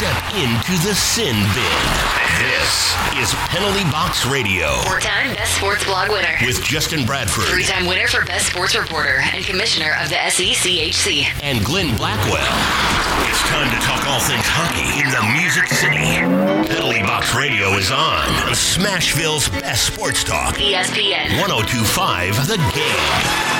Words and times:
Step 0.00 0.32
into 0.32 0.72
the 0.88 0.94
sin 0.94 1.36
bin. 1.52 1.82
This 2.40 2.96
is 3.20 3.34
Penalty 3.52 3.84
Box 3.92 4.24
Radio 4.24 4.80
Four-time 4.88 5.34
Best 5.34 5.58
Sports 5.58 5.84
Blog 5.84 6.08
winner. 6.08 6.38
with 6.46 6.62
Justin 6.64 7.04
Bradford 7.04 7.44
Three-time 7.44 7.84
winner 7.86 8.06
for 8.08 8.24
Best 8.24 8.46
Sports 8.46 8.74
Reporter 8.74 9.20
and 9.34 9.44
Commissioner 9.44 9.92
of 10.02 10.08
the 10.08 10.14
SECHC. 10.14 11.26
and 11.42 11.62
Glenn 11.62 11.94
Blackwell. 11.98 12.40
It's 13.28 13.42
time 13.52 13.68
to 13.68 13.76
talk 13.84 14.06
all 14.08 14.20
things 14.20 14.46
hockey 14.48 15.04
in 15.04 15.10
the 15.12 15.20
Music 15.36 15.68
City. 15.68 16.16
Penalty 16.74 17.02
Box 17.02 17.34
Radio 17.34 17.68
is 17.76 17.90
on 17.90 18.24
Smashville's 18.56 19.50
best 19.50 19.92
sports 19.92 20.24
talk. 20.24 20.54
ESPN. 20.54 21.36
1025 21.38 22.46
The 22.48 22.56
Game. 22.72 23.59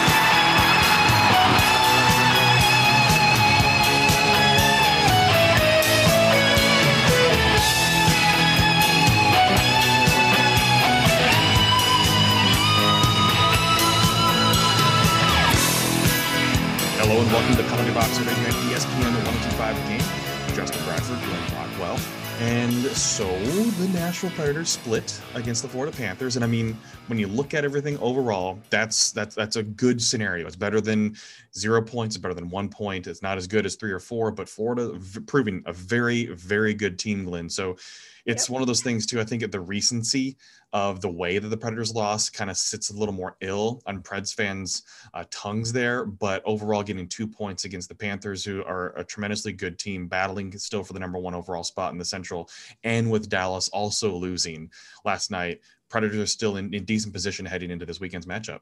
Hello 17.11 17.23
and 17.23 17.33
welcome 17.33 17.57
to 17.57 17.63
Penalty 17.65 17.93
Box 17.93 18.21
at 18.21 18.25
ESPN 18.25 19.13
1025 19.27 19.75
The 19.75 19.89
Game. 19.89 20.55
Justin 20.55 20.85
Bradford, 20.85 21.19
Glenn 21.19 21.51
Blackwell. 21.51 21.99
And 22.39 22.73
so 22.97 23.27
the 23.47 23.89
Nashville 23.89 24.31
Predators 24.31 24.69
split 24.69 25.21
against 25.35 25.63
the 25.63 25.69
Florida 25.69 25.91
Panthers. 25.97 26.37
And 26.37 26.45
I 26.45 26.47
mean, 26.47 26.79
when 27.09 27.19
you 27.19 27.27
look 27.27 27.53
at 27.53 27.65
everything 27.65 27.99
overall, 27.99 28.61
that's 28.71 29.11
that's 29.11 29.35
that's 29.35 29.57
a 29.57 29.65
good 29.65 30.01
scenario. 30.01 30.47
It's 30.47 30.55
better 30.55 30.81
than 30.81 31.17
zero 31.53 31.83
points, 31.83 32.15
it's 32.15 32.23
better 32.23 32.33
than 32.33 32.49
one 32.49 32.69
point. 32.69 33.09
It's 33.09 33.23
not 33.23 33.39
as 33.39 33.49
good 33.49 33.67
as 33.67 33.75
three 33.75 33.91
or 33.91 33.99
four, 33.99 34.31
but 34.31 34.49
Florida 34.49 34.93
v- 34.93 35.21
proving 35.23 35.65
a 35.67 35.73
very, 35.73 36.27
very 36.27 36.75
good 36.75 36.97
team, 36.97 37.25
Glenn. 37.25 37.49
So 37.49 37.77
it's 38.27 38.51
one 38.51 38.63
of 38.63 38.67
those 38.67 38.83
things 38.83 39.07
too. 39.07 39.21
I 39.21 39.25
think 39.25 39.43
at 39.43 39.53
the 39.53 39.61
recency 39.61 40.37
of 40.73 41.01
the 41.01 41.11
way 41.11 41.39
that 41.39 41.49
the 41.49 41.57
Predators 41.57 41.95
lost 41.95 42.33
kind 42.33 42.51
of 42.51 42.57
sits 42.57 42.91
a 42.91 42.97
little 42.97 43.15
more 43.15 43.37
ill 43.41 43.83
on 43.87 44.03
Preds 44.03 44.35
fans' 44.35 44.83
uh, 45.15 45.25
tongues 45.31 45.73
there. 45.73 46.05
But 46.05 46.43
overall, 46.45 46.83
getting 46.83 47.09
two 47.09 47.27
points 47.27 47.65
against 47.65 47.89
the 47.89 47.95
Panthers, 47.95 48.45
who 48.45 48.63
are 48.65 48.97
a 48.97 49.05
tremendously 49.05 49.53
good 49.53 49.79
team, 49.79 50.07
battling 50.07 50.57
still 50.59 50.85
for 50.85 50.93
the 50.93 51.01
number 51.01 51.19
one 51.19 51.35
overall 51.35 51.65
spot 51.65 51.93
in 51.93 51.99
the 51.99 52.05
Central, 52.05 52.49
and 52.85 53.11
with 53.11 53.29
Dallas 53.29 53.69
also 53.69 54.15
losing 54.15 54.71
last 55.05 55.31
night, 55.31 55.61
Predators 55.89 56.19
are 56.19 56.27
still 56.27 56.57
in, 56.57 56.73
in 56.73 56.85
decent 56.85 57.13
position 57.13 57.45
heading 57.45 57.71
into 57.71 57.85
this 57.85 58.01
weekend's 58.01 58.27
matchup. 58.27 58.61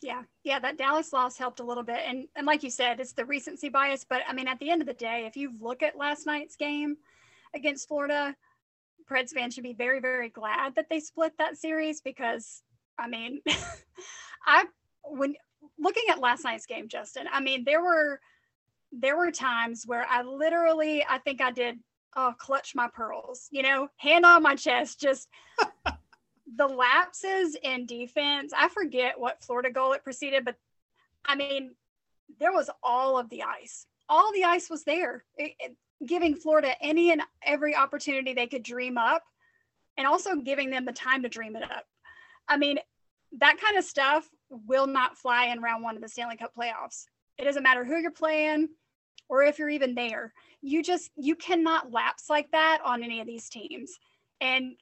Yeah, 0.00 0.22
yeah, 0.42 0.58
that 0.58 0.76
Dallas 0.76 1.12
loss 1.12 1.38
helped 1.38 1.60
a 1.60 1.64
little 1.64 1.82
bit, 1.82 2.00
and 2.06 2.28
and 2.36 2.46
like 2.46 2.62
you 2.62 2.70
said, 2.70 3.00
it's 3.00 3.12
the 3.12 3.24
recency 3.24 3.70
bias. 3.70 4.04
But 4.08 4.20
I 4.28 4.34
mean, 4.34 4.46
at 4.46 4.58
the 4.58 4.70
end 4.70 4.82
of 4.82 4.86
the 4.86 4.94
day, 4.94 5.24
if 5.26 5.34
you 5.34 5.52
look 5.60 5.82
at 5.82 5.96
last 5.96 6.26
night's 6.26 6.56
game 6.56 6.98
against 7.54 7.88
Florida, 7.88 8.36
Preds 9.10 9.32
fans 9.32 9.54
should 9.54 9.64
be 9.64 9.74
very, 9.74 10.00
very 10.00 10.28
glad 10.28 10.74
that 10.76 10.86
they 10.90 11.00
split 11.00 11.32
that 11.38 11.56
series 11.56 12.00
because, 12.00 12.62
I 12.98 13.08
mean, 13.08 13.40
I 14.46 14.64
when 15.04 15.34
looking 15.78 16.04
at 16.10 16.20
last 16.20 16.44
night's 16.44 16.66
game, 16.66 16.88
Justin, 16.88 17.26
I 17.32 17.40
mean, 17.40 17.64
there 17.64 17.82
were 17.82 18.20
there 18.92 19.16
were 19.16 19.30
times 19.30 19.84
where 19.86 20.06
I 20.08 20.22
literally, 20.22 21.04
I 21.08 21.18
think 21.18 21.40
I 21.40 21.50
did, 21.50 21.78
oh, 22.16 22.32
clutch 22.38 22.74
my 22.74 22.88
pearls, 22.88 23.48
you 23.50 23.62
know, 23.62 23.88
hand 23.96 24.24
on 24.24 24.42
my 24.42 24.54
chest, 24.54 25.00
just 25.00 25.28
the 26.56 26.66
lapses 26.66 27.56
in 27.62 27.86
defense. 27.86 28.52
I 28.56 28.68
forget 28.68 29.18
what 29.18 29.42
Florida 29.42 29.70
goal 29.70 29.92
it 29.94 30.04
preceded, 30.04 30.44
but 30.44 30.56
I 31.24 31.34
mean, 31.34 31.74
there 32.38 32.52
was 32.52 32.70
all 32.82 33.18
of 33.18 33.28
the 33.30 33.42
ice. 33.42 33.86
All 34.08 34.32
the 34.32 34.44
ice 34.44 34.70
was 34.70 34.84
there, 34.84 35.24
it- 35.36 35.54
it- 35.58 35.76
giving 36.06 36.34
Florida 36.34 36.74
any 36.80 37.12
and 37.12 37.22
every 37.42 37.74
opportunity 37.74 38.34
they 38.34 38.46
could 38.46 38.62
dream 38.62 38.98
up, 38.98 39.22
and 39.96 40.06
also 40.06 40.36
giving 40.36 40.70
them 40.70 40.84
the 40.84 40.92
time 40.92 41.22
to 41.22 41.28
dream 41.28 41.56
it 41.56 41.62
up. 41.62 41.84
I 42.48 42.56
mean, 42.56 42.78
that 43.38 43.58
kind 43.60 43.76
of 43.76 43.84
stuff 43.84 44.28
will 44.50 44.86
not 44.86 45.18
fly 45.18 45.46
in 45.46 45.60
round 45.60 45.82
one 45.82 45.96
of 45.96 46.02
the 46.02 46.08
Stanley 46.08 46.36
Cup 46.36 46.52
playoffs. 46.56 47.06
It 47.38 47.44
doesn't 47.44 47.62
matter 47.62 47.84
who 47.84 47.96
you're 47.96 48.10
playing 48.10 48.68
or 49.28 49.42
if 49.42 49.58
you're 49.58 49.70
even 49.70 49.94
there. 49.94 50.32
You 50.60 50.82
just 50.82 51.10
you 51.16 51.34
cannot 51.34 51.92
lapse 51.92 52.28
like 52.28 52.50
that 52.52 52.80
on 52.84 53.02
any 53.02 53.20
of 53.20 53.26
these 53.26 53.48
teams. 53.48 53.98
And 54.40 54.76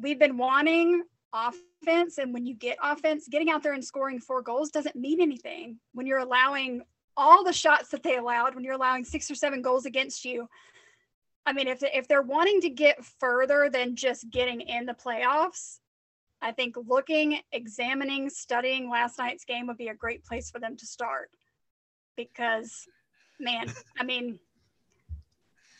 we've 0.00 0.18
been 0.18 0.38
wanting 0.38 1.02
offense 1.34 2.18
and 2.18 2.32
when 2.32 2.44
you 2.44 2.54
get 2.54 2.76
offense 2.82 3.26
getting 3.28 3.50
out 3.50 3.62
there 3.62 3.72
and 3.72 3.84
scoring 3.84 4.20
four 4.20 4.42
goals 4.42 4.70
doesn't 4.70 4.94
mean 4.94 5.20
anything 5.20 5.78
when 5.94 6.06
you're 6.06 6.18
allowing 6.18 6.82
all 7.16 7.44
the 7.44 7.52
shots 7.52 7.88
that 7.90 8.02
they 8.02 8.16
allowed 8.16 8.54
when 8.54 8.64
you're 8.64 8.74
allowing 8.74 9.04
six 9.04 9.30
or 9.30 9.34
seven 9.34 9.62
goals 9.62 9.86
against 9.86 10.24
you 10.24 10.48
i 11.46 11.52
mean 11.52 11.68
if, 11.68 11.82
if 11.82 12.08
they're 12.08 12.22
wanting 12.22 12.60
to 12.60 12.70
get 12.70 13.04
further 13.04 13.68
than 13.70 13.96
just 13.96 14.30
getting 14.30 14.60
in 14.60 14.86
the 14.86 14.94
playoffs 14.94 15.78
i 16.40 16.52
think 16.52 16.74
looking 16.86 17.40
examining 17.52 18.30
studying 18.30 18.88
last 18.88 19.18
night's 19.18 19.44
game 19.44 19.66
would 19.66 19.76
be 19.76 19.88
a 19.88 19.94
great 19.94 20.24
place 20.24 20.50
for 20.50 20.58
them 20.58 20.76
to 20.76 20.86
start 20.86 21.30
because 22.16 22.86
man 23.38 23.66
i 23.98 24.04
mean 24.04 24.38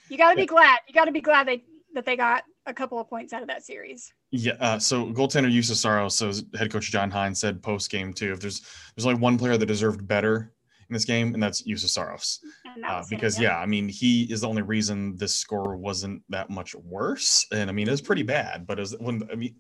you 0.09 0.19
got 0.19 0.31
to 0.31 0.37
be 0.37 0.47
glad 0.47 0.79
you 0.87 0.95
got 0.95 1.07
to 1.07 1.13
be 1.13 1.21
glad 1.21 1.47
they 1.47 1.63
that 1.95 2.05
they 2.05 2.17
got 2.17 2.45
a 2.67 2.73
couple 2.73 2.99
of 2.99 3.09
points 3.09 3.33
out 3.33 3.43
of 3.43 3.49
that 3.49 3.65
series 3.65 4.13
Yeah. 4.31 4.55
Uh, 4.61 4.79
so 4.79 5.07
goaltender 5.07 5.53
Juuse 5.53 5.75
Saros, 5.77 6.17
so 6.17 6.33
head 6.59 6.73
coach 6.73 6.91
John 6.91 7.11
Hynes 7.11 7.37
said 7.37 7.63
post 7.63 7.91
game 7.91 8.15
too. 8.15 8.33
If 8.33 8.41
there's 8.41 8.63
there's 8.97 9.05
only 9.05 9.21
one 9.21 9.37
player 9.37 9.59
that 9.59 9.67
deserved 9.67 10.09
better 10.09 10.55
in 10.93 10.95
this 10.95 11.05
game, 11.07 11.33
and 11.33 11.43
that's 11.43 11.63
Saros. 11.93 12.41
that 12.65 12.77
Uh, 12.91 12.99
was 12.99 13.11
him, 13.11 13.17
because 13.17 13.41
yeah, 13.41 13.59
I 13.59 13.65
mean 13.67 13.89
he 13.89 14.25
is 14.25 14.43
the 14.43 14.49
only 14.49 14.63
reason 14.63 15.17
this 15.17 15.35
score 15.35 15.77
wasn't 15.77 16.23
that 16.29 16.51
much 16.51 16.75
worse, 16.75 17.47
and 17.51 17.71
I 17.71 17.73
mean 17.73 17.89
it 17.89 17.91
was 17.91 18.03
pretty 18.03 18.23
bad. 18.23 18.67
But 18.67 18.79
it 18.79 18.83
was 18.83 18.97
when 19.01 19.23
I 19.33 19.37
mean 19.37 19.57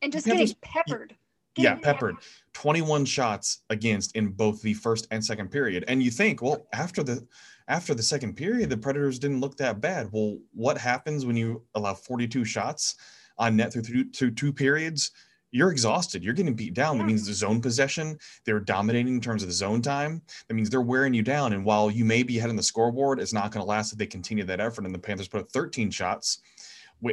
and 0.00 0.12
just 0.12 0.26
Panthers- 0.26 0.54
getting 0.54 0.72
peppered. 0.72 1.16
yeah, 1.56 1.70
Getting 1.70 1.82
peppered. 1.84 2.16
21 2.52 3.04
shots 3.04 3.62
against 3.70 4.14
in 4.16 4.28
both 4.28 4.62
the 4.62 4.74
first 4.74 5.06
and 5.10 5.24
second 5.24 5.50
period. 5.50 5.84
And 5.88 6.02
you 6.02 6.10
think, 6.10 6.40
well, 6.42 6.66
after 6.72 7.02
the 7.02 7.26
after 7.68 7.94
the 7.94 8.02
second 8.02 8.34
period, 8.36 8.70
the 8.70 8.76
Predators 8.76 9.18
didn't 9.18 9.40
look 9.40 9.56
that 9.56 9.80
bad. 9.80 10.08
Well, 10.12 10.38
what 10.54 10.78
happens 10.78 11.26
when 11.26 11.36
you 11.36 11.62
allow 11.74 11.94
42 11.94 12.44
shots 12.44 12.94
on 13.38 13.56
net 13.56 13.72
through 13.72 13.82
through, 13.82 14.10
through 14.12 14.32
two 14.32 14.52
periods? 14.52 15.10
You're 15.52 15.72
exhausted. 15.72 16.22
You're 16.22 16.34
getting 16.34 16.54
beat 16.54 16.74
down. 16.74 16.98
That 16.98 17.06
means 17.06 17.26
the 17.26 17.32
zone 17.32 17.60
possession, 17.60 18.18
they're 18.44 18.60
dominating 18.60 19.14
in 19.14 19.20
terms 19.20 19.42
of 19.42 19.48
the 19.48 19.54
zone 19.54 19.82
time. 19.82 20.22
That 20.48 20.54
means 20.54 20.70
they're 20.70 20.80
wearing 20.80 21.14
you 21.14 21.22
down. 21.22 21.52
And 21.52 21.64
while 21.64 21.90
you 21.90 22.04
may 22.04 22.22
be 22.22 22.38
ahead 22.38 22.50
on 22.50 22.56
the 22.56 22.62
scoreboard, 22.62 23.20
it's 23.20 23.32
not 23.32 23.50
going 23.50 23.64
to 23.64 23.68
last 23.68 23.92
if 23.92 23.98
they 23.98 24.06
continue 24.06 24.44
that 24.44 24.60
effort. 24.60 24.84
And 24.84 24.94
the 24.94 24.98
Panthers 24.98 25.28
put 25.28 25.40
up 25.40 25.50
13 25.50 25.90
shots 25.90 26.40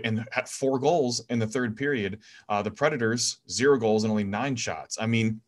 and 0.04 0.28
had 0.32 0.48
four 0.48 0.80
goals 0.80 1.24
in 1.30 1.40
the 1.40 1.48
third 1.48 1.76
period. 1.76 2.20
Uh, 2.50 2.62
the 2.62 2.72
Predators, 2.72 3.38
zero 3.50 3.78
goals 3.78 4.04
and 4.04 4.12
only 4.12 4.24
nine 4.24 4.56
shots. 4.56 4.98
I 5.00 5.08
mean, 5.08 5.42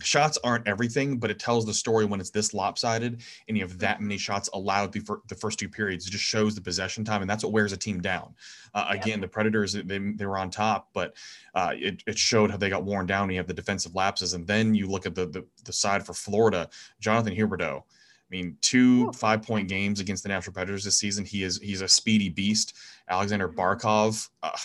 shots 0.00 0.38
aren't 0.42 0.66
everything, 0.66 1.18
but 1.18 1.30
it 1.30 1.38
tells 1.38 1.66
the 1.66 1.74
story 1.74 2.04
when 2.04 2.20
it's 2.20 2.30
this 2.30 2.54
lopsided 2.54 3.22
and 3.48 3.56
you 3.56 3.62
have 3.62 3.78
that 3.78 4.00
many 4.00 4.18
shots 4.18 4.48
allowed 4.54 4.92
the, 4.92 5.02
the 5.28 5.34
first 5.34 5.58
two 5.58 5.68
periods. 5.68 6.06
It 6.06 6.10
just 6.10 6.24
shows 6.24 6.54
the 6.54 6.60
possession 6.60 7.04
time, 7.04 7.20
and 7.20 7.30
that's 7.30 7.44
what 7.44 7.52
wears 7.52 7.72
a 7.72 7.76
team 7.76 8.00
down. 8.00 8.34
Uh. 8.74 8.86
Again, 8.90 9.20
the 9.20 9.28
Predators, 9.28 9.72
they, 9.72 9.98
they 9.98 10.26
were 10.26 10.38
on 10.38 10.50
top, 10.50 10.88
but 10.92 11.14
uh, 11.54 11.72
it, 11.74 12.02
it 12.06 12.18
showed 12.18 12.50
how 12.50 12.56
they 12.56 12.70
got 12.70 12.84
worn 12.84 13.06
down. 13.06 13.30
You 13.30 13.36
have 13.38 13.46
the 13.46 13.54
defensive 13.54 13.94
lapses, 13.94 14.34
and 14.34 14.46
then 14.46 14.74
you 14.74 14.86
look 14.86 15.06
at 15.06 15.14
the, 15.14 15.26
the, 15.26 15.46
the 15.64 15.72
side 15.72 16.04
for 16.04 16.14
Florida, 16.14 16.68
Jonathan 17.00 17.34
Huberdeau. 17.34 17.82
I 17.82 18.34
mean, 18.34 18.56
two 18.62 19.12
five 19.12 19.42
point 19.42 19.68
games 19.68 20.00
against 20.00 20.22
the 20.22 20.30
Nashville 20.30 20.54
Predators 20.54 20.84
this 20.84 20.96
season. 20.96 21.26
He 21.26 21.42
is 21.42 21.58
he's 21.58 21.82
a 21.82 21.88
speedy 21.88 22.30
beast. 22.30 22.74
Alexander 23.06 23.46
Barkov, 23.46 24.30
uh, 24.42 24.56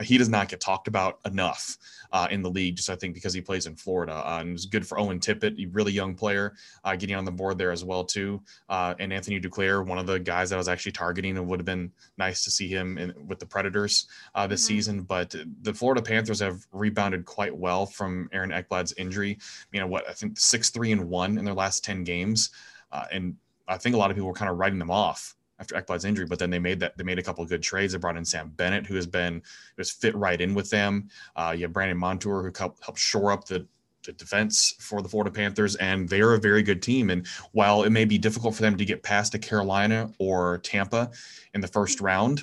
he 0.02 0.18
does 0.18 0.28
not 0.28 0.50
get 0.50 0.60
talked 0.60 0.86
about 0.86 1.18
enough 1.24 1.78
uh, 2.12 2.28
in 2.30 2.42
the 2.42 2.50
league, 2.50 2.76
just 2.76 2.90
I 2.90 2.96
think 2.96 3.14
because 3.14 3.32
he 3.32 3.40
plays 3.40 3.66
in 3.66 3.74
Florida. 3.74 4.12
Uh, 4.14 4.38
and 4.40 4.54
it's 4.54 4.66
good 4.66 4.86
for 4.86 4.98
Owen 4.98 5.18
Tippett, 5.18 5.58
a 5.58 5.66
really 5.70 5.92
young 5.92 6.14
player, 6.14 6.54
uh, 6.84 6.94
getting 6.94 7.16
on 7.16 7.24
the 7.24 7.30
board 7.30 7.58
there 7.58 7.72
as 7.72 7.84
well 7.84 8.04
too. 8.04 8.40
Uh, 8.68 8.94
and 8.98 9.12
Anthony 9.12 9.40
Duclair, 9.40 9.84
one 9.86 9.98
of 9.98 10.06
the 10.06 10.18
guys 10.18 10.50
that 10.50 10.56
I 10.56 10.58
was 10.58 10.68
actually 10.68 10.92
targeting, 10.92 11.36
it 11.36 11.44
would 11.44 11.58
have 11.58 11.66
been 11.66 11.90
nice 12.18 12.44
to 12.44 12.50
see 12.50 12.68
him 12.68 12.98
in, 12.98 13.14
with 13.26 13.38
the 13.38 13.46
Predators 13.46 14.06
uh, 14.34 14.46
this 14.46 14.62
Mhm. 14.64 14.66
season. 14.66 15.02
But 15.02 15.34
the 15.62 15.72
Florida 15.74 16.02
Panthers 16.02 16.40
have 16.40 16.66
rebounded 16.72 17.24
quite 17.24 17.56
well 17.56 17.86
from 17.86 18.28
Aaron 18.32 18.50
Ekblad's 18.50 18.92
injury. 18.98 19.38
You 19.72 19.80
know 19.80 19.86
what? 19.86 20.08
I 20.08 20.12
think 20.12 20.38
six 20.38 20.70
three 20.70 20.92
and 20.92 21.08
one 21.08 21.38
in 21.38 21.44
their 21.44 21.54
last 21.54 21.84
ten 21.84 22.04
games, 22.04 22.50
uh, 22.92 23.06
and 23.10 23.36
I 23.68 23.78
think 23.78 23.94
a 23.94 23.98
lot 23.98 24.10
of 24.10 24.16
people 24.16 24.28
were 24.28 24.34
kind 24.34 24.50
of 24.50 24.58
writing 24.58 24.78
them 24.78 24.90
off 24.90 25.34
after 25.62 25.76
Ekblad's 25.76 26.04
injury, 26.04 26.26
but 26.26 26.38
then 26.38 26.50
they 26.50 26.58
made 26.58 26.80
that 26.80 26.98
they 26.98 27.04
made 27.04 27.18
a 27.18 27.22
couple 27.22 27.42
of 27.42 27.48
good 27.48 27.62
trades. 27.62 27.92
They 27.92 27.98
brought 27.98 28.16
in 28.16 28.24
Sam 28.24 28.52
Bennett, 28.56 28.84
who 28.84 28.96
has 28.96 29.06
been 29.06 29.34
who 29.34 29.78
has 29.78 29.90
fit 29.90 30.14
right 30.16 30.40
in 30.40 30.54
with 30.54 30.68
them. 30.68 31.08
Uh, 31.36 31.54
you 31.56 31.62
have 31.62 31.72
Brandon 31.72 31.96
Montour, 31.96 32.42
who 32.42 32.52
helped 32.58 32.98
shore 32.98 33.30
up 33.30 33.44
the 33.46 33.66
defense 34.02 34.74
for 34.80 35.00
the 35.00 35.08
Florida 35.08 35.30
Panthers, 35.30 35.76
and 35.76 36.08
they 36.08 36.20
are 36.20 36.34
a 36.34 36.40
very 36.40 36.62
good 36.62 36.82
team. 36.82 37.10
And 37.10 37.24
while 37.52 37.84
it 37.84 37.90
may 37.90 38.04
be 38.04 38.18
difficult 38.18 38.56
for 38.56 38.62
them 38.62 38.76
to 38.76 38.84
get 38.84 39.04
past 39.04 39.34
a 39.34 39.38
Carolina 39.38 40.10
or 40.18 40.58
Tampa 40.58 41.12
in 41.54 41.60
the 41.60 41.68
first 41.68 42.00
round, 42.00 42.42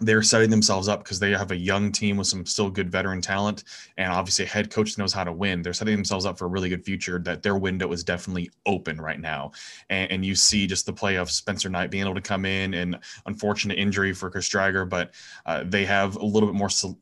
they're 0.00 0.22
setting 0.22 0.50
themselves 0.50 0.88
up 0.88 1.02
because 1.02 1.18
they 1.18 1.32
have 1.32 1.50
a 1.50 1.56
young 1.56 1.90
team 1.90 2.16
with 2.16 2.26
some 2.26 2.46
still 2.46 2.70
good 2.70 2.90
veteran 2.90 3.20
talent 3.20 3.64
and 3.96 4.12
obviously 4.12 4.44
a 4.44 4.48
head 4.48 4.70
coach 4.70 4.96
knows 4.96 5.12
how 5.12 5.24
to 5.24 5.32
win. 5.32 5.62
They're 5.62 5.72
setting 5.72 5.96
themselves 5.96 6.24
up 6.24 6.38
for 6.38 6.44
a 6.44 6.48
really 6.48 6.68
good 6.68 6.84
future 6.84 7.18
that 7.20 7.42
their 7.42 7.56
window 7.56 7.90
is 7.92 8.04
definitely 8.04 8.50
open 8.66 9.00
right 9.00 9.20
now. 9.20 9.52
And, 9.90 10.10
and 10.12 10.24
you 10.24 10.34
see 10.34 10.66
just 10.66 10.86
the 10.86 10.92
play 10.92 11.16
of 11.16 11.30
Spencer 11.30 11.68
Knight 11.68 11.90
being 11.90 12.04
able 12.04 12.14
to 12.14 12.20
come 12.20 12.44
in 12.44 12.74
and 12.74 12.98
unfortunate 13.26 13.78
injury 13.78 14.12
for 14.12 14.30
Chris 14.30 14.48
Driedger, 14.48 14.88
but 14.88 15.14
uh, 15.46 15.64
they 15.66 15.84
have 15.84 16.16
a 16.16 16.24
little 16.24 16.48
bit 16.48 16.56
more 16.56 16.70
sol- 16.70 16.98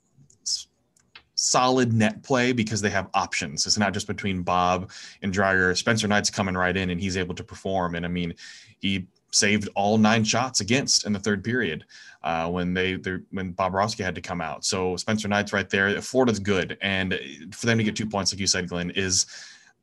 solid 1.34 1.93
net 1.93 2.22
play 2.22 2.52
because 2.52 2.81
they 2.81 2.90
have 2.90 3.10
options. 3.12 3.66
It's 3.66 3.78
not 3.78 3.93
just 3.93 4.06
between 4.06 4.43
Bob 4.43 4.90
and 5.22 5.34
Driedger. 5.34 5.76
Spencer 5.76 6.08
Knight's 6.08 6.31
coming 6.31 6.56
right 6.56 6.76
in 6.76 6.88
and 6.88 7.00
he's 7.00 7.19
able 7.19 7.34
to 7.34 7.44
perform. 7.44 7.94
And 7.94 8.06
I 8.06 8.08
mean, 8.08 8.34
he 8.78 9.06
saved 9.37 9.69
all 9.75 9.99
nine 9.99 10.25
shots 10.25 10.61
against 10.61 11.06
in 11.06 11.12
the 11.12 11.19
third 11.19 11.44
period 11.44 11.85
uh, 12.23 12.49
when 12.49 12.75
they 12.75 12.94
when 13.31 13.53
Bobrovsky 13.53 14.03
had 14.05 14.15
to 14.15 14.21
come 14.21 14.41
out. 14.41 14.65
So 14.65 14.97
Spencer 14.97 15.29
Knight's 15.29 15.53
right 15.53 15.69
there. 15.69 16.00
Florida's 16.00 16.38
good, 16.38 16.77
and 16.81 17.19
for 17.53 17.67
them 17.67 17.79
to 17.79 17.85
get 17.85 17.94
two 17.94 18.06
points, 18.06 18.33
like 18.33 18.41
you 18.41 18.47
said, 18.47 18.69
Glenn, 18.69 18.91
is 18.91 19.27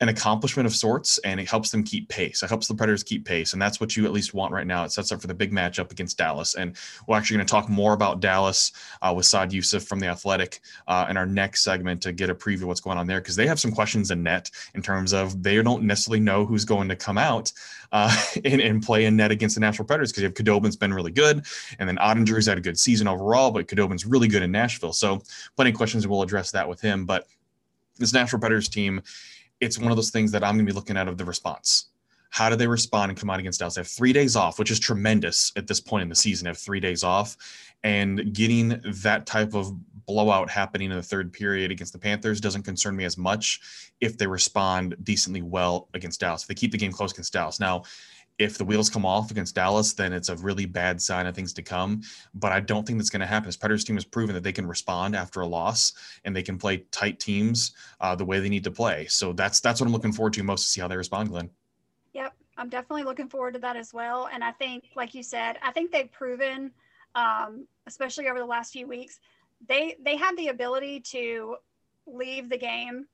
an 0.01 0.09
accomplishment 0.09 0.65
of 0.65 0.75
sorts 0.75 1.17
and 1.19 1.39
it 1.39 1.47
helps 1.47 1.71
them 1.71 1.83
keep 1.83 2.09
pace. 2.09 2.43
It 2.43 2.49
helps 2.49 2.67
the 2.67 2.75
Predators 2.75 3.03
keep 3.03 3.25
pace. 3.25 3.53
And 3.53 3.61
that's 3.61 3.79
what 3.79 3.95
you 3.95 4.05
at 4.05 4.11
least 4.11 4.33
want 4.33 4.51
right 4.51 4.67
now. 4.67 4.83
It 4.83 4.91
sets 4.91 5.11
up 5.11 5.21
for 5.21 5.27
the 5.27 5.33
big 5.33 5.51
matchup 5.51 5.91
against 5.91 6.17
Dallas. 6.17 6.55
And 6.55 6.75
we're 7.07 7.17
actually 7.17 7.37
going 7.37 7.47
to 7.47 7.51
talk 7.51 7.69
more 7.69 7.93
about 7.93 8.19
Dallas 8.19 8.71
uh, 9.01 9.13
with 9.15 9.25
Saad 9.25 9.51
Yousuf 9.51 9.83
from 9.87 9.99
The 9.99 10.07
Athletic 10.07 10.59
uh, 10.87 11.07
in 11.09 11.15
our 11.15 11.25
next 11.25 11.63
segment 11.63 12.01
to 12.01 12.11
get 12.11 12.29
a 12.29 12.35
preview 12.35 12.63
of 12.63 12.67
what's 12.67 12.81
going 12.81 12.97
on 12.97 13.07
there 13.07 13.21
because 13.21 13.35
they 13.35 13.47
have 13.47 13.59
some 13.59 13.71
questions 13.71 14.11
in 14.11 14.23
net 14.23 14.49
in 14.75 14.81
terms 14.81 15.13
of 15.13 15.41
they 15.41 15.61
don't 15.61 15.83
necessarily 15.83 16.19
know 16.19 16.45
who's 16.45 16.65
going 16.65 16.89
to 16.89 16.95
come 16.95 17.17
out 17.17 17.53
uh, 17.91 18.13
and, 18.43 18.59
and, 18.59 18.83
play 18.83 19.05
in 19.05 19.15
net 19.15 19.31
against 19.31 19.55
the 19.55 19.61
Nashville 19.61 19.85
Predators 19.85 20.11
because 20.11 20.23
you 20.23 20.27
have 20.27 20.33
Khudobin's 20.33 20.75
been 20.75 20.93
really 20.93 21.11
good. 21.11 21.45
And 21.79 21.87
then 21.87 21.97
Oettinger's 21.97 22.47
had 22.47 22.57
a 22.57 22.61
good 22.61 22.77
season 22.77 23.07
overall, 23.07 23.51
but 23.51 23.67
Khudobin's 23.67 24.05
really 24.05 24.27
good 24.27 24.41
in 24.41 24.51
Nashville. 24.51 24.91
So 24.91 25.21
plenty 25.55 25.69
of 25.69 25.77
questions. 25.77 26.05
We'll 26.07 26.23
address 26.23 26.51
that 26.51 26.67
with 26.67 26.81
him. 26.81 27.05
But 27.05 27.27
this 27.99 28.11
Nashville 28.11 28.39
Predators 28.39 28.67
team 28.67 29.01
it's 29.63 29.79
one 29.79 29.91
of 29.91 29.95
those 29.95 30.09
things 30.09 30.31
that 30.31 30.43
I'm 30.43 30.55
going 30.55 30.65
to 30.65 30.71
be 30.71 30.75
looking 30.75 30.97
at 30.97 31.07
of 31.07 31.17
the 31.17 31.25
response. 31.25 31.85
How 32.29 32.49
do 32.49 32.55
they 32.55 32.67
respond 32.67 33.11
and 33.11 33.19
come 33.19 33.29
out 33.29 33.39
against 33.39 33.59
Dallas? 33.59 33.75
They 33.75 33.81
have 33.81 33.87
three 33.87 34.11
days 34.11 34.35
off, 34.35 34.57
which 34.57 34.71
is 34.71 34.79
tremendous 34.79 35.51
at 35.55 35.67
this 35.67 35.79
point 35.79 36.01
in 36.01 36.09
the 36.09 36.15
season. 36.15 36.45
They 36.45 36.49
have 36.49 36.57
three 36.57 36.79
days 36.79 37.03
off, 37.03 37.37
and 37.83 38.33
getting 38.33 38.81
that 38.83 39.25
type 39.25 39.53
of 39.53 39.71
blowout 40.05 40.49
happening 40.49 40.91
in 40.91 40.97
the 40.97 41.03
third 41.03 41.31
period 41.31 41.71
against 41.71 41.93
the 41.93 41.99
Panthers 41.99 42.41
doesn't 42.41 42.63
concern 42.63 42.95
me 42.95 43.05
as 43.05 43.17
much 43.17 43.61
if 44.01 44.17
they 44.17 44.27
respond 44.27 44.95
decently 45.03 45.41
well 45.41 45.87
against 45.93 46.19
Dallas. 46.19 46.41
If 46.41 46.47
they 46.47 46.55
keep 46.55 46.71
the 46.71 46.77
game 46.77 46.91
close 46.91 47.11
against 47.11 47.33
Dallas. 47.33 47.59
Now, 47.59 47.83
if 48.39 48.57
the 48.57 48.65
wheels 48.65 48.89
come 48.89 49.05
off 49.05 49.31
against 49.31 49.55
Dallas, 49.55 49.93
then 49.93 50.11
it's 50.11 50.29
a 50.29 50.35
really 50.37 50.65
bad 50.65 51.01
sign 51.01 51.27
of 51.27 51.35
things 51.35 51.53
to 51.53 51.61
come. 51.61 52.01
But 52.33 52.51
I 52.51 52.59
don't 52.59 52.85
think 52.85 52.97
that's 52.97 53.09
going 53.09 53.21
to 53.21 53.27
happen. 53.27 53.47
This 53.47 53.57
Predators 53.57 53.83
team 53.83 53.95
has 53.95 54.05
proven 54.05 54.33
that 54.33 54.43
they 54.43 54.51
can 54.51 54.65
respond 54.65 55.15
after 55.15 55.41
a 55.41 55.47
loss 55.47 55.93
and 56.25 56.35
they 56.35 56.41
can 56.41 56.57
play 56.57 56.77
tight 56.91 57.19
teams 57.19 57.73
uh, 58.01 58.15
the 58.15 58.25
way 58.25 58.39
they 58.39 58.49
need 58.49 58.63
to 58.63 58.71
play. 58.71 59.05
So 59.07 59.33
that's 59.33 59.59
that's 59.59 59.79
what 59.79 59.87
I'm 59.87 59.93
looking 59.93 60.13
forward 60.13 60.33
to 60.33 60.43
most 60.43 60.63
to 60.63 60.69
see 60.69 60.81
how 60.81 60.87
they 60.87 60.97
respond, 60.97 61.29
Glenn. 61.29 61.49
Yep, 62.13 62.33
I'm 62.57 62.69
definitely 62.69 63.03
looking 63.03 63.29
forward 63.29 63.53
to 63.53 63.59
that 63.59 63.75
as 63.75 63.93
well. 63.93 64.29
And 64.31 64.43
I 64.43 64.51
think, 64.51 64.85
like 64.95 65.13
you 65.13 65.23
said, 65.23 65.57
I 65.61 65.71
think 65.71 65.91
they've 65.91 66.11
proven, 66.11 66.71
um, 67.15 67.67
especially 67.85 68.27
over 68.29 68.39
the 68.39 68.45
last 68.45 68.73
few 68.73 68.87
weeks, 68.87 69.19
they 69.67 69.95
they 70.03 70.17
have 70.17 70.35
the 70.37 70.47
ability 70.47 71.01
to 71.01 71.57
leave 72.07 72.49
the 72.49 72.57
game 72.57 73.05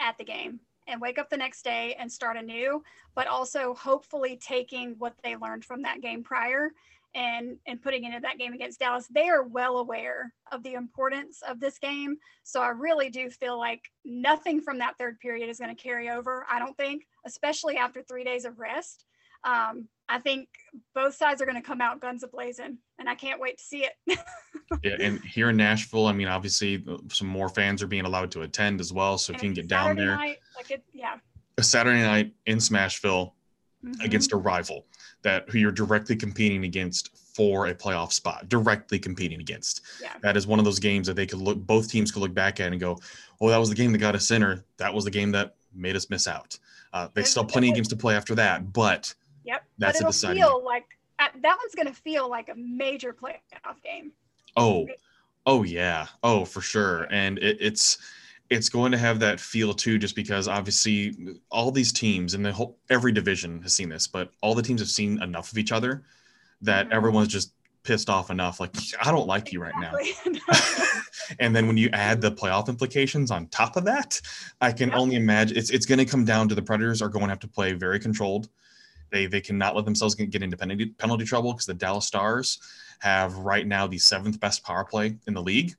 at 0.00 0.16
the 0.18 0.24
game 0.24 0.60
and 0.88 1.00
wake 1.00 1.18
up 1.18 1.30
the 1.30 1.36
next 1.36 1.62
day 1.62 1.94
and 1.98 2.10
start 2.10 2.36
anew, 2.36 2.82
but 3.14 3.26
also 3.26 3.74
hopefully 3.74 4.38
taking 4.42 4.94
what 4.98 5.14
they 5.22 5.36
learned 5.36 5.64
from 5.64 5.82
that 5.82 6.00
game 6.00 6.24
prior 6.24 6.72
and 7.14 7.56
and 7.66 7.80
putting 7.80 8.04
into 8.04 8.20
that 8.20 8.38
game 8.38 8.52
against 8.52 8.80
Dallas. 8.80 9.06
They 9.08 9.28
are 9.28 9.42
well 9.42 9.78
aware 9.78 10.32
of 10.52 10.62
the 10.62 10.74
importance 10.74 11.42
of 11.46 11.60
this 11.60 11.78
game. 11.78 12.16
So 12.42 12.60
I 12.60 12.68
really 12.68 13.10
do 13.10 13.30
feel 13.30 13.58
like 13.58 13.90
nothing 14.04 14.60
from 14.60 14.78
that 14.78 14.98
third 14.98 15.18
period 15.20 15.48
is 15.48 15.58
going 15.58 15.74
to 15.74 15.82
carry 15.82 16.10
over. 16.10 16.46
I 16.50 16.58
don't 16.58 16.76
think, 16.76 17.06
especially 17.24 17.76
after 17.76 18.02
three 18.02 18.24
days 18.24 18.44
of 18.44 18.58
rest. 18.58 19.04
Um, 19.44 19.88
I 20.08 20.18
think 20.18 20.48
both 20.94 21.14
sides 21.14 21.42
are 21.42 21.44
going 21.44 21.60
to 21.60 21.66
come 21.66 21.80
out 21.80 22.00
guns 22.00 22.22
a 22.22 22.28
blazing, 22.28 22.78
and 22.98 23.08
I 23.08 23.14
can't 23.14 23.40
wait 23.40 23.58
to 23.58 23.64
see 23.64 23.84
it. 23.84 24.18
yeah, 24.82 24.96
and 25.00 25.20
here 25.20 25.50
in 25.50 25.56
Nashville, 25.56 26.06
I 26.06 26.12
mean, 26.12 26.28
obviously, 26.28 26.82
uh, 26.88 26.96
some 27.12 27.28
more 27.28 27.48
fans 27.48 27.82
are 27.82 27.86
being 27.86 28.04
allowed 28.04 28.30
to 28.32 28.42
attend 28.42 28.80
as 28.80 28.92
well. 28.92 29.18
So 29.18 29.32
and 29.32 29.36
if 29.36 29.42
you 29.42 29.48
can 29.48 29.54
get 29.54 29.68
Saturday 29.68 30.00
down 30.00 30.06
there, 30.06 30.16
night, 30.16 30.38
like 30.56 30.70
it, 30.70 30.82
yeah, 30.92 31.16
a 31.58 31.62
Saturday 31.62 32.00
night 32.00 32.32
in 32.46 32.58
Smashville 32.58 33.32
mm-hmm. 33.84 34.00
against 34.00 34.32
a 34.32 34.36
rival 34.36 34.86
that 35.22 35.48
who 35.50 35.58
you're 35.58 35.72
directly 35.72 36.16
competing 36.16 36.64
against 36.64 37.16
for 37.16 37.66
a 37.66 37.74
playoff 37.74 38.12
spot, 38.12 38.48
directly 38.48 38.98
competing 38.98 39.40
against. 39.40 39.82
Yeah. 40.02 40.12
That 40.22 40.36
is 40.36 40.46
one 40.46 40.58
of 40.58 40.64
those 40.64 40.78
games 40.78 41.06
that 41.06 41.14
they 41.14 41.26
could 41.26 41.38
look, 41.38 41.58
both 41.58 41.88
teams 41.90 42.10
could 42.10 42.20
look 42.20 42.34
back 42.34 42.60
at 42.60 42.72
and 42.72 42.80
go, 42.80 42.98
"Oh, 43.40 43.48
that 43.48 43.58
was 43.58 43.68
the 43.68 43.74
game 43.74 43.92
that 43.92 43.98
got 43.98 44.14
us 44.14 44.30
in, 44.30 44.42
or 44.42 44.64
that 44.78 44.92
was 44.92 45.04
the 45.04 45.10
game 45.10 45.32
that 45.32 45.54
made 45.74 45.96
us 45.96 46.08
miss 46.10 46.26
out." 46.26 46.58
Uh, 46.92 47.08
they 47.14 47.22
still 47.22 47.44
plenty 47.44 47.68
of 47.68 47.74
games 47.74 47.88
to 47.88 47.96
play 47.96 48.16
after 48.16 48.34
that, 48.34 48.72
but 48.72 49.14
Yep. 49.48 49.64
That's 49.78 50.02
but 50.02 50.08
it'll 50.08 50.34
feel 50.34 50.62
like 50.62 50.84
uh, 51.18 51.28
that 51.42 51.56
one's 51.56 51.74
going 51.74 51.88
to 51.88 51.94
feel 51.94 52.28
like 52.28 52.50
a 52.50 52.54
major 52.54 53.14
playoff 53.14 53.82
game. 53.82 54.12
Oh, 54.56 54.86
oh 55.46 55.62
yeah, 55.62 56.06
oh 56.22 56.44
for 56.44 56.60
sure, 56.60 57.06
and 57.10 57.38
it, 57.38 57.56
it's 57.58 57.96
it's 58.50 58.68
going 58.68 58.92
to 58.92 58.98
have 58.98 59.20
that 59.20 59.40
feel 59.40 59.72
too, 59.72 59.98
just 59.98 60.14
because 60.14 60.48
obviously 60.48 61.40
all 61.50 61.70
these 61.70 61.92
teams 61.92 62.34
and 62.34 62.44
the 62.44 62.52
whole 62.52 62.78
every 62.90 63.10
division 63.10 63.62
has 63.62 63.72
seen 63.72 63.88
this, 63.88 64.06
but 64.06 64.30
all 64.42 64.54
the 64.54 64.62
teams 64.62 64.82
have 64.82 64.90
seen 64.90 65.22
enough 65.22 65.50
of 65.50 65.56
each 65.56 65.72
other 65.72 66.02
that 66.60 66.86
mm-hmm. 66.86 66.94
everyone's 66.94 67.28
just 67.28 67.52
pissed 67.84 68.10
off 68.10 68.30
enough. 68.30 68.60
Like 68.60 68.74
I 69.02 69.10
don't 69.10 69.26
like 69.26 69.50
you 69.50 69.62
right 69.62 69.74
now. 69.80 69.94
and 71.38 71.56
then 71.56 71.66
when 71.66 71.78
you 71.78 71.88
add 71.94 72.20
the 72.20 72.30
playoff 72.30 72.68
implications 72.68 73.30
on 73.30 73.46
top 73.46 73.76
of 73.76 73.84
that, 73.86 74.20
I 74.60 74.72
can 74.72 74.90
yep. 74.90 74.98
only 74.98 75.16
imagine 75.16 75.56
it's 75.56 75.70
it's 75.70 75.86
going 75.86 75.98
to 75.98 76.04
come 76.04 76.26
down 76.26 76.48
to 76.50 76.54
the 76.54 76.62
Predators 76.62 77.00
are 77.00 77.08
going 77.08 77.24
to 77.24 77.30
have 77.30 77.40
to 77.40 77.48
play 77.48 77.72
very 77.72 77.98
controlled. 77.98 78.50
They 79.10 79.26
they 79.26 79.40
cannot 79.40 79.76
let 79.76 79.84
themselves 79.84 80.14
get, 80.14 80.30
get 80.30 80.42
into 80.42 80.56
penalty 80.56 80.86
penalty 80.86 81.24
trouble 81.24 81.52
because 81.52 81.66
the 81.66 81.74
Dallas 81.74 82.06
Stars 82.06 82.58
have 83.00 83.36
right 83.36 83.66
now 83.66 83.86
the 83.86 83.98
seventh 83.98 84.40
best 84.40 84.64
power 84.64 84.84
play 84.84 85.16
in 85.26 85.34
the 85.34 85.42
league. 85.42 85.74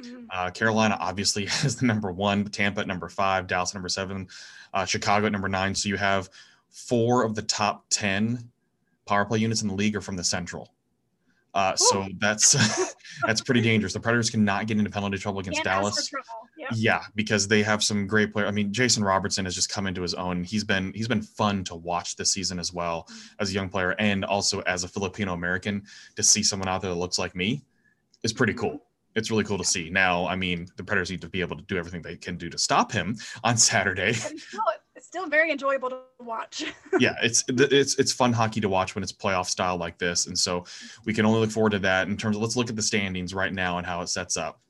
Mm-hmm. 0.00 0.26
Uh, 0.30 0.50
Carolina 0.50 0.96
obviously 1.00 1.46
has 1.46 1.76
the 1.76 1.86
number 1.86 2.12
one, 2.12 2.44
Tampa 2.46 2.80
at 2.80 2.86
number 2.86 3.08
five, 3.08 3.46
Dallas 3.46 3.74
number 3.74 3.88
seven, 3.88 4.28
uh, 4.74 4.84
Chicago 4.84 5.26
at 5.26 5.32
number 5.32 5.48
nine. 5.48 5.74
So 5.74 5.88
you 5.88 5.96
have 5.96 6.28
four 6.70 7.24
of 7.24 7.34
the 7.34 7.42
top 7.42 7.84
ten 7.90 8.50
power 9.06 9.24
play 9.24 9.38
units 9.38 9.62
in 9.62 9.68
the 9.68 9.74
league 9.74 9.96
are 9.96 10.00
from 10.00 10.16
the 10.16 10.24
Central. 10.24 10.72
Uh, 11.54 11.74
so 11.74 12.06
that's 12.18 12.54
that's 13.26 13.40
pretty 13.40 13.60
dangerous. 13.60 13.92
The 13.92 14.00
Predators 14.00 14.30
cannot 14.30 14.66
get 14.66 14.78
into 14.78 14.90
penalty 14.90 15.18
trouble 15.18 15.40
against 15.40 15.62
Can't 15.62 15.64
Dallas. 15.64 16.10
Yep. 16.56 16.70
Yeah, 16.74 17.02
because 17.14 17.48
they 17.48 17.62
have 17.62 17.82
some 17.82 18.06
great 18.06 18.32
players. 18.32 18.48
I 18.48 18.52
mean, 18.52 18.72
Jason 18.72 19.04
Robertson 19.04 19.44
has 19.44 19.54
just 19.54 19.70
come 19.70 19.86
into 19.86 20.02
his 20.02 20.14
own. 20.14 20.44
He's 20.44 20.64
been 20.64 20.92
he's 20.94 21.08
been 21.08 21.22
fun 21.22 21.64
to 21.64 21.74
watch 21.74 22.16
this 22.16 22.32
season 22.32 22.58
as 22.58 22.72
well 22.72 23.06
mm-hmm. 23.08 23.34
as 23.40 23.50
a 23.50 23.54
young 23.54 23.68
player 23.68 23.94
and 23.98 24.24
also 24.24 24.60
as 24.62 24.84
a 24.84 24.88
Filipino 24.88 25.32
American 25.32 25.82
to 26.16 26.22
see 26.22 26.42
someone 26.42 26.68
out 26.68 26.82
there 26.82 26.90
that 26.90 26.96
looks 26.96 27.18
like 27.18 27.34
me 27.34 27.62
is 28.22 28.32
pretty 28.32 28.52
mm-hmm. 28.52 28.60
cool. 28.60 28.84
It's 29.14 29.30
really 29.30 29.44
cool 29.44 29.58
to 29.58 29.64
see. 29.64 29.90
Now, 29.90 30.26
I 30.26 30.36
mean, 30.36 30.68
the 30.76 30.84
Predators 30.84 31.10
need 31.10 31.22
to 31.22 31.28
be 31.28 31.40
able 31.40 31.56
to 31.56 31.62
do 31.64 31.76
everything 31.76 32.02
they 32.02 32.16
can 32.16 32.36
do 32.36 32.48
to 32.50 32.58
stop 32.58 32.92
him 32.92 33.16
on 33.42 33.56
Saturday 33.56 34.14
still 35.06 35.28
very 35.28 35.50
enjoyable 35.50 35.90
to 35.90 35.98
watch. 36.20 36.64
yeah, 36.98 37.14
it's 37.22 37.44
it's 37.48 37.98
it's 37.98 38.12
fun 38.12 38.32
hockey 38.32 38.60
to 38.60 38.68
watch 38.68 38.94
when 38.94 39.02
it's 39.02 39.12
playoff 39.12 39.46
style 39.46 39.76
like 39.76 39.98
this, 39.98 40.26
and 40.26 40.38
so 40.38 40.64
we 41.04 41.14
can 41.14 41.26
only 41.26 41.40
look 41.40 41.50
forward 41.50 41.70
to 41.70 41.78
that. 41.80 42.08
In 42.08 42.16
terms 42.16 42.36
of 42.36 42.42
let's 42.42 42.56
look 42.56 42.70
at 42.70 42.76
the 42.76 42.82
standings 42.82 43.34
right 43.34 43.52
now 43.52 43.78
and 43.78 43.86
how 43.86 44.00
it 44.00 44.08
sets 44.08 44.36
up. 44.36 44.60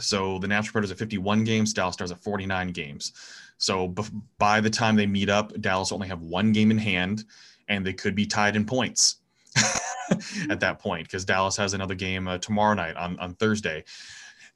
So 0.00 0.38
the 0.38 0.48
Nashville 0.48 0.72
Predators 0.72 0.90
at 0.90 0.98
51 0.98 1.44
games, 1.44 1.72
Dallas 1.72 1.94
Stars 1.94 2.10
at 2.10 2.22
49 2.22 2.68
games. 2.68 3.12
So 3.58 3.88
b- 3.88 4.02
by 4.38 4.60
the 4.60 4.70
time 4.70 4.96
they 4.96 5.06
meet 5.06 5.28
up, 5.28 5.58
Dallas 5.60 5.92
only 5.92 6.08
have 6.08 6.20
one 6.20 6.50
game 6.52 6.72
in 6.72 6.78
hand, 6.78 7.24
and 7.68 7.86
they 7.86 7.92
could 7.92 8.14
be 8.14 8.26
tied 8.26 8.56
in 8.56 8.66
points 8.66 9.16
at 10.50 10.60
that 10.60 10.80
point 10.80 11.06
because 11.06 11.24
Dallas 11.24 11.56
has 11.56 11.74
another 11.74 11.94
game 11.94 12.26
uh, 12.26 12.38
tomorrow 12.38 12.74
night 12.74 12.96
on 12.96 13.18
on 13.18 13.34
Thursday. 13.34 13.84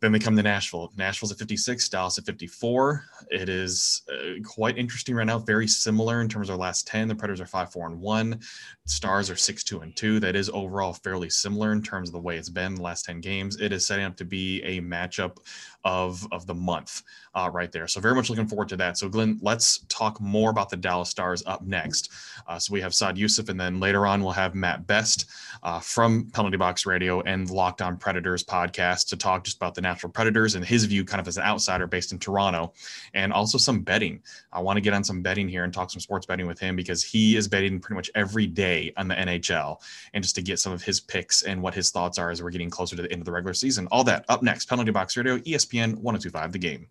Then 0.00 0.12
they 0.12 0.20
come 0.20 0.36
to 0.36 0.42
Nashville. 0.42 0.92
Nashville's 0.96 1.32
at 1.32 1.38
56, 1.38 1.88
Dallas 1.88 2.18
at 2.18 2.24
54. 2.24 3.04
It 3.30 3.48
is 3.48 4.02
uh, 4.12 4.40
quite 4.44 4.78
interesting 4.78 5.16
right 5.16 5.26
now. 5.26 5.40
Very 5.40 5.66
similar 5.66 6.20
in 6.20 6.28
terms 6.28 6.48
of 6.48 6.54
our 6.54 6.58
last 6.58 6.86
10. 6.86 7.08
The 7.08 7.16
Predators 7.16 7.40
are 7.40 7.46
5 7.46 7.72
4 7.72 7.86
and 7.88 8.00
1. 8.00 8.40
Stars 8.86 9.28
are 9.28 9.36
6 9.36 9.64
2 9.64 9.80
and 9.80 9.96
2. 9.96 10.20
That 10.20 10.36
is 10.36 10.50
overall 10.50 10.92
fairly 10.92 11.28
similar 11.28 11.72
in 11.72 11.82
terms 11.82 12.10
of 12.10 12.12
the 12.12 12.20
way 12.20 12.36
it's 12.36 12.48
been 12.48 12.76
the 12.76 12.82
last 12.82 13.06
10 13.06 13.20
games. 13.20 13.60
It 13.60 13.72
is 13.72 13.84
setting 13.84 14.04
up 14.04 14.16
to 14.18 14.24
be 14.24 14.62
a 14.62 14.80
matchup 14.80 15.38
of, 15.84 16.26
of 16.32 16.46
the 16.46 16.54
month 16.54 17.02
uh, 17.34 17.48
right 17.52 17.70
there. 17.70 17.86
So, 17.86 18.00
very 18.00 18.14
much 18.14 18.30
looking 18.30 18.46
forward 18.46 18.68
to 18.70 18.76
that. 18.76 18.98
So, 18.98 19.08
Glenn, 19.08 19.38
let's 19.40 19.78
talk 19.88 20.20
more 20.20 20.50
about 20.50 20.70
the 20.70 20.76
Dallas 20.76 21.08
Stars 21.08 21.42
up 21.46 21.62
next. 21.62 22.10
Uh, 22.46 22.58
so, 22.58 22.72
we 22.72 22.80
have 22.80 22.94
Saad 22.94 23.16
Yousuf, 23.16 23.48
and 23.48 23.60
then 23.60 23.80
later 23.80 24.06
on, 24.06 24.22
we'll 24.22 24.32
have 24.32 24.54
Matt 24.54 24.86
Best 24.86 25.26
uh, 25.62 25.80
from 25.80 26.30
Penalty 26.32 26.56
Box 26.56 26.84
Radio 26.84 27.20
and 27.22 27.48
Locked 27.50 27.80
On 27.80 27.96
Predators 27.96 28.44
podcast 28.44 29.08
to 29.08 29.16
talk 29.16 29.44
just 29.44 29.56
about 29.56 29.74
the 29.74 29.80
Nashville 29.80 30.10
Predators 30.10 30.56
and 30.56 30.64
his 30.64 30.84
view 30.84 31.04
kind 31.04 31.20
of 31.20 31.28
as 31.28 31.36
an 31.36 31.44
outsider 31.44 31.86
based 31.86 32.12
in 32.12 32.18
Toronto, 32.18 32.72
and 33.14 33.32
also 33.32 33.56
some 33.56 33.80
betting. 33.80 34.20
I 34.52 34.60
want 34.60 34.76
to 34.76 34.80
get 34.80 34.94
on 34.94 35.04
some 35.04 35.22
betting 35.22 35.48
here 35.48 35.64
and 35.64 35.72
talk 35.72 35.90
some 35.90 36.00
sports 36.00 36.26
betting 36.26 36.46
with 36.46 36.58
him 36.58 36.76
because 36.76 37.02
he 37.02 37.36
is 37.36 37.46
betting 37.46 37.78
pretty 37.80 37.94
much 37.96 38.10
every 38.14 38.46
day 38.46 38.92
on 38.96 39.08
the 39.08 39.14
NHL 39.14 39.80
and 40.12 40.24
just 40.24 40.34
to 40.34 40.42
get 40.42 40.58
some 40.58 40.72
of 40.72 40.82
his 40.82 41.00
picks 41.00 41.42
and 41.42 41.62
what 41.62 41.74
his 41.74 41.90
thoughts 41.90 42.18
are 42.18 42.30
as 42.30 42.42
we're 42.42 42.50
getting 42.50 42.70
closer 42.70 42.96
to 42.96 43.02
the 43.02 43.12
end 43.12 43.20
of 43.20 43.26
the 43.26 43.32
regular 43.32 43.54
season. 43.54 43.86
All 43.90 44.04
that 44.04 44.24
up 44.28 44.42
next. 44.42 44.66
Penalty 44.66 44.90
Box 44.90 45.16
Radio, 45.16 45.38
ESPN 45.38 45.67
1025 45.74 46.52
The 46.52 46.58
Game. 46.58 46.88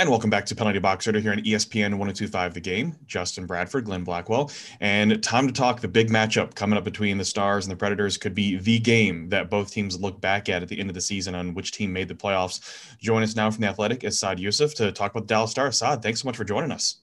And 0.00 0.08
welcome 0.08 0.30
back 0.30 0.46
to 0.46 0.54
Penalty 0.54 0.78
Box 0.78 1.08
Radio 1.08 1.20
here 1.20 1.32
on 1.32 1.38
ESPN 1.38 1.98
1025 1.98 2.54
The 2.54 2.60
Game. 2.60 2.96
Justin 3.06 3.46
Bradford, 3.46 3.84
Glenn 3.84 4.04
Blackwell. 4.04 4.48
And 4.80 5.20
time 5.24 5.48
to 5.48 5.52
talk 5.52 5.80
the 5.80 5.88
big 5.88 6.08
matchup 6.08 6.54
coming 6.54 6.78
up 6.78 6.84
between 6.84 7.18
the 7.18 7.24
Stars 7.24 7.66
and 7.66 7.72
the 7.72 7.76
Predators 7.76 8.16
could 8.16 8.32
be 8.32 8.58
the 8.58 8.78
game 8.78 9.28
that 9.30 9.50
both 9.50 9.72
teams 9.72 10.00
look 10.00 10.20
back 10.20 10.48
at 10.48 10.62
at 10.62 10.68
the 10.68 10.78
end 10.78 10.88
of 10.88 10.94
the 10.94 11.00
season 11.00 11.34
on 11.34 11.52
which 11.52 11.72
team 11.72 11.92
made 11.92 12.06
the 12.06 12.14
playoffs. 12.14 12.96
Join 13.00 13.24
us 13.24 13.34
now 13.34 13.50
from 13.50 13.62
The 13.62 13.68
Athletic 13.68 14.04
is 14.04 14.20
Saad 14.20 14.38
Yousuf 14.38 14.76
to 14.76 14.92
talk 14.92 15.10
about 15.10 15.26
the 15.26 15.34
Dallas 15.34 15.50
Stars. 15.50 15.78
Saad, 15.78 16.00
thanks 16.00 16.22
so 16.22 16.28
much 16.28 16.36
for 16.36 16.44
joining 16.44 16.70
us. 16.70 16.98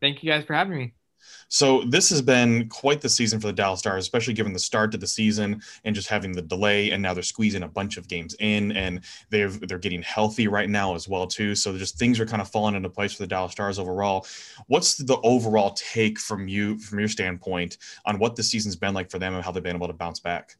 Thank 0.00 0.22
you 0.22 0.30
guys 0.30 0.44
for 0.44 0.54
having 0.54 0.78
me. 0.78 0.94
So 1.48 1.82
this 1.84 2.10
has 2.10 2.20
been 2.20 2.68
quite 2.68 3.00
the 3.00 3.08
season 3.08 3.40
for 3.40 3.46
the 3.46 3.52
Dallas 3.52 3.80
Stars, 3.80 4.04
especially 4.04 4.34
given 4.34 4.52
the 4.52 4.58
start 4.58 4.90
to 4.92 4.98
the 4.98 5.06
season 5.06 5.62
and 5.84 5.94
just 5.94 6.08
having 6.08 6.32
the 6.32 6.42
delay. 6.42 6.90
And 6.90 7.02
now 7.02 7.14
they're 7.14 7.22
squeezing 7.22 7.62
a 7.62 7.68
bunch 7.68 7.96
of 7.96 8.08
games 8.08 8.34
in, 8.40 8.72
and 8.72 9.00
they've 9.30 9.60
they're 9.68 9.78
getting 9.78 10.02
healthy 10.02 10.48
right 10.48 10.68
now 10.68 10.94
as 10.94 11.08
well 11.08 11.26
too. 11.26 11.54
So 11.54 11.76
just 11.78 11.98
things 11.98 12.18
are 12.18 12.26
kind 12.26 12.42
of 12.42 12.50
falling 12.50 12.74
into 12.74 12.90
place 12.90 13.12
for 13.14 13.22
the 13.22 13.28
Dallas 13.28 13.52
Stars 13.52 13.78
overall. 13.78 14.26
What's 14.66 14.96
the 14.96 15.18
overall 15.22 15.70
take 15.74 16.18
from 16.18 16.48
you, 16.48 16.78
from 16.78 16.98
your 16.98 17.08
standpoint, 17.08 17.78
on 18.04 18.18
what 18.18 18.36
the 18.36 18.42
season's 18.42 18.76
been 18.76 18.94
like 18.94 19.10
for 19.10 19.18
them 19.18 19.34
and 19.34 19.44
how 19.44 19.52
they've 19.52 19.62
been 19.62 19.76
able 19.76 19.88
to 19.88 19.92
bounce 19.92 20.20
back? 20.20 20.56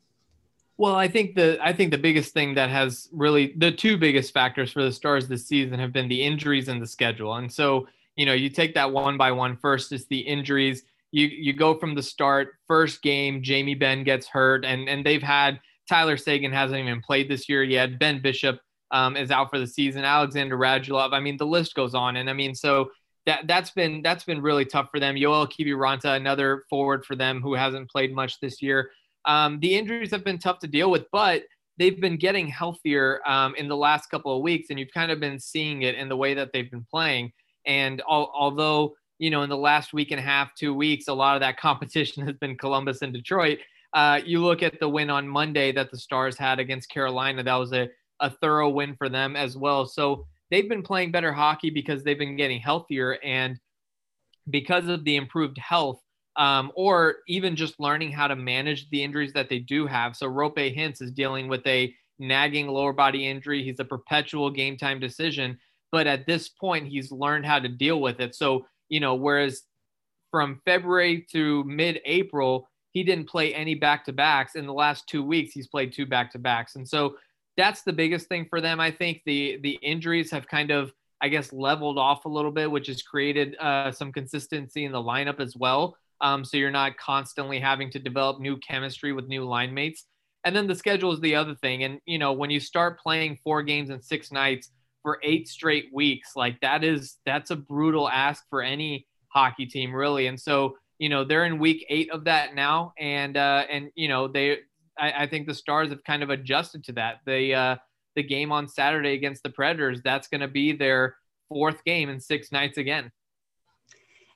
Well, 0.79 0.95
I 0.95 1.09
think 1.09 1.35
the 1.35 1.59
I 1.63 1.73
think 1.73 1.91
the 1.91 1.99
biggest 1.99 2.35
thing 2.35 2.55
that 2.55 2.71
has 2.71 3.09
really 3.11 3.55
the 3.57 3.73
two 3.73 3.97
biggest 3.97 4.33
factors 4.33 4.71
for 4.71 4.83
the 4.83 4.93
Stars 4.93 5.27
this 5.27 5.47
season 5.47 5.79
have 5.79 5.93
been 5.93 6.09
the 6.09 6.23
injuries 6.23 6.69
and 6.69 6.81
the 6.81 6.87
schedule. 6.87 7.35
And 7.35 7.51
so 7.51 7.89
you 8.17 8.27
know, 8.27 8.33
you 8.33 8.49
take 8.49 8.75
that 8.75 8.93
one 8.93 9.17
by 9.17 9.33
one 9.33 9.57
first, 9.57 9.93
is 9.93 10.07
the 10.07 10.19
injuries. 10.19 10.83
You 11.13 11.27
you 11.27 11.53
go 11.53 11.79
from 11.79 11.95
the 11.95 12.03
start. 12.03 12.55
First 12.67 13.03
game, 13.03 13.43
Jamie 13.43 13.75
Benn 13.75 14.05
gets 14.05 14.27
hurt, 14.27 14.65
and 14.65 14.89
and 14.89 15.05
they've 15.05 15.23
had 15.23 15.61
Tyler 15.89 16.17
Seguin 16.17 16.53
hasn't 16.53 16.81
even 16.81 17.01
played 17.01 17.31
this 17.31 17.49
year 17.49 17.63
yet. 17.63 17.99
Ben 17.99 18.21
Bishop 18.21 18.61
um, 18.91 19.17
is 19.17 19.31
out 19.31 19.51
for 19.51 19.59
the 19.59 19.67
season. 19.67 20.05
Alexander 20.05 20.57
Radulov. 20.57 21.13
I 21.13 21.21
mean, 21.21 21.37
the 21.37 21.47
list 21.47 21.75
goes 21.75 21.95
on, 21.95 22.17
and 22.17 22.29
I 22.29 22.33
mean, 22.33 22.55
so 22.55 22.91
that 23.27 23.47
that's 23.47 23.71
been 23.71 24.03
that's 24.03 24.25
been 24.25 24.41
really 24.41 24.65
tough 24.65 24.89
for 24.91 25.01
them. 25.01 25.17
Joel 25.17 25.47
Kiviranta, 25.47 26.17
another 26.17 26.65
forward 26.71 27.05
for 27.05 27.17
them 27.17 27.41
who 27.41 27.55
hasn't 27.55 27.91
played 27.91 28.15
much 28.15 28.41
this 28.41 28.63
year. 28.63 28.91
Um, 29.25 29.59
the 29.61 29.75
injuries 29.77 30.13
have 30.13 30.25
been 30.25 30.39
tough 30.39 30.61
to 30.61 30.69
deal 30.69 30.91
with, 30.91 31.05
but 31.11 31.43
they've 31.79 32.01
been 32.01 32.17
getting 32.17 32.47
healthier 32.47 33.21
um, 33.27 33.55
in 33.57 33.69
the 33.69 33.77
last 33.77 34.09
couple 34.09 34.35
of 34.35 34.43
weeks, 34.43 34.69
and 34.71 34.79
you've 34.79 34.93
kind 34.95 35.11
of 35.11 35.21
been 35.21 35.39
seeing 35.39 35.83
it 35.83 35.97
in 35.97 36.09
the 36.09 36.17
way 36.17 36.35
that 36.35 36.53
they've 36.53 36.71
been 36.71 36.87
playing. 36.91 37.33
And 37.67 38.01
al- 38.09 38.33
although, 38.35 38.97
you 39.19 39.31
know, 39.31 39.43
in 39.43 39.51
the 39.51 39.57
last 39.57 39.93
week 39.93 40.11
and 40.11 40.21
a 40.21 40.23
half, 40.23 40.55
two 40.55 40.75
weeks, 40.75 41.09
a 41.09 41.15
lot 41.15 41.37
of 41.37 41.41
that 41.41 41.59
competition 41.61 42.27
has 42.27 42.37
been 42.37 42.57
Columbus 42.57 43.03
and 43.03 43.13
Detroit. 43.13 43.59
Uh, 43.93 44.21
you 44.25 44.45
look 44.45 44.63
at 44.63 44.79
the 44.81 44.89
win 44.89 45.11
on 45.11 45.27
Monday 45.27 45.73
that 45.73 45.91
the 45.91 45.99
Stars 45.99 46.37
had 46.37 46.59
against 46.59 46.91
Carolina, 46.91 47.43
that 47.43 47.55
was 47.55 47.73
a, 47.73 47.89
a 48.21 48.31
thorough 48.31 48.69
win 48.69 48.95
for 48.97 49.09
them 49.09 49.37
as 49.37 49.57
well. 49.57 49.87
So 49.87 50.27
they've 50.51 50.69
been 50.69 50.83
playing 50.83 51.13
better 51.13 51.33
hockey 51.33 51.71
because 51.71 52.03
they've 52.03 52.19
been 52.19 52.37
getting 52.37 52.61
healthier. 52.61 53.19
And 53.25 53.59
because 54.51 54.89
of 54.89 55.05
the 55.05 55.17
improved 55.17 55.59
health, 55.59 56.01
um, 56.37 56.71
or 56.75 57.17
even 57.29 57.57
just 57.57 57.81
learning 57.81 58.13
how 58.13 58.29
to 58.29 58.37
manage 58.37 58.91
the 58.91 59.03
injuries 59.03 59.33
that 59.33 59.49
they 59.49 59.59
do 59.59 59.87
have. 59.87 60.15
So 60.15 60.27
Roope 60.27 60.77
Hintz 60.77 61.01
is 61.01 61.11
dealing 61.11 61.49
with 61.49 61.67
a 61.67 61.95
nagging 62.19 62.69
lower 62.69 62.93
body 62.93 63.27
injury. 63.27 63.63
He's 63.63 63.81
a 63.81 63.85
perpetual 63.85 64.51
game 64.51 64.77
time 64.77 65.01
decision 65.01 65.59
but 65.97 66.07
at 66.07 66.27
this 66.27 66.51
point 66.51 66.87
he's 66.87 67.11
learned 67.11 67.47
how 67.47 67.59
to 67.59 67.71
deal 67.71 68.03
with 68.03 68.21
it. 68.21 68.35
So 68.35 68.67
you 68.91 69.01
know 69.01 69.15
whereas 69.15 69.63
from 70.31 70.61
february 70.67 71.27
to 71.33 71.65
mid-april 71.65 72.69
he 72.93 73.03
didn't 73.03 73.31
play 73.31 73.55
any 73.55 73.75
back-to-backs. 73.75 74.57
In 74.57 74.67
the 74.67 74.75
last 74.75 75.09
two 75.09 75.23
weeks 75.23 75.55
he's 75.55 75.69
played 75.69 75.95
two 75.95 76.05
back-to-backs. 76.05 76.77
And 76.77 76.87
so 76.87 77.17
that's 77.57 77.81
the 77.81 77.95
biggest 77.95 78.29
thing 78.29 78.45
for 78.51 78.61
them. 78.61 78.79
I 78.79 78.91
think 78.91 79.23
the 79.25 79.59
the 79.63 79.79
injuries 79.81 80.31
have 80.33 80.47
kind 80.47 80.71
of 80.71 80.93
i 81.23 81.29
guess 81.29 81.51
leveled 81.51 81.97
off 81.97 82.27
a 82.27 82.35
little 82.37 82.51
bit 82.51 82.71
which 82.71 82.89
has 82.89 83.01
created 83.01 83.57
uh, 83.57 83.91
some 83.91 84.13
consistency 84.13 84.85
in 84.85 84.93
the 84.93 85.03
lineup 85.13 85.41
as 85.41 85.57
well. 85.57 85.97
Um, 86.21 86.45
so 86.45 86.59
you're 86.59 86.79
not 86.83 86.99
constantly 86.99 87.59
having 87.59 87.89
to 87.93 87.99
develop 87.99 88.39
new 88.39 88.59
chemistry 88.59 89.15
with 89.15 89.29
new 89.29 89.45
line 89.47 89.73
mates. 89.73 90.05
And 90.45 90.55
then 90.55 90.67
the 90.67 90.75
schedule 90.75 91.13
is 91.13 91.21
the 91.21 91.37
other 91.37 91.55
thing. 91.55 91.85
And 91.85 92.01
you 92.05 92.19
know 92.19 92.35
when 92.35 92.51
you 92.51 92.61
start 92.61 93.01
playing 93.01 93.39
four 93.43 93.63
games 93.63 93.89
in 93.89 94.03
six 94.03 94.31
nights 94.31 94.73
for 95.07 95.21
eight 95.23 95.47
straight 95.47 95.89
weeks. 95.93 96.33
Like 96.35 96.59
that 96.63 96.83
is 96.83 97.19
that's 97.25 97.53
a 97.53 97.57
brutal 97.57 98.09
ask 98.09 98.43
for 98.51 98.61
any 98.61 99.07
hockey 99.29 99.65
team, 99.65 99.95
really. 99.95 100.27
And 100.27 100.41
so 100.41 100.79
you 100.99 101.09
know 101.09 101.23
they're 101.23 101.45
in 101.45 101.61
week 101.61 101.87
eight 101.89 102.11
of 102.11 102.25
that 102.25 102.57
now, 102.57 102.93
and 102.99 103.37
uh, 103.37 103.63
and 103.71 103.93
you 103.95 104.09
know 104.09 104.27
they 104.27 104.59
I, 104.99 105.13
I 105.13 105.27
think 105.29 105.47
the 105.47 105.55
Stars 105.55 105.91
have 105.91 106.03
kind 106.03 106.25
of 106.25 106.31
adjusted 106.31 106.83
to 106.87 106.93
that. 106.95 107.21
The 107.25 107.55
uh, 107.55 107.77
the 108.17 108.25
game 108.25 108.51
on 108.51 108.67
Saturday 108.67 109.13
against 109.13 109.45
the 109.45 109.51
Predators 109.51 110.03
that's 110.03 110.27
going 110.27 110.41
to 110.41 110.49
be 110.49 110.73
their 110.73 111.15
fourth 111.49 111.85
game 111.85 112.09
in 112.09 112.19
six 112.19 112.51
nights 112.51 112.77
again. 112.77 113.13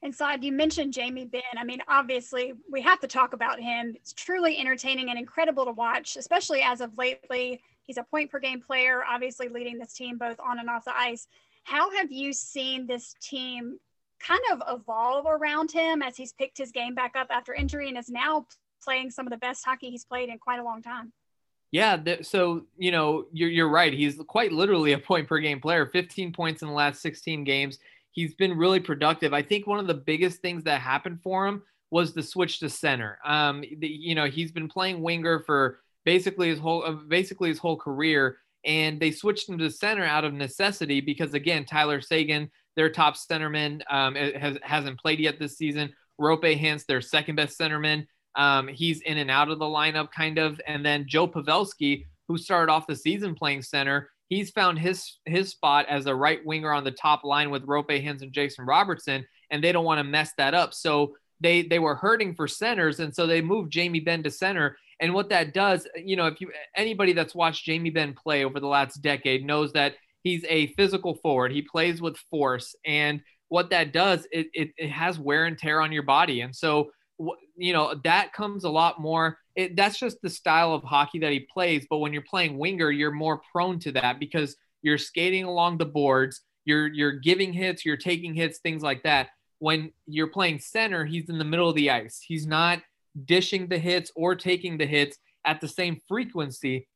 And 0.05 0.15
Saad, 0.15 0.45
you 0.45 0.53
mentioned 0.53 0.93
Jamie 0.93 1.27
Benn. 1.27 1.43
I 1.59 1.65
mean, 1.65 1.81
obviously, 1.89 2.53
we 2.71 2.81
have 2.83 3.01
to 3.01 3.09
talk 3.09 3.33
about 3.33 3.59
him. 3.59 3.95
It's 3.97 4.13
truly 4.13 4.57
entertaining 4.57 5.11
and 5.11 5.19
incredible 5.19 5.65
to 5.65 5.73
watch, 5.73 6.17
especially 6.17 6.63
as 6.63 6.81
of 6.81 6.97
lately. 6.97 7.61
He's 7.85 7.97
a 7.97 8.05
point 8.05 8.31
per 8.31 8.39
game 8.39 8.61
player, 8.61 9.03
obviously 9.09 9.49
leading 9.49 9.79
this 9.79 9.95
team 9.95 10.19
both 10.19 10.39
on 10.41 10.59
and 10.59 10.71
off 10.71 10.85
the 10.85 10.97
ice. 10.97 11.27
How 11.65 11.91
have 11.97 12.11
you 12.11 12.33
seen 12.33 12.87
this 12.87 13.15
team 13.21 13.79
kind 14.21 14.41
of 14.53 14.63
evolve 14.69 15.27
around 15.27 15.73
him 15.73 16.03
as 16.03 16.17
he's 16.17 16.33
picked 16.33 16.59
his 16.59 16.73
game 16.73 16.95
back 16.95 17.17
up 17.17 17.29
after 17.31 17.55
injury 17.55 17.89
and 17.89 17.99
is 17.99 18.09
now 18.09 18.47
playing 18.83 19.11
some 19.11 19.27
of 19.27 19.31
the 19.31 19.39
best 19.39 19.65
hockey 19.65 19.91
he's 19.91 20.05
played 20.05 20.29
in 20.29 20.39
quite 20.39 20.61
a 20.61 20.65
long 20.65 20.83
time? 20.83 21.13
Yeah, 21.73 21.97
th- 21.97 22.27
so 22.27 22.67
you 22.77 22.91
know 22.91 23.27
you're 23.33 23.49
you're 23.49 23.69
right. 23.69 23.93
He's 23.93 24.21
quite 24.27 24.53
literally 24.53 24.93
a 24.93 24.99
point 24.99 25.29
per 25.29 25.39
game 25.39 25.61
player. 25.61 25.87
15 25.87 26.33
points 26.33 26.63
in 26.63 26.69
the 26.69 26.75
last 26.75 27.01
16 27.01 27.45
games. 27.45 27.79
He's 28.11 28.35
been 28.35 28.57
really 28.57 28.81
productive. 28.81 29.33
I 29.33 29.43
think 29.43 29.67
one 29.67 29.79
of 29.79 29.87
the 29.87 29.95
biggest 29.95 30.41
things 30.41 30.65
that 30.65 30.81
happened 30.81 31.21
for 31.23 31.47
him 31.47 31.63
was 31.91 32.13
the 32.13 32.23
switch 32.23 32.59
to 32.61 32.69
center. 32.69 33.19
Um, 33.25 33.63
the, 33.79 33.87
you 33.87 34.15
know, 34.15 34.27
he's 34.27 34.51
been 34.51 34.69
playing 34.69 35.01
winger 35.01 35.41
for 35.41 35.81
basically 36.05 36.49
his 36.49 36.59
whole 36.59 36.85
uh, 36.85 36.93
basically 36.93 37.49
his 37.49 37.59
whole 37.59 37.77
career. 37.77 38.39
And 38.65 39.01
they 39.01 39.11
switched 39.11 39.49
him 39.49 39.57
to 39.59 39.71
center 39.71 40.05
out 40.05 40.25
of 40.25 40.35
necessity 40.35 41.01
because 41.01 41.33
again, 41.33 41.65
Tyler 41.65 42.03
Seguin, 42.03 42.51
their 42.77 42.91
top 42.91 43.17
centerman, 43.17 43.81
um, 43.91 44.15
has 44.15 44.59
hasn't 44.63 45.01
played 45.01 45.19
yet 45.19 45.39
this 45.39 45.57
season. 45.57 45.93
Roope 46.21 46.61
Hintz, 46.61 46.85
their 46.85 47.01
second 47.01 47.37
best 47.37 47.59
centerman, 47.59 48.07
um, 48.35 48.69
he's 48.69 49.01
in 49.03 49.19
and 49.19 49.31
out 49.31 49.51
of 49.51 49.59
the 49.59 49.65
lineup 49.65 50.11
kind 50.11 50.39
of. 50.39 50.61
And 50.67 50.85
then 50.85 51.07
Joe 51.09 51.27
Pavelski, 51.27 52.05
who 52.29 52.37
started 52.37 52.71
off 52.71 52.87
the 52.87 52.97
season 52.97 53.35
playing 53.35 53.63
center, 53.63 54.11
he's 54.29 54.51
found 54.51 54.79
his 54.79 55.19
his 55.27 55.51
spot 55.51 55.87
as 55.89 56.07
a 56.07 56.15
right 56.15 56.45
winger 56.45 56.73
on 56.73 56.85
the 56.85 56.91
top 56.91 57.25
line 57.25 57.51
with 57.51 57.67
Roope 57.67 58.05
Hintz 58.05 58.23
and 58.23 58.33
Jason 58.33 58.65
Robertson, 58.65 59.27
and 59.51 59.63
they 59.63 59.73
don't 59.73 59.85
want 59.85 59.99
to 59.99 60.05
mess 60.05 60.33
that 60.39 60.55
up. 60.55 60.73
So 60.73 61.15
they 61.41 61.63
they 61.63 61.79
were 61.79 61.95
hurting 61.95 62.35
for 62.35 62.49
centers, 62.49 63.01
and 63.01 63.15
so 63.15 63.27
they 63.27 63.41
moved 63.41 63.73
Jamie 63.73 64.01
Benn 64.01 64.23
to 64.23 64.31
center. 64.31 64.77
And 65.01 65.15
what 65.15 65.31
that 65.31 65.55
does, 65.55 65.87
you 65.97 66.17
know, 66.17 66.27
if 66.27 66.41
you 66.41 66.51
anybody 66.77 67.13
that's 67.13 67.35
watched 67.35 67.65
Jamie 67.65 67.91
Benn 67.91 68.15
play 68.15 68.45
over 68.45 68.61
the 68.61 68.67
last 68.67 69.01
decade 69.01 69.45
knows 69.45 69.73
that 69.73 69.95
he's 70.23 70.45
a 70.49 70.69
physical 70.75 71.15
forward. 71.17 71.53
He 71.53 71.63
plays 71.63 72.03
with 72.03 72.19
force, 72.31 72.75
and 72.85 73.23
what 73.49 73.71
that 73.71 73.93
does, 73.93 74.27
it 74.31 74.49
it, 74.53 74.71
it 74.77 74.91
has 74.91 75.19
wear 75.19 75.47
and 75.47 75.59
tear 75.59 75.81
on 75.81 75.91
your 75.91 76.03
body, 76.03 76.43
and 76.43 76.55
so 76.55 76.91
you 77.57 77.73
know 77.73 77.95
that 78.05 78.33
comes 78.33 78.65
a 78.65 78.71
lot 78.71 79.01
more. 79.01 79.39
It, 79.57 79.75
that's 79.75 79.99
just 79.99 80.21
the 80.23 80.31
style 80.31 80.75
of 80.75 80.85
hockey 80.85 81.19
that 81.21 81.33
he 81.33 81.41
plays. 81.41 81.87
But 81.89 81.99
when 81.99 82.13
you're 82.13 82.23
playing 82.23 82.59
winger, 82.59 82.91
you're 82.91 83.11
more 83.11 83.41
prone 83.53 83.79
to 83.81 83.93
that 83.93 84.21
because 84.21 84.57
you're 84.83 84.99
skating 84.99 85.45
along 85.45 85.79
the 85.79 85.87
boards, 85.87 86.43
you're 86.65 86.89
you're 86.89 87.13
giving 87.13 87.53
hits, 87.53 87.85
you're 87.87 87.97
taking 87.97 88.35
hits, 88.35 88.59
things 88.59 88.83
like 88.83 89.03
that. 89.05 89.29
When 89.59 89.93
you're 90.07 90.29
playing 90.29 90.61
center, 90.61 91.05
he's 91.05 91.29
in 91.29 91.39
the 91.39 91.45
middle 91.45 91.69
of 91.69 91.75
the 91.75 91.91
ice. 91.91 92.21
He's 92.27 92.47
not 92.47 92.81
dishing 93.25 93.69
the 93.69 93.79
hits 93.79 94.11
or 94.15 94.35
taking 94.35 94.79
the 94.79 94.87
hits 94.87 95.19
at 95.45 95.61
the 95.61 95.69
same 95.69 96.01
frequency 96.09 96.87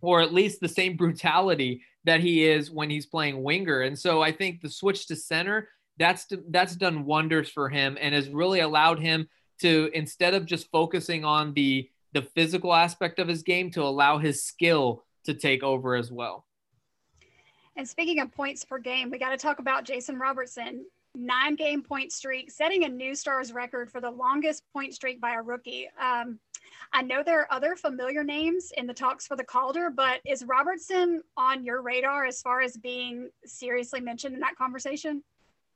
or 0.00 0.20
at 0.20 0.32
least 0.32 0.60
the 0.60 0.68
same 0.68 0.96
brutality 0.96 1.82
that 2.04 2.20
he 2.20 2.44
is 2.44 2.70
when 2.70 2.88
he's 2.88 3.06
playing 3.06 3.42
winger. 3.42 3.82
And 3.82 3.98
so 3.98 4.22
I 4.22 4.32
think 4.32 4.60
the 4.60 4.70
switch 4.70 5.06
to 5.08 5.16
center 5.16 5.68
that's 5.98 6.26
that's 6.50 6.76
done 6.76 7.04
wonders 7.04 7.50
for 7.50 7.68
him 7.68 7.98
and 8.00 8.14
has 8.14 8.28
really 8.28 8.60
allowed 8.60 9.00
him 9.00 9.28
to 9.60 9.90
instead 9.92 10.34
of 10.34 10.46
just 10.46 10.70
focusing 10.70 11.24
on 11.24 11.52
the 11.54 11.90
the 12.12 12.22
physical 12.22 12.72
aspect 12.72 13.18
of 13.18 13.28
his 13.28 13.42
game 13.42 13.70
to 13.72 13.82
allow 13.82 14.18
his 14.18 14.44
skill 14.44 15.04
to 15.24 15.34
take 15.34 15.62
over 15.62 15.94
as 15.94 16.10
well. 16.10 16.46
And 17.76 17.86
speaking 17.86 18.20
of 18.20 18.32
points 18.32 18.64
per 18.64 18.78
game, 18.78 19.10
we 19.10 19.18
got 19.18 19.30
to 19.30 19.36
talk 19.36 19.58
about 19.58 19.84
Jason 19.84 20.18
Robertson 20.18 20.86
nine 21.18 21.56
game 21.56 21.82
point 21.82 22.12
streak, 22.12 22.50
setting 22.50 22.84
a 22.84 22.88
new 22.88 23.14
Stars 23.14 23.52
record 23.52 23.90
for 23.90 24.00
the 24.00 24.10
longest 24.10 24.62
point 24.72 24.94
streak 24.94 25.20
by 25.20 25.34
a 25.34 25.42
rookie. 25.42 25.88
Um, 26.00 26.38
I 26.92 27.02
know 27.02 27.22
there 27.22 27.40
are 27.40 27.52
other 27.52 27.76
familiar 27.76 28.22
names 28.22 28.72
in 28.76 28.86
the 28.86 28.94
talks 28.94 29.26
for 29.26 29.36
the 29.36 29.44
Calder, 29.44 29.90
but 29.90 30.20
is 30.24 30.44
Robertson 30.44 31.22
on 31.36 31.64
your 31.64 31.82
radar 31.82 32.24
as 32.24 32.40
far 32.40 32.60
as 32.60 32.76
being 32.76 33.30
seriously 33.44 34.00
mentioned 34.00 34.34
in 34.34 34.40
that 34.40 34.56
conversation? 34.56 35.22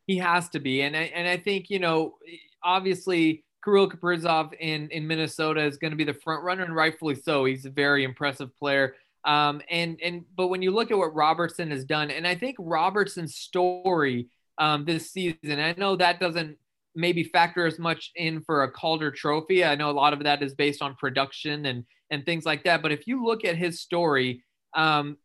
He 0.07 0.17
has 0.19 0.49
to 0.51 0.61
be, 0.61 0.83
and 0.83 0.97
I, 0.97 1.03
and 1.15 1.29
I 1.29 1.37
think 1.37 1.69
you 1.69 1.79
know, 1.79 2.15
obviously. 2.63 3.45
Kirill 3.65 3.89
Kaprizov 3.89 4.55
in, 4.59 4.89
in 4.89 5.07
Minnesota 5.07 5.63
is 5.63 5.77
going 5.77 5.93
to 5.93 5.97
be 5.97 6.03
the 6.03 6.13
front 6.13 6.43
runner, 6.43 6.65
and 6.65 6.75
rightfully 6.75 7.15
so. 7.15 7.45
He's 7.45 7.65
a 7.65 7.71
very 7.71 8.03
impressive 8.03 8.51
player. 8.57 8.97
Um, 9.25 9.63
and 9.71 10.01
and 10.03 10.25
but 10.37 10.49
when 10.49 10.63
you 10.63 10.73
look 10.73 10.91
at 10.91 10.99
what 10.99 11.15
Robertson 11.15 11.71
has 11.71 11.85
done, 11.85 12.11
and 12.11 12.27
I 12.27 12.35
think 12.35 12.57
Robertson's 12.59 13.37
story 13.37 14.29
um, 14.59 14.85
this 14.85 15.11
season, 15.11 15.61
I 15.61 15.75
know 15.77 15.97
that 15.97 16.21
doesn't 16.21 16.59
maybe 16.95 17.25
factor 17.25 17.67
as 17.67 17.79
much 17.79 18.13
in 18.17 18.43
for 18.43 18.65
a 18.65 18.71
Calder 18.71 19.11
Trophy. 19.11 19.65
I 19.65 19.75
know 19.75 19.91
a 19.91 19.93
lot 19.93 20.13
of 20.13 20.23
that 20.25 20.43
is 20.43 20.55
based 20.55 20.83
on 20.83 20.95
production 20.97 21.67
and 21.67 21.85
and 22.11 22.27
things 22.27 22.45
like 22.45 22.65
that. 22.65 22.83
But 22.83 22.93
if 22.93 23.07
you 23.07 23.25
look 23.25 23.45
at 23.45 23.57
his 23.57 23.81
story, 23.81 24.45
um, 24.75 25.17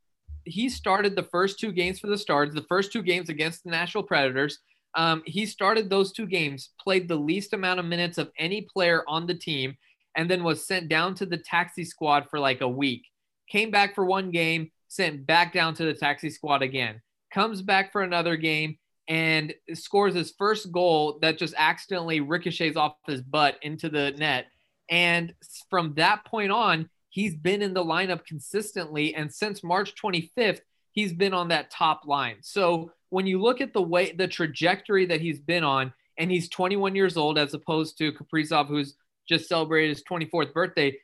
he 0.46 0.70
started 0.70 1.16
the 1.16 1.24
first 1.24 1.60
two 1.60 1.74
games 1.74 2.00
for 2.00 2.08
the 2.08 2.18
Stars, 2.18 2.54
the 2.54 2.62
first 2.64 2.94
two 2.94 3.02
games 3.02 3.30
against 3.30 3.64
the 3.64 3.72
Nashville 3.72 4.04
Predators. 4.04 4.60
Um, 4.96 5.22
he 5.26 5.46
started 5.46 5.90
those 5.90 6.14
two 6.14 6.26
games, 6.26 6.70
played 6.82 7.08
the 7.08 7.16
least 7.16 7.54
amount 7.54 7.80
of 7.80 7.86
minutes 7.86 8.18
of 8.18 8.32
any 8.40 8.62
player 8.62 9.04
on 9.08 9.28
the 9.28 9.36
team, 9.36 9.76
and 10.16 10.30
then 10.30 10.44
was 10.44 10.66
sent 10.66 10.88
down 10.88 11.14
to 11.16 11.26
the 11.26 11.38
taxi 11.38 11.84
squad 11.84 12.28
for 12.30 12.40
like 12.40 12.62
a 12.62 12.70
week. 12.70 13.04
Came 13.50 13.70
back 13.70 13.94
for 13.94 14.06
one 14.06 14.32
game, 14.32 14.72
sent 14.88 15.28
back 15.28 15.54
down 15.54 15.74
to 15.76 15.86
the 15.86 15.94
taxi 15.94 16.30
squad 16.30 16.62
again. 16.62 17.02
Comes 17.34 17.62
back 17.62 17.92
for 17.92 18.02
another 18.02 18.38
game, 18.38 18.78
and 19.08 19.54
scores 19.74 20.14
his 20.14 20.34
first 20.38 20.72
goal 20.72 21.20
that 21.22 21.38
just 21.38 21.54
accidentally 21.58 22.20
ricochets 22.20 22.76
off 22.76 22.96
his 23.06 23.22
butt 23.22 23.58
into 23.62 23.90
the 23.90 24.12
net. 24.12 24.48
And 24.90 25.34
from 25.70 25.94
that 25.96 26.26
point 26.26 26.52
on, 26.52 26.90
he's 27.10 27.36
been 27.36 27.62
in 27.62 27.74
the 27.74 27.84
lineup 27.84 28.26
consistently. 28.26 29.16
And 29.16 29.34
since 29.34 29.64
March 29.64 29.94
25th, 30.02 30.60
he's 30.92 31.14
been 31.14 31.34
on 31.34 31.50
that 31.50 31.72
top 31.72 32.06
line. 32.06 32.38
So 32.42 32.92
when 33.10 33.28
you 33.28 33.42
look 33.42 33.62
at 33.62 33.74
the 33.74 33.82
way, 33.82 34.12
the 34.12 34.28
trajectory 34.28 35.06
that 35.06 35.22
he's 35.22 35.40
been 35.40 35.64
on, 35.64 35.94
and 36.18 36.32
he's 36.32 36.50
21 36.50 36.96
years 36.96 37.16
old 37.16 37.38
as 37.38 37.54
opposed 37.54 37.98
to 38.00 38.12
Kaprizov, 38.12 38.68
who's 38.68 38.96
just 39.30 39.48
celebrated 39.48 39.96
his 39.96 40.04
24th 40.04 40.54
birthday, 40.54 40.98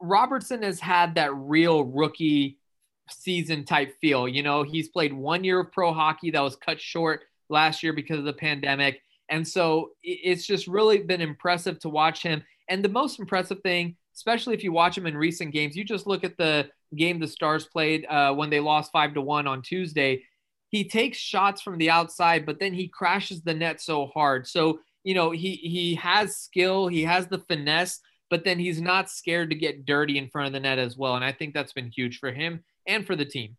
Robertson 0.00 0.62
has 0.62 0.80
had 0.80 1.14
that 1.14 1.34
real 1.34 1.84
rookie 1.84 2.58
season 3.08 3.64
type 3.64 3.94
feel. 4.00 4.26
You 4.28 4.42
know, 4.42 4.62
he's 4.62 4.88
played 4.88 5.12
one 5.12 5.44
year 5.44 5.60
of 5.60 5.72
pro 5.72 5.92
hockey 5.92 6.30
that 6.32 6.40
was 6.40 6.56
cut 6.56 6.80
short 6.80 7.22
last 7.48 7.82
year 7.82 7.92
because 7.92 8.18
of 8.18 8.24
the 8.24 8.32
pandemic. 8.32 9.00
And 9.28 9.46
so 9.46 9.90
it's 10.02 10.46
just 10.46 10.66
really 10.66 10.98
been 10.98 11.20
impressive 11.20 11.78
to 11.80 11.88
watch 11.88 12.22
him. 12.22 12.42
And 12.68 12.84
the 12.84 12.88
most 12.88 13.18
impressive 13.18 13.60
thing, 13.60 13.96
especially 14.14 14.54
if 14.54 14.64
you 14.64 14.72
watch 14.72 14.96
him 14.96 15.06
in 15.06 15.16
recent 15.16 15.52
games, 15.52 15.76
you 15.76 15.84
just 15.84 16.06
look 16.06 16.24
at 16.24 16.36
the 16.36 16.68
game 16.94 17.18
the 17.18 17.28
Stars 17.28 17.66
played 17.66 18.06
uh, 18.06 18.32
when 18.34 18.50
they 18.50 18.60
lost 18.60 18.92
five 18.92 19.14
to 19.14 19.20
one 19.20 19.46
on 19.46 19.62
Tuesday. 19.62 20.22
He 20.70 20.84
takes 20.88 21.18
shots 21.18 21.62
from 21.62 21.78
the 21.78 21.90
outside, 21.90 22.46
but 22.46 22.58
then 22.58 22.72
he 22.72 22.88
crashes 22.88 23.42
the 23.42 23.54
net 23.54 23.80
so 23.80 24.06
hard. 24.06 24.46
So 24.46 24.80
you 25.04 25.14
know 25.14 25.30
he 25.30 25.52
he 25.54 25.94
has 25.96 26.36
skill, 26.36 26.88
he 26.88 27.02
has 27.02 27.28
the 27.28 27.38
finesse, 27.38 28.00
but 28.30 28.44
then 28.44 28.58
he's 28.58 28.80
not 28.80 29.10
scared 29.10 29.50
to 29.50 29.56
get 29.56 29.86
dirty 29.86 30.18
in 30.18 30.28
front 30.28 30.48
of 30.48 30.52
the 30.52 30.60
net 30.60 30.78
as 30.78 30.96
well. 30.96 31.14
And 31.14 31.24
I 31.24 31.32
think 31.32 31.54
that's 31.54 31.72
been 31.72 31.90
huge 31.94 32.18
for 32.18 32.32
him 32.32 32.64
and 32.86 33.06
for 33.06 33.16
the 33.16 33.24
team. 33.24 33.56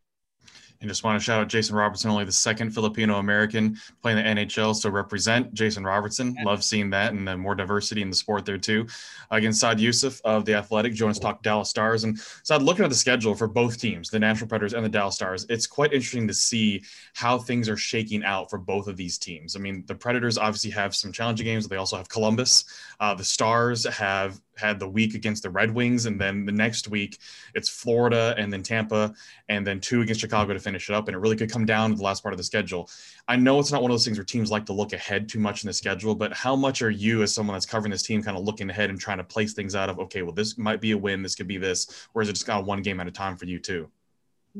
And 0.80 0.90
just 0.90 1.04
want 1.04 1.20
to 1.20 1.24
shout 1.24 1.42
out 1.42 1.48
Jason 1.48 1.76
Robertson, 1.76 2.12
only 2.12 2.26
the 2.26 2.32
second 2.32 2.72
Filipino 2.72 3.18
American 3.18 3.78
playing 4.02 4.18
the 4.18 4.24
NHL. 4.24 4.76
So 4.76 4.90
represent 4.90 5.54
Jason 5.54 5.84
Robertson. 5.84 6.36
Yeah. 6.36 6.44
Love 6.44 6.64
seeing 6.64 6.90
that 6.92 7.14
and 7.14 7.28
the 7.28 7.36
more 7.36 7.56
diversity 7.56 8.02
in 8.02 8.10
the 8.10 8.16
sport 8.16 8.46
there 8.46 8.58
too. 8.58 8.88
Against 9.32 9.60
Saad 9.60 9.80
Yousuf 9.80 10.22
of 10.24 10.46
the 10.46 10.54
Athletic, 10.54 10.94
Jonas 10.94 11.20
talk 11.20 11.42
Dallas 11.42 11.70
Stars. 11.70 12.04
And 12.04 12.20
Saad, 12.44 12.62
looking 12.62 12.84
at 12.86 12.90
the 12.90 12.96
schedule 12.96 13.34
for 13.34 13.48
both 13.48 13.80
teams, 13.80 14.10
the 14.10 14.20
Nashville 14.20 14.48
Predators 14.48 14.74
and 14.74 14.86
the 14.86 14.90
Dallas 14.90 15.16
Stars, 15.16 15.46
it's 15.50 15.66
quite 15.68 15.94
interesting 15.94 16.28
to 16.28 16.34
see 16.34 16.84
how 17.14 17.38
things 17.38 17.70
are 17.70 17.78
shaking 17.78 18.24
out 18.24 18.50
for 18.50 18.60
both 18.60 18.88
of 18.88 18.98
these 18.98 19.18
teams. 19.18 19.56
I 19.56 19.60
mean, 19.60 19.84
the 19.88 19.96
Predators 19.96 20.38
obviously 20.38 20.72
have 20.72 20.96
some 20.96 21.12
challenging 21.12 21.46
games, 21.46 21.66
but 21.66 21.72
they 21.72 21.80
also 21.80 21.98
have 21.98 22.10
Columbus. 22.10 22.66
Uh, 23.00 23.16
the 23.16 23.24
Stars 23.24 23.86
have 23.86 24.40
had 24.58 24.80
the 24.80 24.88
week 24.88 25.16
against 25.16 25.44
the 25.44 25.50
Red 25.50 25.74
Wings, 25.74 26.06
and 26.06 26.20
then 26.20 26.46
the 26.46 26.52
next 26.52 26.88
week 26.88 27.20
it's 27.54 27.70
Florida 27.70 28.36
and 28.38 28.52
then 28.52 28.64
Tampa, 28.64 29.14
and 29.50 29.66
then 29.66 29.80
two 29.80 30.02
against 30.02 30.22
Chicago 30.22 30.54
to 30.54 30.60
finish 30.60 30.90
it 30.90 30.94
up. 30.94 31.08
And 31.08 31.16
it 31.16 31.20
really 31.20 31.36
could 31.36 31.52
come 31.52 31.66
down 31.66 31.92
to 31.92 31.96
the 31.96 32.04
last 32.04 32.24
part 32.24 32.34
of 32.34 32.38
the 32.38 32.44
schedule. 32.44 32.90
I 33.28 33.36
know 33.36 33.60
it's 33.60 33.72
not 33.72 33.82
one 33.82 33.92
of 33.92 33.94
those 33.94 34.06
things 34.06 34.18
where 34.18 34.26
teams 34.26 34.52
like 34.52 34.66
to 34.68 34.74
look 34.74 34.94
ahead 34.94 35.30
too 35.30 35.40
much 35.40 35.64
in 35.64 35.68
the 35.68 35.74
schedule, 35.74 36.16
but 36.16 36.34
how 36.34 36.56
much 36.56 36.82
are 36.82 36.90
you, 36.90 37.24
as 37.24 37.34
someone 37.34 37.56
that's 37.56 37.66
covering 37.66 37.92
this 37.92 38.04
team, 38.04 38.24
kind 38.24 38.38
of 38.38 38.44
looking 38.44 38.70
ahead 38.70 38.90
and 38.90 39.00
trying 39.00 39.18
to 39.18 39.24
place 39.24 39.54
things 39.54 39.76
out 39.76 39.90
of, 39.90 40.00
okay, 40.00 40.22
well, 40.22 40.34
this 40.34 40.58
might 40.58 40.82
be 40.82 40.92
a 40.92 40.98
win, 40.98 41.22
this 41.22 41.36
could 41.36 41.48
be 41.48 41.58
this, 41.58 42.08
or 42.14 42.22
is 42.22 42.30
it 42.30 42.34
just 42.34 42.46
kind 42.46 42.60
of 42.60 42.66
one 42.66 42.82
game 42.82 43.00
at 43.00 43.08
a 43.08 43.12
time 43.12 43.36
for 43.38 43.46
you 43.46 43.60
too? 43.60 43.90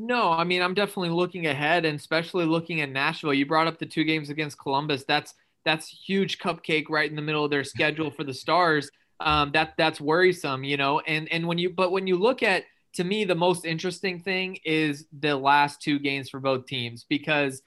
No, 0.00 0.30
I 0.30 0.44
mean, 0.44 0.62
I'm 0.62 0.74
definitely 0.74 1.10
looking 1.10 1.48
ahead 1.48 1.84
and 1.84 1.98
especially 1.98 2.44
looking 2.44 2.82
at 2.82 2.90
Nashville. 2.90 3.34
You 3.34 3.46
brought 3.46 3.66
up 3.66 3.80
the 3.80 3.86
two 3.86 4.04
games 4.04 4.30
against 4.30 4.56
Columbus. 4.56 5.04
That's 5.04 5.34
that's 5.64 5.88
huge 5.88 6.38
cupcake 6.38 6.86
right 6.88 7.10
in 7.10 7.16
the 7.16 7.22
middle 7.22 7.44
of 7.44 7.50
their 7.50 7.64
schedule 7.64 8.10
for 8.10 8.22
the 8.22 8.32
Stars 8.32 8.90
um, 9.20 9.50
that 9.52 9.74
that's 9.76 10.00
worrisome, 10.00 10.64
you 10.64 10.76
know. 10.76 11.00
And 11.00 11.30
and 11.32 11.46
when 11.46 11.58
you 11.58 11.70
but 11.70 11.92
when 11.92 12.06
you 12.06 12.16
look 12.16 12.42
at 12.42 12.64
to 12.94 13.04
me 13.04 13.24
the 13.24 13.34
most 13.34 13.64
interesting 13.64 14.20
thing 14.20 14.58
is 14.64 15.06
the 15.18 15.36
last 15.36 15.82
two 15.82 15.98
games 15.98 16.30
for 16.30 16.40
both 16.40 16.66
teams 16.66 17.04
because 17.08 17.62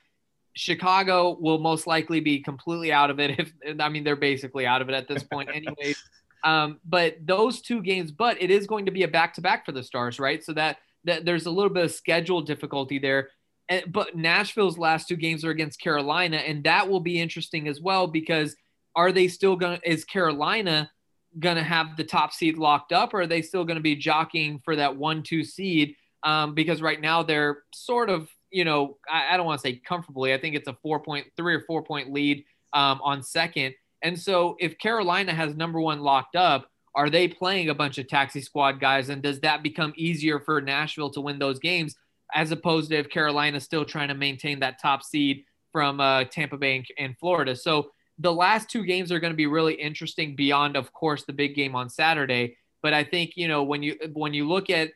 Chicago 0.53 1.37
will 1.39 1.59
most 1.59 1.87
likely 1.87 2.19
be 2.19 2.39
completely 2.39 2.91
out 2.91 3.09
of 3.09 3.19
it. 3.19 3.39
If 3.39 3.79
I 3.79 3.89
mean 3.89 4.03
they're 4.03 4.15
basically 4.15 4.65
out 4.65 4.81
of 4.81 4.89
it 4.89 4.95
at 4.95 5.07
this 5.07 5.23
point, 5.23 5.49
anyways. 5.53 6.01
Um, 6.43 6.79
but 6.85 7.17
those 7.23 7.61
two 7.61 7.81
games, 7.81 8.11
but 8.11 8.41
it 8.41 8.49
is 8.49 8.65
going 8.65 8.85
to 8.85 8.91
be 8.91 9.03
a 9.03 9.07
back 9.07 9.35
to 9.35 9.41
back 9.41 9.65
for 9.65 9.71
the 9.71 9.83
Stars, 9.83 10.19
right? 10.19 10.43
So 10.43 10.53
that 10.53 10.77
that 11.03 11.25
there's 11.25 11.45
a 11.45 11.51
little 11.51 11.69
bit 11.69 11.85
of 11.85 11.91
schedule 11.91 12.41
difficulty 12.41 12.99
there. 12.99 13.29
And, 13.69 13.91
but 13.91 14.15
Nashville's 14.15 14.77
last 14.77 15.07
two 15.07 15.15
games 15.15 15.45
are 15.45 15.49
against 15.49 15.79
Carolina, 15.79 16.37
and 16.37 16.63
that 16.63 16.89
will 16.89 16.99
be 16.99 17.19
interesting 17.19 17.67
as 17.67 17.79
well 17.79 18.07
because 18.07 18.55
are 18.95 19.11
they 19.11 19.27
still 19.27 19.55
going? 19.55 19.79
to 19.79 19.89
Is 19.89 20.03
Carolina 20.03 20.91
going 21.39 21.55
to 21.55 21.63
have 21.63 21.97
the 21.97 22.03
top 22.03 22.33
seed 22.33 22.57
locked 22.57 22.91
up, 22.91 23.13
or 23.13 23.21
are 23.21 23.27
they 23.27 23.41
still 23.41 23.63
going 23.63 23.77
to 23.77 23.81
be 23.81 23.95
jockeying 23.95 24.61
for 24.63 24.75
that 24.75 24.95
one 24.95 25.23
two 25.23 25.43
seed? 25.43 25.95
Um, 26.23 26.53
because 26.53 26.81
right 26.81 27.01
now 27.01 27.23
they're 27.23 27.63
sort 27.73 28.09
of, 28.09 28.29
you 28.51 28.65
know, 28.65 28.97
I, 29.11 29.33
I 29.33 29.37
don't 29.37 29.45
want 29.45 29.59
to 29.61 29.67
say 29.67 29.77
comfortably. 29.77 30.33
I 30.33 30.39
think 30.39 30.55
it's 30.55 30.67
a 30.67 30.77
four 30.83 30.99
point 30.99 31.27
three 31.35 31.55
or 31.55 31.61
four 31.61 31.83
point 31.83 32.11
lead 32.11 32.43
um, 32.73 32.99
on 33.03 33.23
second. 33.23 33.73
And 34.03 34.19
so 34.19 34.55
if 34.59 34.77
Carolina 34.77 35.33
has 35.33 35.55
number 35.55 35.79
one 35.79 36.01
locked 36.01 36.35
up, 36.35 36.67
are 36.93 37.09
they 37.09 37.27
playing 37.27 37.69
a 37.69 37.75
bunch 37.75 37.97
of 37.97 38.07
taxi 38.07 38.41
squad 38.41 38.79
guys? 38.79 39.09
And 39.09 39.21
does 39.21 39.39
that 39.39 39.63
become 39.63 39.93
easier 39.95 40.39
for 40.39 40.59
Nashville 40.59 41.09
to 41.11 41.21
win 41.21 41.39
those 41.39 41.59
games 41.59 41.95
as 42.33 42.51
opposed 42.51 42.89
to 42.89 42.97
if 42.97 43.09
Carolina 43.09 43.59
still 43.59 43.85
trying 43.85 44.09
to 44.09 44.13
maintain 44.13 44.59
that 44.59 44.81
top 44.81 45.03
seed 45.03 45.45
from 45.71 45.99
uh, 45.99 46.25
Tampa 46.25 46.57
Bay 46.57 46.77
and, 46.77 46.85
and 46.97 47.17
Florida? 47.17 47.55
So 47.55 47.91
the 48.21 48.33
last 48.33 48.69
two 48.69 48.83
games 48.83 49.11
are 49.11 49.19
going 49.19 49.33
to 49.33 49.37
be 49.37 49.47
really 49.47 49.73
interesting 49.73 50.35
beyond 50.35 50.75
of 50.75 50.93
course 50.93 51.23
the 51.25 51.33
big 51.33 51.55
game 51.55 51.75
on 51.75 51.89
Saturday. 51.89 52.57
But 52.81 52.93
I 52.93 53.03
think 53.03 53.33
you 53.35 53.47
know 53.47 53.63
when 53.63 53.83
you 53.83 53.97
when 54.13 54.33
you 54.33 54.47
look 54.47 54.69
at 54.69 54.91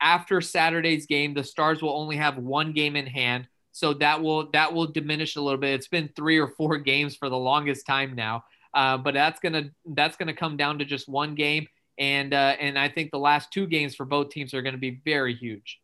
after 0.00 0.40
Saturday's 0.40 1.06
game 1.06 1.34
the 1.34 1.44
Stars 1.44 1.82
will 1.82 1.96
only 1.96 2.16
have 2.16 2.38
one 2.38 2.72
game 2.72 2.96
in 2.96 3.06
hand. 3.06 3.48
So 3.72 3.94
that 3.94 4.20
will 4.20 4.50
that 4.52 4.72
will 4.72 4.86
diminish 4.86 5.36
a 5.36 5.40
little 5.40 5.60
bit. 5.60 5.74
It's 5.74 5.88
been 5.88 6.10
3 6.16 6.38
or 6.38 6.48
4 6.48 6.78
games 6.92 7.16
for 7.16 7.28
the 7.28 7.38
longest 7.38 7.86
time 7.86 8.14
now. 8.14 8.44
Uh, 8.72 8.96
but 8.96 9.14
that's 9.14 9.40
going 9.40 9.52
to 9.52 9.70
that's 9.94 10.16
to 10.16 10.32
come 10.32 10.56
down 10.56 10.78
to 10.78 10.84
just 10.84 11.08
one 11.08 11.34
game. 11.34 11.66
And 11.98 12.32
uh, 12.32 12.56
and 12.58 12.78
I 12.78 12.88
think 12.88 13.10
the 13.10 13.18
last 13.18 13.52
two 13.52 13.66
games 13.66 13.94
for 13.94 14.06
both 14.06 14.30
teams 14.30 14.54
are 14.54 14.62
going 14.62 14.74
to 14.74 14.80
be 14.80 15.00
very 15.04 15.34
huge 15.34 15.79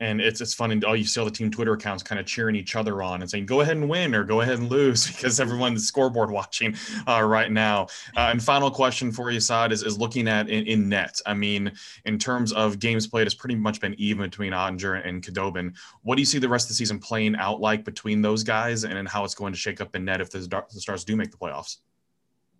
and 0.00 0.20
it's 0.20 0.40
it's 0.40 0.54
fun 0.54 0.70
and 0.70 0.84
all 0.84 0.96
you 0.96 1.04
see 1.04 1.20
all 1.20 1.26
the 1.26 1.30
team 1.30 1.50
twitter 1.50 1.74
accounts 1.74 2.02
kind 2.02 2.18
of 2.18 2.26
cheering 2.26 2.56
each 2.56 2.74
other 2.74 3.02
on 3.02 3.20
and 3.20 3.30
saying 3.30 3.46
go 3.46 3.60
ahead 3.60 3.76
and 3.76 3.88
win 3.88 4.14
or 4.14 4.24
go 4.24 4.40
ahead 4.40 4.58
and 4.58 4.70
lose 4.70 5.06
because 5.14 5.38
everyone's 5.38 5.86
scoreboard 5.86 6.30
watching 6.30 6.74
uh, 7.06 7.22
right 7.22 7.52
now. 7.52 7.86
Uh, 8.16 8.30
and 8.30 8.42
final 8.42 8.70
question 8.70 9.12
for 9.12 9.30
you 9.30 9.40
Saad 9.40 9.72
is, 9.72 9.82
is 9.82 9.98
looking 9.98 10.26
at 10.26 10.48
in, 10.48 10.66
in, 10.66 10.88
net. 10.88 11.20
I 11.26 11.34
mean 11.34 11.72
in 12.04 12.18
terms 12.18 12.52
of 12.52 12.78
games 12.78 13.06
played 13.06 13.26
it's 13.26 13.34
pretty 13.34 13.54
much 13.54 13.80
been 13.80 13.94
even 13.98 14.24
between 14.24 14.52
Oettinger 14.52 15.06
and 15.06 15.22
Khudobin. 15.22 15.74
what 16.02 16.16
do 16.16 16.22
you 16.22 16.26
see 16.26 16.38
the 16.38 16.48
rest 16.48 16.66
of 16.66 16.68
the 16.70 16.74
season 16.74 16.98
playing 16.98 17.36
out 17.36 17.60
like 17.60 17.84
between 17.84 18.22
those 18.22 18.42
guys 18.42 18.84
and, 18.84 18.94
and 18.94 19.06
how 19.06 19.24
it's 19.24 19.34
going 19.34 19.52
to 19.52 19.58
shake 19.58 19.80
up 19.80 19.94
in 19.94 20.04
net 20.04 20.20
if 20.20 20.30
the, 20.30 20.38
the 20.38 20.80
stars 20.80 21.04
do 21.04 21.16
make 21.16 21.30
the 21.30 21.36
playoffs? 21.36 21.78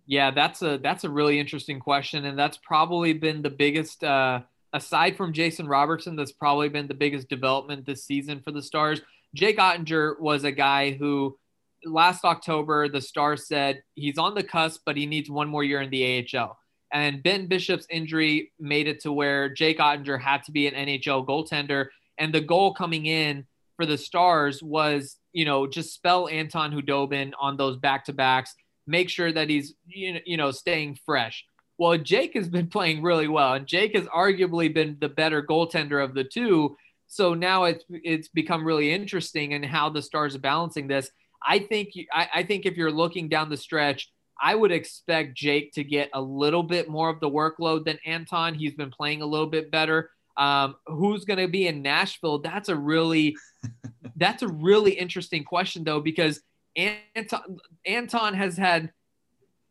Yeah 0.06 0.30
that's 0.30 0.62
a 0.62 0.78
that's 0.78 1.04
a 1.04 1.08
really 1.10 1.38
interesting 1.38 1.80
question 1.80 2.26
and 2.26 2.38
that's 2.38 2.58
probably 2.58 3.12
been 3.12 3.42
the 3.42 3.50
biggest 3.50 4.04
uh 4.04 4.40
aside 4.72 5.16
from 5.16 5.32
Jason 5.32 5.66
Robertson, 5.66 6.16
that's 6.16 6.32
probably 6.32 6.68
been 6.68 6.88
the 6.88 6.94
biggest 6.94 7.28
development 7.28 7.86
this 7.86 8.04
season 8.04 8.40
for 8.40 8.52
the 8.52 8.62
Stars. 8.62 9.00
Jake 9.34 9.58
Oettinger 9.58 10.18
was 10.18 10.44
a 10.44 10.52
guy 10.52 10.92
who 10.92 11.38
last 11.84 12.24
October 12.24 12.88
the 12.88 13.00
Stars 13.00 13.46
said 13.46 13.82
he's 13.94 14.18
on 14.18 14.34
the 14.34 14.42
cusp, 14.42 14.82
but 14.84 14.96
he 14.96 15.06
needs 15.06 15.30
one 15.30 15.48
more 15.48 15.64
year 15.64 15.80
in 15.80 15.90
the 15.90 16.26
AHL. 16.34 16.58
And 16.92 17.22
Ben 17.22 17.46
Bishop's 17.46 17.86
injury 17.88 18.52
made 18.58 18.88
it 18.88 19.00
to 19.02 19.12
where 19.12 19.48
Jake 19.48 19.78
Oettinger 19.78 20.20
had 20.20 20.42
to 20.44 20.52
be 20.52 20.66
an 20.66 20.74
NHL 20.74 21.24
goaltender. 21.26 21.86
And 22.18 22.34
the 22.34 22.40
goal 22.40 22.74
coming 22.74 23.06
in 23.06 23.46
for 23.76 23.86
the 23.86 23.96
Stars 23.96 24.62
was, 24.62 25.16
you 25.32 25.44
know, 25.44 25.66
just 25.66 25.94
spell 25.94 26.28
Anton 26.28 26.72
Khudobin 26.72 27.32
on 27.40 27.56
those 27.56 27.76
back 27.76 28.04
to 28.06 28.12
backs, 28.12 28.54
make 28.86 29.08
sure 29.08 29.32
that 29.32 29.48
he's, 29.48 29.74
you 29.86 30.36
know, 30.36 30.50
staying 30.50 30.98
fresh. 31.06 31.44
Well, 31.80 31.96
Jake 31.96 32.34
has 32.34 32.46
been 32.46 32.66
playing 32.76 33.02
really 33.02 33.26
well, 33.26 33.54
and 33.54 33.66
Jake 33.66 33.96
has 33.96 34.04
arguably 34.04 34.72
been 34.72 34.98
the 35.00 35.08
better 35.08 35.42
goaltender 35.42 36.04
of 36.04 36.14
the 36.14 36.24
two. 36.24 36.76
So 37.08 37.32
now 37.34 37.64
it's 37.64 37.84
it's 37.88 38.28
become 38.28 38.64
really 38.64 38.92
interesting 38.92 39.52
in 39.52 39.62
how 39.62 39.88
the 39.88 40.02
Stars 40.02 40.36
are 40.36 40.40
balancing 40.40 40.86
this. 40.86 41.10
I 41.44 41.58
think 41.58 41.88
I, 42.12 42.28
I 42.34 42.42
think 42.42 42.66
if 42.66 42.76
you're 42.76 42.92
looking 42.92 43.30
down 43.30 43.48
the 43.48 43.56
stretch, 43.56 44.12
I 44.40 44.54
would 44.54 44.70
expect 44.70 45.38
Jake 45.38 45.72
to 45.72 45.82
get 45.82 46.10
a 46.12 46.20
little 46.20 46.62
bit 46.62 46.90
more 46.90 47.08
of 47.08 47.18
the 47.18 47.30
workload 47.30 47.86
than 47.86 47.98
Anton. 48.04 48.54
He's 48.54 48.74
been 48.74 48.90
playing 48.90 49.22
a 49.22 49.26
little 49.26 49.46
bit 49.46 49.70
better. 49.70 50.10
Um, 50.36 50.76
who's 50.86 51.24
going 51.24 51.38
to 51.38 51.48
be 51.48 51.66
in 51.66 51.80
Nashville? 51.80 52.40
That's 52.40 52.68
a 52.68 52.76
really 52.76 53.36
that's 54.16 54.42
a 54.42 54.48
really 54.48 54.92
interesting 54.92 55.44
question 55.44 55.82
though 55.82 56.00
because 56.00 56.42
Anton 56.76 57.56
Anton 57.86 58.34
has 58.34 58.58
had 58.58 58.92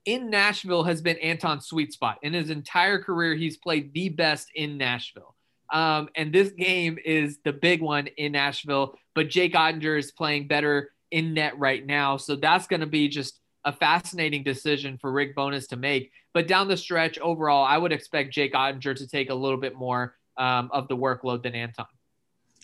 in 0.10 0.32
Nashville 0.32 0.84
has 0.86 1.04
been 1.04 1.18
Anton's 1.18 1.68
sweet 1.68 1.94
spot. 1.94 2.18
In 2.24 2.34
his 2.34 2.50
entire 2.50 2.98
career, 2.98 3.36
he's 3.36 3.58
played 3.58 3.94
the 3.94 4.10
best 4.10 4.48
in 4.56 4.76
Nashville. 4.76 5.36
Um, 5.72 6.10
and 6.16 6.34
this 6.34 6.50
game 6.50 6.98
is 7.06 7.38
the 7.46 7.54
big 7.54 7.80
one 7.80 8.08
in 8.18 8.32
Nashville, 8.32 8.96
but 9.14 9.30
Jake 9.30 9.54
Oettinger 9.54 10.00
is 10.00 10.12
playing 10.12 10.48
better 10.48 10.92
in 11.12 11.36
net 11.36 11.60
right 11.60 11.86
now. 11.86 12.18
So 12.18 12.36
that's 12.36 12.66
going 12.66 12.80
to 12.80 12.88
be 12.88 13.08
just 13.08 13.40
a 13.66 13.72
fascinating 13.72 14.44
decision 14.44 14.98
for 14.98 15.12
Rick 15.12 15.36
Bowness 15.36 15.68
to 15.68 15.76
make. 15.76 16.12
But 16.34 16.48
down 16.48 16.68
the 16.68 16.78
stretch, 16.78 17.20
overall, 17.20 17.64
I 17.64 17.78
would 17.78 17.92
expect 17.92 18.34
Jake 18.34 18.54
Oettinger 18.54 18.96
to 18.96 19.08
take 19.08 19.30
a 19.30 19.36
little 19.36 19.60
bit 19.60 19.76
more 19.76 20.16
um, 20.38 20.72
of 20.74 20.88
the 20.88 20.98
workload 20.98 21.44
than 21.44 21.54
Anton. 21.54 21.86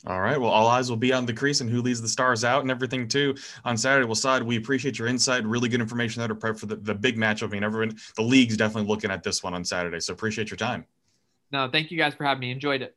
All 0.08 0.22
right. 0.22 0.40
Well, 0.40 0.52
all 0.52 0.68
eyes 0.68 0.90
will 0.90 0.98
be 0.98 1.12
on 1.14 1.26
the 1.26 1.34
crease 1.34 1.62
and 1.62 1.70
who 1.70 1.82
leads 1.82 2.00
the 2.00 2.08
stars 2.08 2.44
out 2.44 2.62
and 2.62 2.70
everything 2.70 3.08
too 3.08 3.36
on 3.64 3.76
Saturday. 3.76 4.06
Well, 4.06 4.14
Saad, 4.14 4.44
we 4.44 4.56
appreciate 4.56 5.00
your 5.00 5.08
insight. 5.08 5.44
Really 5.46 5.68
good 5.68 5.82
information 5.82 6.20
there 6.20 6.28
to 6.28 6.36
prep 6.36 6.58
for 6.58 6.68
the, 6.68 6.76
the 6.76 6.94
big 6.94 7.18
matchup. 7.18 7.46
I 7.46 7.52
mean, 7.52 7.64
everyone, 7.64 7.98
the 8.16 8.22
league's 8.22 8.56
definitely 8.56 8.88
looking 8.88 9.10
at 9.10 9.24
this 9.24 9.42
one 9.42 9.56
on 9.56 9.66
Saturday. 9.66 10.00
So 10.00 10.14
appreciate 10.14 10.52
your 10.52 10.58
time. 10.58 10.86
No, 11.52 11.70
thank 11.70 11.90
you 11.90 11.98
guys 11.98 12.14
for 12.14 12.24
having 12.24 12.42
me. 12.42 12.52
Enjoyed 12.52 12.84
it. 12.84 12.96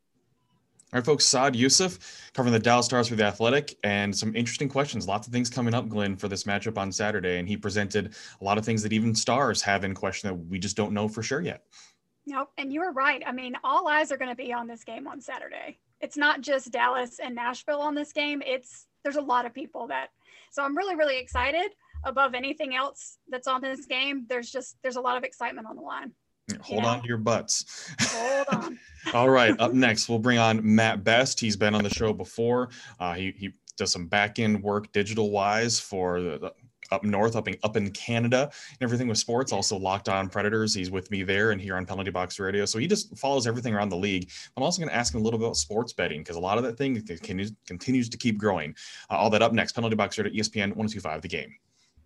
All 0.93 0.99
right, 0.99 1.05
folks. 1.05 1.25
Saad 1.25 1.55
Yousuf 1.55 2.33
covering 2.35 2.53
the 2.53 2.59
Dallas 2.59 2.87
Stars 2.87 3.09
for 3.09 3.15
the 3.15 3.25
Athletic, 3.25 3.77
and 3.85 4.15
some 4.15 4.35
interesting 4.35 4.69
questions. 4.69 5.07
Lots 5.07 5.27
of 5.27 5.33
things 5.33 5.51
coming 5.51 5.75
up, 5.75 5.89
Glenn, 5.89 6.17
for 6.17 6.29
this 6.29 6.45
matchup 6.45 6.79
on 6.79 6.91
Saturday. 6.93 7.39
And 7.39 7.49
he 7.49 7.57
presented 7.57 8.15
a 8.41 8.45
lot 8.45 8.59
of 8.59 8.65
things 8.65 8.83
that 8.83 8.93
even 8.93 9.15
stars 9.15 9.63
have 9.63 9.85
in 9.85 9.95
question 9.95 10.29
that 10.29 10.35
we 10.35 10.59
just 10.59 10.77
don't 10.77 10.93
know 10.93 11.09
for 11.09 11.23
sure 11.23 11.41
yet. 11.41 11.65
Nope. 12.27 12.51
And 12.59 12.73
you 12.73 12.81
were 12.81 12.93
right. 12.93 13.23
I 13.27 13.33
mean, 13.33 13.55
all 13.65 13.89
eyes 13.89 14.13
are 14.13 14.19
going 14.19 14.31
to 14.31 14.37
be 14.37 14.53
on 14.53 14.67
this 14.67 14.85
game 14.85 15.07
on 15.07 15.21
Saturday 15.21 15.79
it's 16.01 16.17
not 16.17 16.41
just 16.41 16.71
Dallas 16.71 17.19
and 17.23 17.35
Nashville 17.35 17.81
on 17.81 17.95
this 17.95 18.13
game. 18.13 18.43
It's 18.45 18.87
there's 19.03 19.17
a 19.17 19.23
lot 19.23 19.47
of 19.47 19.55
people 19.55 19.87
that 19.89 20.09
so 20.51 20.63
I'm 20.63 20.77
really 20.77 20.97
really 20.97 21.19
excited 21.19 21.71
above 22.05 22.35
anything 22.35 22.75
else 22.75 23.19
that's 23.29 23.49
on 23.49 23.61
this 23.61 23.87
game. 23.87 24.27
There's 24.29 24.51
just 24.51 24.77
there's 24.83 24.97
a 24.97 25.01
lot 25.01 25.17
of 25.17 25.25
excitement 25.25 25.67
on 25.67 25.77
the 25.77 25.83
line. 25.83 26.13
Hold 26.63 26.85
on 26.85 27.03
to 27.03 27.09
your 27.09 27.19
butts. 27.19 27.95
Hold 28.01 28.47
on. 28.53 28.79
All 29.13 29.29
right. 29.29 29.59
Up 29.61 29.73
next, 29.75 30.09
we'll 30.09 30.19
bring 30.19 30.39
on 30.39 30.61
Matt 30.63 31.05
Best. 31.05 31.41
He's 31.41 31.57
been 31.57 31.75
on 31.75 31.85
the 31.85 31.91
show 31.91 32.13
before. 32.13 32.71
Uh, 32.99 33.15
he, 33.15 33.33
he 33.37 33.53
does 33.77 33.93
some 33.93 34.07
back 34.07 34.39
end 34.39 34.63
work 34.63 34.91
digital 34.93 35.31
wise 35.31 35.79
for 35.79 36.21
the, 36.21 36.53
up 36.91 37.05
north, 37.05 37.37
up 37.37 37.49
in, 37.49 37.57
up 37.63 37.77
in 37.77 37.91
Canada, 37.91 38.43
and 38.43 38.79
everything 38.81 39.09
with 39.09 39.19
sports. 39.19 39.53
Also, 39.53 39.77
Locked 39.77 40.09
On 40.09 40.29
Predators. 40.29 40.75
He's 40.75 40.91
with 40.91 41.11
me 41.11 41.23
there 41.23 41.51
and 41.51 41.61
here 41.61 41.77
on 41.77 41.87
Penalty 41.87 42.11
Box 42.11 42.39
Radio. 42.39 42.65
So 42.65 42.79
he 42.79 42.87
just 42.87 43.17
follows 43.17 43.47
everything 43.47 43.75
around 43.75 43.89
the 43.89 43.97
league. 43.97 44.31
I'm 44.57 44.63
also 44.63 44.81
going 44.81 44.91
to 44.91 44.95
ask 44.95 45.15
him 45.15 45.21
a 45.21 45.25
little 45.25 45.39
bit 45.39 45.47
about 45.47 45.57
sports 45.57 45.93
betting 45.93 46.21
because 46.21 46.37
a 46.37 46.41
lot 46.41 46.59
of 46.59 46.65
that 46.65 46.77
thing 46.77 47.01
continues, 47.07 47.53
continues 47.67 48.09
to 48.09 48.17
keep 48.17 48.39
growing. 48.39 48.75
Uh, 49.11 49.15
all 49.15 49.31
that 49.31 49.43
up 49.43 49.53
next. 49.53 49.73
Penalty 49.73 49.97
Box 49.97 50.19
Radio, 50.19 50.33
ESPN 50.33 50.75
1025, 50.75 51.23
the 51.23 51.29
game. 51.29 51.55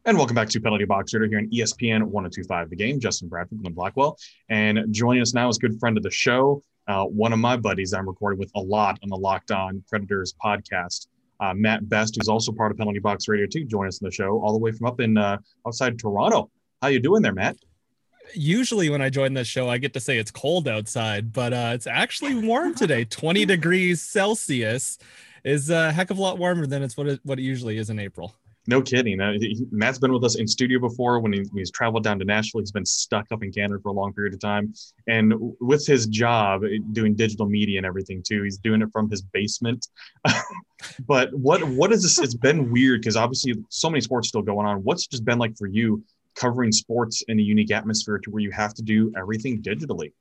And 0.04 0.16
welcome 0.16 0.34
back 0.34 0.48
to 0.48 0.60
Penalty 0.60 0.84
Box 0.84 1.14
Radio 1.14 1.28
here 1.28 1.38
on 1.38 1.48
ESPN 1.50 2.02
1025, 2.02 2.70
the 2.70 2.76
game. 2.76 2.98
Justin 2.98 3.28
Bradford, 3.28 3.62
Glenn 3.62 3.72
Blackwell. 3.72 4.18
And 4.48 4.92
joining 4.92 5.22
us 5.22 5.32
now 5.32 5.48
is 5.48 5.58
a 5.58 5.60
good 5.60 5.78
friend 5.78 5.96
of 5.96 6.02
the 6.02 6.10
show, 6.10 6.62
uh, 6.88 7.04
one 7.04 7.32
of 7.32 7.38
my 7.38 7.56
buddies 7.56 7.92
I'm 7.92 8.08
recording 8.08 8.40
with 8.40 8.50
a 8.56 8.60
lot 8.60 8.98
on 9.02 9.08
the 9.08 9.16
Locked 9.16 9.52
On 9.52 9.82
Predators 9.88 10.34
podcast 10.44 11.06
uh, 11.42 11.52
Matt 11.54 11.88
Best, 11.88 12.16
who's 12.16 12.28
also 12.28 12.52
part 12.52 12.70
of 12.70 12.78
Penalty 12.78 13.00
Box 13.00 13.26
Radio 13.26 13.46
too, 13.46 13.64
join 13.64 13.88
us 13.88 14.00
in 14.00 14.04
the 14.04 14.12
show 14.12 14.40
all 14.40 14.52
the 14.52 14.58
way 14.58 14.70
from 14.70 14.86
up 14.86 15.00
in 15.00 15.18
uh, 15.18 15.38
outside 15.66 15.98
Toronto. 15.98 16.50
How 16.80 16.88
you 16.88 17.00
doing 17.00 17.20
there, 17.20 17.32
Matt? 17.32 17.56
Usually 18.32 18.88
when 18.88 19.02
I 19.02 19.10
join 19.10 19.34
this 19.34 19.48
show, 19.48 19.68
I 19.68 19.78
get 19.78 19.92
to 19.94 20.00
say 20.00 20.18
it's 20.18 20.30
cold 20.30 20.68
outside, 20.68 21.32
but 21.32 21.52
uh, 21.52 21.72
it's 21.74 21.88
actually 21.88 22.36
warm 22.36 22.74
today. 22.74 23.04
20 23.10 23.44
degrees 23.44 24.00
Celsius 24.00 24.98
is 25.42 25.68
a 25.68 25.90
heck 25.90 26.10
of 26.10 26.18
a 26.18 26.22
lot 26.22 26.38
warmer 26.38 26.66
than 26.66 26.84
it's 26.84 26.96
what 26.96 27.08
it, 27.08 27.20
what 27.24 27.40
it 27.40 27.42
usually 27.42 27.76
is 27.76 27.90
in 27.90 27.98
April. 27.98 28.32
No 28.68 28.80
kidding. 28.80 29.20
Uh, 29.20 29.32
he, 29.32 29.66
Matt's 29.72 29.98
been 29.98 30.12
with 30.12 30.22
us 30.24 30.36
in 30.36 30.46
studio 30.46 30.78
before 30.78 31.18
when, 31.18 31.32
he, 31.32 31.40
when 31.40 31.58
he's 31.58 31.70
traveled 31.72 32.04
down 32.04 32.18
to 32.20 32.24
Nashville. 32.24 32.60
He's 32.60 32.70
been 32.70 32.86
stuck 32.86 33.26
up 33.32 33.42
in 33.42 33.50
Canada 33.50 33.80
for 33.82 33.88
a 33.88 33.92
long 33.92 34.12
period 34.12 34.34
of 34.34 34.40
time. 34.40 34.72
And 35.08 35.34
with 35.60 35.84
his 35.84 36.06
job 36.06 36.62
eh, 36.64 36.78
doing 36.92 37.14
digital 37.14 37.46
media 37.46 37.78
and 37.78 37.86
everything 37.86 38.22
too, 38.22 38.44
he's 38.44 38.58
doing 38.58 38.80
it 38.80 38.88
from 38.92 39.10
his 39.10 39.22
basement. 39.22 39.88
but 41.06 41.34
what 41.34 41.64
what 41.64 41.92
is 41.92 42.02
this? 42.02 42.18
It's 42.18 42.34
been 42.34 42.70
weird 42.70 43.00
because 43.00 43.16
obviously 43.16 43.54
so 43.68 43.90
many 43.90 44.00
sports 44.00 44.28
still 44.28 44.42
going 44.42 44.66
on. 44.66 44.78
What's 44.84 45.08
just 45.08 45.24
been 45.24 45.38
like 45.38 45.56
for 45.56 45.66
you 45.66 46.04
covering 46.36 46.70
sports 46.70 47.22
in 47.28 47.38
a 47.40 47.42
unique 47.42 47.72
atmosphere 47.72 48.18
to 48.18 48.30
where 48.30 48.42
you 48.42 48.52
have 48.52 48.74
to 48.74 48.82
do 48.82 49.12
everything 49.16 49.60
digitally? 49.60 50.12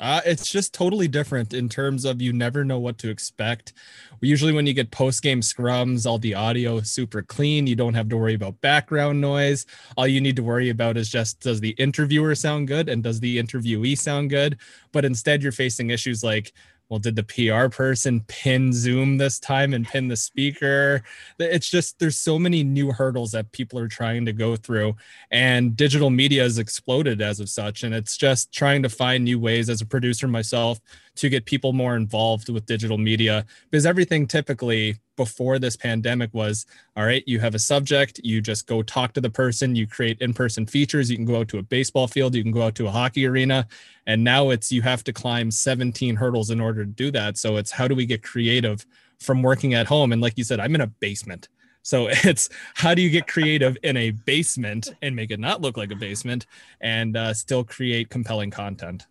Uh, 0.00 0.20
it's 0.26 0.50
just 0.50 0.74
totally 0.74 1.06
different 1.06 1.54
in 1.54 1.68
terms 1.68 2.04
of 2.04 2.20
you 2.20 2.32
never 2.32 2.64
know 2.64 2.78
what 2.78 2.98
to 2.98 3.08
expect. 3.08 3.74
Usually, 4.20 4.52
when 4.52 4.66
you 4.66 4.74
get 4.74 4.90
post 4.90 5.22
game 5.22 5.40
scrums, 5.40 6.06
all 6.06 6.18
the 6.18 6.34
audio 6.34 6.78
is 6.78 6.90
super 6.90 7.22
clean. 7.22 7.66
You 7.66 7.76
don't 7.76 7.94
have 7.94 8.08
to 8.08 8.16
worry 8.16 8.34
about 8.34 8.60
background 8.60 9.20
noise. 9.20 9.66
All 9.96 10.06
you 10.06 10.20
need 10.20 10.36
to 10.36 10.42
worry 10.42 10.70
about 10.70 10.96
is 10.96 11.08
just 11.08 11.40
does 11.40 11.60
the 11.60 11.70
interviewer 11.70 12.34
sound 12.34 12.68
good 12.68 12.88
and 12.88 13.02
does 13.02 13.20
the 13.20 13.38
interviewee 13.38 13.96
sound 13.98 14.30
good? 14.30 14.58
But 14.92 15.04
instead, 15.04 15.42
you're 15.42 15.52
facing 15.52 15.90
issues 15.90 16.24
like 16.24 16.52
well, 16.88 16.98
did 16.98 17.16
the 17.16 17.24
PR 17.24 17.68
person 17.68 18.20
pin 18.28 18.72
Zoom 18.72 19.16
this 19.16 19.40
time 19.40 19.72
and 19.72 19.86
pin 19.86 20.08
the 20.08 20.16
speaker? 20.16 21.02
It's 21.38 21.70
just 21.70 21.98
there's 21.98 22.18
so 22.18 22.38
many 22.38 22.62
new 22.62 22.92
hurdles 22.92 23.32
that 23.32 23.52
people 23.52 23.78
are 23.78 23.88
trying 23.88 24.26
to 24.26 24.32
go 24.32 24.54
through, 24.56 24.96
and 25.30 25.76
digital 25.76 26.10
media 26.10 26.42
has 26.42 26.58
exploded 26.58 27.22
as 27.22 27.40
of 27.40 27.48
such. 27.48 27.82
And 27.82 27.94
it's 27.94 28.16
just 28.16 28.52
trying 28.52 28.82
to 28.82 28.88
find 28.88 29.24
new 29.24 29.38
ways 29.38 29.70
as 29.70 29.80
a 29.80 29.86
producer 29.86 30.28
myself 30.28 30.80
to 31.16 31.28
get 31.28 31.44
people 31.44 31.72
more 31.72 31.96
involved 31.96 32.48
with 32.48 32.66
digital 32.66 32.98
media 32.98 33.44
because 33.70 33.86
everything 33.86 34.26
typically 34.26 34.96
before 35.16 35.60
this 35.60 35.76
pandemic 35.76 36.32
was 36.34 36.66
all 36.96 37.04
right 37.04 37.22
you 37.26 37.38
have 37.38 37.54
a 37.54 37.58
subject 37.58 38.20
you 38.24 38.40
just 38.40 38.66
go 38.66 38.82
talk 38.82 39.12
to 39.12 39.20
the 39.20 39.30
person 39.30 39.76
you 39.76 39.86
create 39.86 40.20
in-person 40.20 40.66
features 40.66 41.08
you 41.08 41.16
can 41.16 41.24
go 41.24 41.38
out 41.38 41.48
to 41.48 41.58
a 41.58 41.62
baseball 41.62 42.08
field 42.08 42.34
you 42.34 42.42
can 42.42 42.50
go 42.50 42.62
out 42.62 42.74
to 42.74 42.88
a 42.88 42.90
hockey 42.90 43.26
arena 43.26 43.66
and 44.06 44.22
now 44.22 44.50
it's 44.50 44.70
you 44.70 44.82
have 44.82 45.04
to 45.04 45.12
climb 45.12 45.50
17 45.50 46.16
hurdles 46.16 46.50
in 46.50 46.60
order 46.60 46.84
to 46.84 46.90
do 46.90 47.10
that. 47.12 47.38
So 47.38 47.56
it's 47.56 47.70
how 47.70 47.88
do 47.88 47.94
we 47.94 48.06
get 48.06 48.22
creative 48.22 48.86
from 49.18 49.42
working 49.42 49.74
at 49.74 49.86
home? 49.86 50.12
And 50.12 50.20
like 50.20 50.36
you 50.36 50.44
said 50.44 50.60
i'm 50.60 50.74
in 50.74 50.80
a 50.80 50.86
basement. 50.86 51.48
So 51.82 52.08
it's 52.10 52.48
how 52.74 52.94
do 52.94 53.02
you 53.02 53.10
get 53.10 53.26
creative 53.26 53.76
in 53.82 53.96
a 53.96 54.10
basement 54.10 54.94
and 55.02 55.16
make 55.16 55.30
it 55.30 55.40
not 55.40 55.60
look 55.60 55.76
like 55.76 55.90
a 55.90 55.96
basement 55.96 56.46
and 56.80 57.16
uh, 57.16 57.34
still 57.34 57.64
create 57.64 58.10
compelling 58.10 58.50
content 58.50 59.06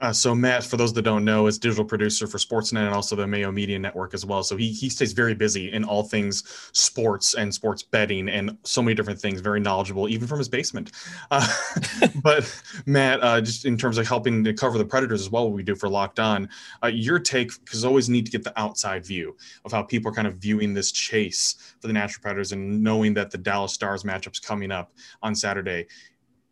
uh, 0.00 0.12
so 0.12 0.32
Matt, 0.32 0.62
for 0.62 0.76
those 0.76 0.92
that 0.92 1.02
don't 1.02 1.24
know, 1.24 1.48
is 1.48 1.58
digital 1.58 1.84
producer 1.84 2.28
for 2.28 2.38
Sportsnet 2.38 2.86
and 2.86 2.94
also 2.94 3.16
the 3.16 3.26
Mayo 3.26 3.50
Media 3.50 3.78
Network 3.78 4.14
as 4.14 4.24
well. 4.24 4.44
So 4.44 4.56
he 4.56 4.70
he 4.70 4.88
stays 4.88 5.12
very 5.12 5.34
busy 5.34 5.72
in 5.72 5.82
all 5.82 6.04
things 6.04 6.70
sports 6.72 7.34
and 7.34 7.52
sports 7.52 7.82
betting 7.82 8.28
and 8.28 8.56
so 8.62 8.80
many 8.80 8.94
different 8.94 9.20
things. 9.20 9.40
Very 9.40 9.58
knowledgeable, 9.58 10.08
even 10.08 10.28
from 10.28 10.38
his 10.38 10.48
basement. 10.48 10.92
Uh, 11.32 11.46
but 12.22 12.48
Matt, 12.86 13.22
uh, 13.22 13.40
just 13.40 13.64
in 13.64 13.76
terms 13.76 13.98
of 13.98 14.06
helping 14.06 14.44
to 14.44 14.52
cover 14.52 14.78
the 14.78 14.84
Predators 14.84 15.20
as 15.20 15.30
well, 15.30 15.44
what 15.44 15.54
we 15.54 15.64
do 15.64 15.74
for 15.74 15.88
Locked 15.88 16.20
On, 16.20 16.48
uh, 16.82 16.86
your 16.86 17.18
take 17.18 17.50
because 17.64 17.84
always 17.84 18.08
need 18.08 18.24
to 18.24 18.30
get 18.30 18.44
the 18.44 18.58
outside 18.58 19.04
view 19.04 19.36
of 19.64 19.72
how 19.72 19.82
people 19.82 20.12
are 20.12 20.14
kind 20.14 20.28
of 20.28 20.36
viewing 20.36 20.74
this 20.74 20.92
chase 20.92 21.74
for 21.80 21.88
the 21.88 21.92
Nashville 21.92 22.22
Predators 22.22 22.52
and 22.52 22.82
knowing 22.84 23.14
that 23.14 23.32
the 23.32 23.38
Dallas 23.38 23.72
Stars 23.72 24.04
matchup's 24.04 24.38
coming 24.38 24.70
up 24.70 24.92
on 25.22 25.34
Saturday 25.34 25.86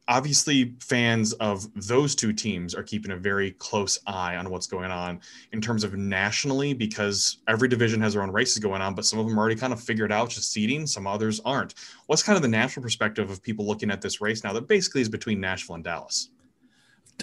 obviously 0.08 0.74
fans 0.80 1.32
of 1.34 1.66
those 1.86 2.14
two 2.14 2.32
teams 2.32 2.74
are 2.74 2.82
keeping 2.82 3.12
a 3.12 3.16
very 3.16 3.52
close 3.52 3.98
eye 4.06 4.36
on 4.36 4.50
what's 4.50 4.66
going 4.66 4.90
on 4.90 5.20
in 5.52 5.60
terms 5.60 5.84
of 5.84 5.94
nationally 5.94 6.72
because 6.72 7.38
every 7.48 7.68
division 7.68 8.00
has 8.00 8.12
their 8.12 8.22
own 8.22 8.30
races 8.30 8.58
going 8.58 8.80
on 8.80 8.94
but 8.94 9.04
some 9.04 9.18
of 9.18 9.26
them 9.26 9.36
are 9.38 9.40
already 9.40 9.56
kind 9.56 9.72
of 9.72 9.80
figured 9.80 10.12
out 10.12 10.30
just 10.30 10.52
seeding 10.52 10.86
some 10.86 11.06
others 11.06 11.40
aren't. 11.44 11.74
What's 12.06 12.22
kind 12.22 12.36
of 12.36 12.42
the 12.42 12.48
national 12.48 12.82
perspective 12.82 13.30
of 13.30 13.42
people 13.42 13.66
looking 13.66 13.90
at 13.90 14.00
this 14.00 14.20
race 14.20 14.44
now 14.44 14.52
that 14.52 14.68
basically 14.68 15.00
is 15.00 15.08
between 15.08 15.40
nashville 15.40 15.74
and 15.74 15.84
dallas 15.84 16.30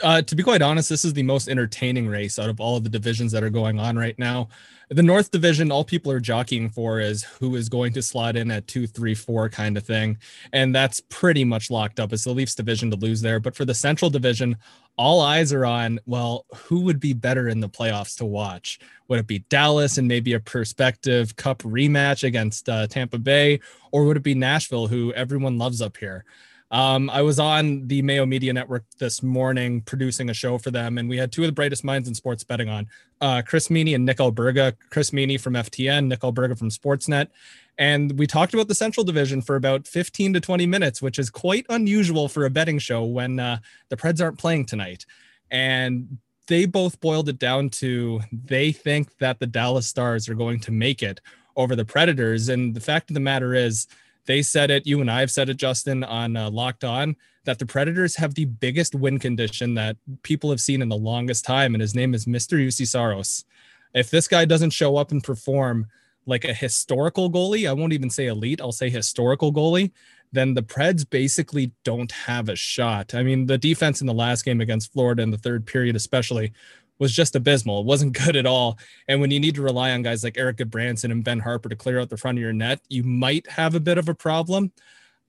uh, 0.02 0.22
to 0.22 0.36
be 0.36 0.44
quite 0.44 0.62
honest, 0.62 0.90
this 0.90 1.06
is 1.06 1.14
the 1.14 1.24
most 1.24 1.48
entertaining 1.48 2.08
race 2.08 2.40
out 2.40 2.50
of 2.50 2.60
all 2.60 2.78
of 2.78 2.84
the 2.84 2.90
divisions 2.90 3.32
that 3.32 3.44
are 3.44 3.50
going 3.50 3.80
on 3.80 3.98
right 3.98 4.18
now. 4.18 4.50
The 4.90 5.04
North 5.04 5.32
Division, 5.32 5.72
all 5.72 5.84
people 5.84 6.12
are 6.12 6.20
jockeying 6.20 6.70
for 6.70 7.00
is 7.00 7.24
who 7.24 7.56
is 7.56 7.70
going 7.70 7.94
to 7.94 8.02
slot 8.02 8.36
in 8.36 8.52
at 8.52 8.68
two, 8.68 8.86
three, 8.86 9.16
four 9.16 9.50
kind 9.50 9.78
of 9.78 9.86
thing. 9.86 10.18
And 10.52 10.76
that's 10.76 11.02
pretty 11.10 11.44
much 11.44 11.72
locked 11.72 12.00
up. 12.00 12.14
It's 12.14 12.26
the 12.26 12.32
Leafs 12.32 12.54
division 12.54 12.92
to 12.92 12.98
lose 12.98 13.22
there. 13.22 13.40
But 13.40 13.56
for 13.56 13.66
the 13.66 13.74
Central 13.74 14.12
Division, 14.12 14.58
all 14.98 15.22
eyes 15.22 15.52
are 15.52 15.66
on, 15.66 16.00
well, 16.06 16.46
who 16.54 16.82
would 16.82 17.00
be 17.00 17.14
better 17.14 17.48
in 17.48 17.60
the 17.60 17.70
playoffs 17.70 18.18
to 18.18 18.26
watch? 18.26 18.80
Would 19.08 19.20
it 19.20 19.28
be 19.28 19.40
Dallas 19.50 19.98
and 19.98 20.08
maybe 20.08 20.34
a 20.34 20.40
perspective 20.40 21.36
cup 21.36 21.64
rematch 21.64 22.24
against 22.24 22.70
uh, 22.70 22.86
Tampa 22.88 23.18
Bay? 23.18 23.62
Or 23.92 24.06
would 24.06 24.18
it 24.18 24.24
be 24.24 24.36
Nashville, 24.36 24.88
who 24.88 25.14
everyone 25.14 25.58
loves 25.58 25.82
up 25.82 25.98
here? 25.98 26.26
Um, 26.74 27.08
I 27.12 27.22
was 27.22 27.40
on 27.40 27.88
the 27.88 28.02
Mayo 28.02 28.26
Media 28.26 28.52
Network 28.52 28.84
this 28.98 29.22
morning 29.22 29.82
producing 29.82 30.32
a 30.32 30.34
show 30.34 30.58
for 30.58 30.72
them, 30.72 30.98
and 30.98 31.08
we 31.08 31.18
had 31.18 31.32
two 31.32 31.44
of 31.44 31.48
the 31.48 31.54
brightest 31.54 31.84
minds 31.84 32.08
in 32.08 32.16
sports 32.16 32.44
betting 32.44 32.68
on 32.68 32.88
uh, 33.22 33.44
Chris 33.46 33.68
Meaney 33.68 33.94
and 33.94 34.06
Nick 34.06 34.18
Alberga. 34.18 34.74
Chris 34.90 35.12
Meaney 35.12 35.40
from 35.40 35.54
FTN, 35.54 36.08
Nick 36.08 36.22
Alberga 36.22 36.58
from 36.58 36.72
Sportsnet. 36.72 37.28
And 37.78 38.18
we 38.18 38.26
talked 38.26 38.56
about 38.56 38.70
the 38.70 38.76
Central 38.76 39.04
Division 39.04 39.44
for 39.44 39.56
about 39.56 39.88
15 39.88 40.34
to 40.34 40.40
20 40.40 40.66
minutes, 40.66 41.00
which 41.00 41.20
is 41.20 41.30
quite 41.30 41.68
unusual 41.70 42.28
for 42.28 42.44
a 42.44 42.50
betting 42.50 42.80
show 42.80 43.04
when 43.04 43.40
uh, 43.40 43.60
the 43.90 43.96
Preds 43.96 44.20
aren't 44.20 44.40
playing 44.40 44.66
tonight. 44.66 45.06
And 45.52 46.18
they 46.48 46.66
both 46.66 47.00
boiled 47.00 47.30
it 47.30 47.38
down 47.38 47.70
to 47.70 48.22
they 48.32 48.72
think 48.72 49.16
that 49.20 49.40
the 49.40 49.46
Dallas 49.46 49.86
Stars 49.86 50.28
are 50.28 50.34
going 50.36 50.60
to 50.62 50.72
make 50.72 51.04
it 51.04 51.22
over 51.56 51.76
the 51.76 51.86
Predators. 51.86 52.50
And 52.50 52.74
the 52.74 52.82
fact 52.82 53.12
of 53.12 53.14
the 53.14 53.20
matter 53.20 53.54
is, 53.54 53.88
they 54.26 54.42
said 54.42 54.72
it. 54.72 54.88
You 54.88 55.02
and 55.02 55.12
I 55.12 55.20
have 55.20 55.32
said 55.32 55.50
it, 55.50 55.58
Justin, 55.58 56.04
on 56.04 56.36
uh, 56.36 56.50
Locked 56.50 56.84
On, 56.84 57.16
that 57.46 57.60
the 57.60 57.66
Predators 57.66 58.16
have 58.16 58.36
the 58.36 58.46
biggest 58.46 58.96
win 58.96 59.20
condition 59.20 59.74
that 59.76 59.98
people 60.24 60.50
have 60.50 60.62
seen 60.62 60.82
in 60.82 60.90
the 60.90 60.96
longest 60.98 61.46
time, 61.46 61.76
and 61.76 61.82
his 61.82 61.96
name 61.96 62.14
is 62.14 62.26
Mr. 62.26 62.58
Juuse 62.58 62.88
Saros. 62.88 63.46
If 63.94 64.10
this 64.10 64.28
guy 64.28 64.46
doesn't 64.46 64.72
show 64.72 64.98
up 64.98 65.12
and 65.12 65.24
perform 65.24 65.88
like 66.26 66.46
a 66.46 66.54
historical 66.54 67.30
goalie, 67.30 67.70
I 67.70 67.74
won't 67.74 67.94
even 67.94 68.10
say 68.10 68.28
elite, 68.28 68.62
I'll 68.62 68.72
say 68.72 68.90
historical 68.90 69.52
goalie, 69.52 69.92
then 70.32 70.54
the 70.54 70.64
Preds 70.64 71.08
basically 71.08 71.72
don't 71.84 72.12
have 72.12 72.50
a 72.50 72.56
shot. 72.56 73.14
I 73.14 73.24
mean, 73.24 73.46
the 73.46 73.58
defense 73.58 74.02
in 74.02 74.08
the 74.08 74.14
last 74.14 74.46
game 74.46 74.62
against 74.62 74.92
Florida 74.92 75.22
in 75.22 75.32
the 75.32 75.38
third 75.38 75.66
period, 75.66 75.96
especially, 75.96 76.54
was 77.04 77.14
just 77.14 77.36
abysmal. 77.36 77.82
It 77.82 77.86
wasn't 77.86 78.18
good 78.26 78.36
at 78.36 78.48
all. 78.48 78.80
And 79.08 79.22
when 79.22 79.30
you 79.30 79.40
need 79.40 79.56
to 79.56 79.62
rely 79.62 79.92
on 79.92 80.02
guys 80.02 80.24
like 80.24 80.38
Erik 80.38 80.58
Gudbranson 80.58 81.12
and 81.12 81.24
Ben 81.24 81.40
Harper 81.40 81.70
to 81.70 81.76
clear 81.76 82.00
out 82.00 82.10
the 82.10 82.18
front 82.18 82.40
of 82.40 82.42
your 82.42 82.54
net, 82.54 82.82
you 82.90 83.04
might 83.04 83.48
have 83.52 83.76
a 83.76 83.80
bit 83.80 84.00
of 84.00 84.10
a 84.10 84.16
problem. 84.16 84.72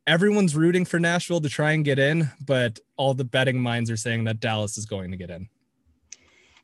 Everyone's 0.06 0.54
rooting 0.54 0.84
for 0.84 0.98
Nashville 0.98 1.40
to 1.40 1.48
try 1.48 1.72
and 1.72 1.84
get 1.84 1.98
in, 1.98 2.30
but 2.44 2.78
all 2.96 3.14
the 3.14 3.24
betting 3.24 3.60
minds 3.60 3.90
are 3.90 3.96
saying 3.96 4.24
that 4.24 4.40
Dallas 4.40 4.78
is 4.78 4.86
going 4.86 5.10
to 5.10 5.16
get 5.16 5.30
in. 5.30 5.48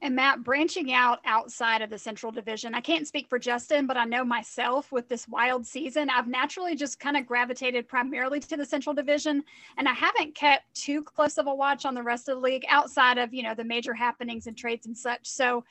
And 0.03 0.17
Matt, 0.17 0.43
branching 0.43 0.95
out 0.95 1.21
outside 1.27 1.83
of 1.83 1.91
the 1.91 1.99
Central 1.99 2.33
Division, 2.33 2.75
I 2.75 2.81
can't 2.81 3.07
speak 3.07 3.29
for 3.29 3.39
Justin, 3.39 3.87
but 3.87 3.99
I 3.99 4.07
know 4.07 4.25
myself 4.25 4.91
with 4.91 5.09
this 5.09 5.29
wild 5.29 5.67
season, 5.67 6.09
I've 6.09 6.27
naturally 6.27 6.75
just 6.75 6.99
kind 6.99 7.19
of 7.19 7.27
gravitated 7.27 7.87
primarily 7.87 8.41
to 8.41 8.57
the 8.57 8.65
Central 8.65 8.95
Division, 8.95 9.45
and 9.77 9.87
I 9.87 9.93
haven't 9.93 10.35
kept 10.35 10.75
too 10.75 11.03
close 11.03 11.37
of 11.37 11.49
a 11.49 11.55
watch 11.55 11.85
on 11.85 11.95
the 11.95 12.03
rest 12.03 12.31
of 12.31 12.37
the 12.37 12.41
league 12.41 12.65
outside 12.71 13.19
of 13.19 13.35
you 13.35 13.43
know 13.43 13.55
the 13.55 13.65
major 13.65 13.93
happenings 13.93 14.47
and 14.47 14.57
trades 14.57 14.87
and 14.87 14.97
such. 14.97 15.27
So, 15.27 15.65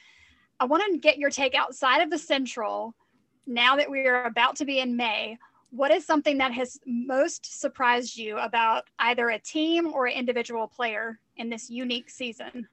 I 0.60 0.66
want 0.66 0.84
to 0.92 1.00
get 1.00 1.18
your 1.18 1.32
take 1.32 1.56
outside 1.56 2.02
of 2.02 2.12
the 2.12 2.20
Central. 2.20 2.94
Now 3.48 3.78
that 3.78 3.90
we 3.90 4.06
are 4.06 4.26
about 4.26 4.58
to 4.58 4.66
be 4.66 4.80
in 4.80 4.96
May, 4.96 5.40
what 5.72 5.90
is 5.90 6.06
something 6.06 6.38
that 6.38 6.54
has 6.54 6.80
most 6.86 7.60
surprised 7.60 8.16
you 8.16 8.38
about 8.38 8.84
either 9.00 9.30
a 9.30 9.40
team 9.40 9.92
or 9.92 10.06
an 10.06 10.14
individual 10.14 10.68
player 10.68 11.20
in 11.38 11.50
this 11.50 11.68
unique 11.68 12.12
season? 12.12 12.68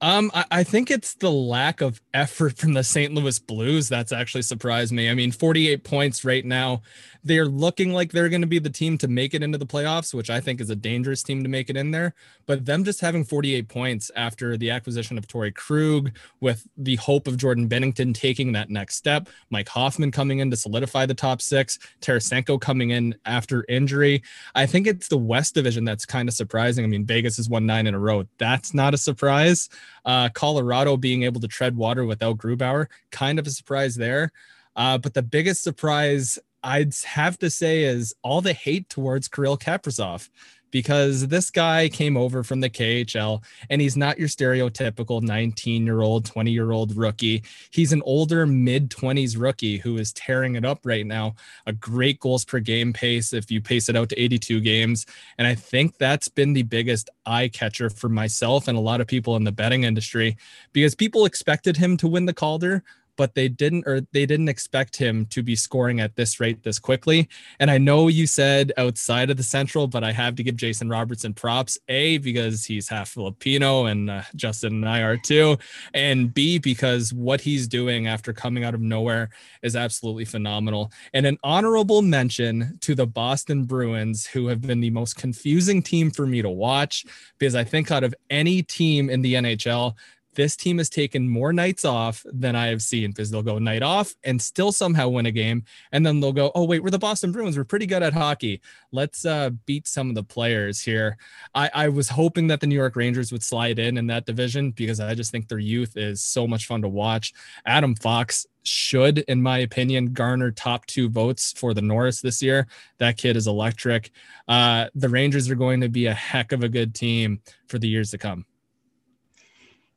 Um, 0.00 0.30
I, 0.34 0.44
I, 0.50 0.64
think 0.64 0.90
it's 0.90 1.14
the 1.14 1.30
lack 1.30 1.80
of 1.80 2.00
effort 2.12 2.58
from 2.58 2.74
the 2.74 2.84
St. 2.84 3.14
Louis 3.14 3.38
Blues 3.38 3.88
that's 3.88 4.12
actually 4.12 4.42
surprised 4.42 4.92
me. 4.92 5.08
I 5.08 5.14
mean, 5.14 5.32
48 5.32 5.84
points 5.84 6.24
right 6.24 6.44
now. 6.44 6.82
They're 7.26 7.46
looking 7.46 7.92
like 7.92 8.12
they're 8.12 8.28
going 8.28 8.42
to 8.42 8.46
be 8.46 8.60
the 8.60 8.70
team 8.70 8.96
to 8.98 9.08
make 9.08 9.34
it 9.34 9.42
into 9.42 9.58
the 9.58 9.66
playoffs, 9.66 10.14
which 10.14 10.30
I 10.30 10.38
think 10.38 10.60
is 10.60 10.70
a 10.70 10.76
dangerous 10.76 11.24
team 11.24 11.42
to 11.42 11.48
make 11.48 11.68
it 11.68 11.76
in 11.76 11.90
there. 11.90 12.14
But 12.46 12.64
them 12.64 12.84
just 12.84 13.00
having 13.00 13.24
48 13.24 13.66
points 13.66 14.12
after 14.14 14.56
the 14.56 14.70
acquisition 14.70 15.18
of 15.18 15.26
Torey 15.26 15.52
Krug, 15.52 16.16
with 16.40 16.68
the 16.76 16.94
hope 16.94 17.26
of 17.26 17.36
Jordan 17.36 17.68
Binnington 17.68 18.14
taking 18.14 18.52
that 18.52 18.70
next 18.70 18.94
step, 18.94 19.28
Mike 19.50 19.68
Hoffman 19.68 20.12
coming 20.12 20.38
in 20.38 20.52
to 20.52 20.56
solidify 20.56 21.04
the 21.04 21.14
top 21.14 21.42
six, 21.42 21.80
Tarasenko 22.00 22.60
coming 22.60 22.90
in 22.90 23.16
after 23.24 23.64
injury. 23.68 24.22
I 24.54 24.66
think 24.66 24.86
it's 24.86 25.08
the 25.08 25.18
West 25.18 25.52
Division 25.52 25.84
that's 25.84 26.06
kind 26.06 26.28
of 26.28 26.34
surprising. 26.36 26.84
I 26.84 26.88
mean, 26.88 27.04
Vegas 27.04 27.38
has 27.38 27.48
won 27.48 27.66
nine 27.66 27.88
in 27.88 27.94
a 27.94 27.98
row. 27.98 28.24
That's 28.38 28.72
not 28.72 28.94
a 28.94 28.98
surprise. 28.98 29.68
Uh, 30.04 30.28
Colorado 30.28 30.96
being 30.96 31.24
able 31.24 31.40
to 31.40 31.48
tread 31.48 31.76
water 31.76 32.04
without 32.04 32.38
Grubauer, 32.38 32.86
kind 33.10 33.40
of 33.40 33.48
a 33.48 33.50
surprise 33.50 33.96
there. 33.96 34.30
Uh, 34.76 34.98
but 34.98 35.14
the 35.14 35.22
biggest 35.22 35.62
surprise 35.62 36.38
I'd 36.66 36.94
have 37.04 37.38
to 37.38 37.48
say 37.48 37.84
is 37.84 38.12
all 38.22 38.40
the 38.40 38.52
hate 38.52 38.88
towards 38.88 39.28
Kirill 39.28 39.56
Kaprizov 39.56 40.28
because 40.72 41.28
this 41.28 41.48
guy 41.48 41.88
came 41.88 42.16
over 42.16 42.42
from 42.42 42.60
the 42.60 42.68
KHL 42.68 43.42
and 43.70 43.80
he's 43.80 43.96
not 43.96 44.18
your 44.18 44.26
stereotypical 44.26 45.22
19 45.22 45.86
year 45.86 46.00
old, 46.00 46.24
20 46.24 46.50
year 46.50 46.72
old 46.72 46.96
rookie. 46.96 47.44
He's 47.70 47.92
an 47.92 48.02
older 48.04 48.46
mid 48.46 48.90
20s 48.90 49.40
rookie 49.40 49.78
who 49.78 49.96
is 49.96 50.12
tearing 50.12 50.56
it 50.56 50.64
up 50.64 50.80
right 50.84 51.06
now. 51.06 51.36
A 51.66 51.72
great 51.72 52.18
goals 52.18 52.44
per 52.44 52.58
game 52.58 52.92
pace 52.92 53.32
if 53.32 53.48
you 53.48 53.60
pace 53.60 53.88
it 53.88 53.94
out 53.94 54.08
to 54.08 54.20
82 54.20 54.60
games. 54.60 55.06
And 55.38 55.46
I 55.46 55.54
think 55.54 55.96
that's 55.98 56.26
been 56.26 56.52
the 56.52 56.64
biggest 56.64 57.10
eye 57.26 57.46
catcher 57.46 57.90
for 57.90 58.08
myself 58.08 58.66
and 58.66 58.76
a 58.76 58.80
lot 58.80 59.00
of 59.00 59.06
people 59.06 59.36
in 59.36 59.44
the 59.44 59.52
betting 59.52 59.84
industry 59.84 60.36
because 60.72 60.96
people 60.96 61.26
expected 61.26 61.76
him 61.76 61.96
to 61.98 62.08
win 62.08 62.26
the 62.26 62.34
Calder 62.34 62.82
but 63.16 63.34
they 63.34 63.48
didn't 63.48 63.86
or 63.86 64.00
they 64.12 64.26
didn't 64.26 64.48
expect 64.48 64.96
him 64.96 65.26
to 65.26 65.42
be 65.42 65.56
scoring 65.56 66.00
at 66.00 66.16
this 66.16 66.40
rate 66.40 66.62
this 66.62 66.78
quickly. 66.78 67.28
And 67.58 67.70
I 67.70 67.78
know 67.78 68.08
you 68.08 68.26
said 68.26 68.72
outside 68.76 69.30
of 69.30 69.36
the 69.36 69.42
central, 69.42 69.86
but 69.86 70.04
I 70.04 70.12
have 70.12 70.36
to 70.36 70.42
give 70.42 70.56
Jason 70.56 70.88
Robertson 70.88 71.34
props. 71.34 71.78
A 71.88 72.18
because 72.18 72.64
he's 72.64 72.88
half 72.88 73.08
Filipino 73.08 73.86
and 73.86 74.10
uh, 74.10 74.22
Justin 74.34 74.74
and 74.74 74.88
I 74.88 75.00
are 75.00 75.16
too, 75.16 75.56
and 75.94 76.32
B 76.32 76.58
because 76.58 77.12
what 77.12 77.40
he's 77.40 77.66
doing 77.66 78.06
after 78.06 78.32
coming 78.32 78.64
out 78.64 78.74
of 78.74 78.80
nowhere 78.80 79.30
is 79.62 79.76
absolutely 79.76 80.24
phenomenal. 80.24 80.92
And 81.12 81.26
an 81.26 81.38
honorable 81.42 82.02
mention 82.02 82.78
to 82.82 82.94
the 82.94 83.06
Boston 83.06 83.64
Bruins 83.64 84.26
who 84.26 84.46
have 84.48 84.60
been 84.60 84.80
the 84.80 84.90
most 84.90 85.16
confusing 85.16 85.82
team 85.82 86.10
for 86.10 86.26
me 86.26 86.42
to 86.42 86.50
watch 86.50 87.04
because 87.38 87.54
I 87.54 87.64
think 87.64 87.90
out 87.90 88.04
of 88.04 88.14
any 88.30 88.62
team 88.62 89.10
in 89.10 89.22
the 89.22 89.34
NHL, 89.34 89.94
this 90.36 90.54
team 90.54 90.78
has 90.78 90.88
taken 90.88 91.28
more 91.28 91.52
nights 91.52 91.84
off 91.84 92.24
than 92.30 92.54
I 92.54 92.66
have 92.66 92.82
seen 92.82 93.10
because 93.10 93.30
they'll 93.30 93.42
go 93.42 93.58
night 93.58 93.82
off 93.82 94.14
and 94.22 94.40
still 94.40 94.70
somehow 94.70 95.08
win 95.08 95.26
a 95.26 95.32
game. 95.32 95.64
And 95.92 96.06
then 96.06 96.20
they'll 96.20 96.32
go, 96.32 96.52
oh, 96.54 96.64
wait, 96.64 96.82
we're 96.82 96.90
the 96.90 96.98
Boston 96.98 97.32
Bruins. 97.32 97.56
We're 97.56 97.64
pretty 97.64 97.86
good 97.86 98.02
at 98.02 98.12
hockey. 98.12 98.60
Let's 98.92 99.24
uh, 99.24 99.50
beat 99.64 99.88
some 99.88 100.10
of 100.10 100.14
the 100.14 100.22
players 100.22 100.80
here. 100.80 101.16
I, 101.54 101.70
I 101.74 101.88
was 101.88 102.10
hoping 102.10 102.46
that 102.48 102.60
the 102.60 102.66
New 102.66 102.74
York 102.74 102.96
Rangers 102.96 103.32
would 103.32 103.42
slide 103.42 103.78
in 103.78 103.96
in 103.96 104.06
that 104.08 104.26
division 104.26 104.70
because 104.70 105.00
I 105.00 105.14
just 105.14 105.32
think 105.32 105.48
their 105.48 105.58
youth 105.58 105.96
is 105.96 106.22
so 106.22 106.46
much 106.46 106.66
fun 106.66 106.82
to 106.82 106.88
watch. 106.88 107.32
Adam 107.64 107.94
Fox 107.94 108.46
should, 108.62 109.18
in 109.20 109.40
my 109.40 109.58
opinion, 109.58 110.12
garner 110.12 110.50
top 110.50 110.84
two 110.86 111.08
votes 111.08 111.52
for 111.56 111.72
the 111.72 111.82
Norris 111.82 112.20
this 112.20 112.42
year. 112.42 112.66
That 112.98 113.16
kid 113.16 113.36
is 113.36 113.46
electric. 113.46 114.10
Uh, 114.46 114.86
the 114.94 115.08
Rangers 115.08 115.48
are 115.48 115.54
going 115.54 115.80
to 115.80 115.88
be 115.88 116.06
a 116.06 116.14
heck 116.14 116.52
of 116.52 116.62
a 116.62 116.68
good 116.68 116.94
team 116.94 117.40
for 117.68 117.78
the 117.78 117.88
years 117.88 118.10
to 118.10 118.18
come. 118.18 118.44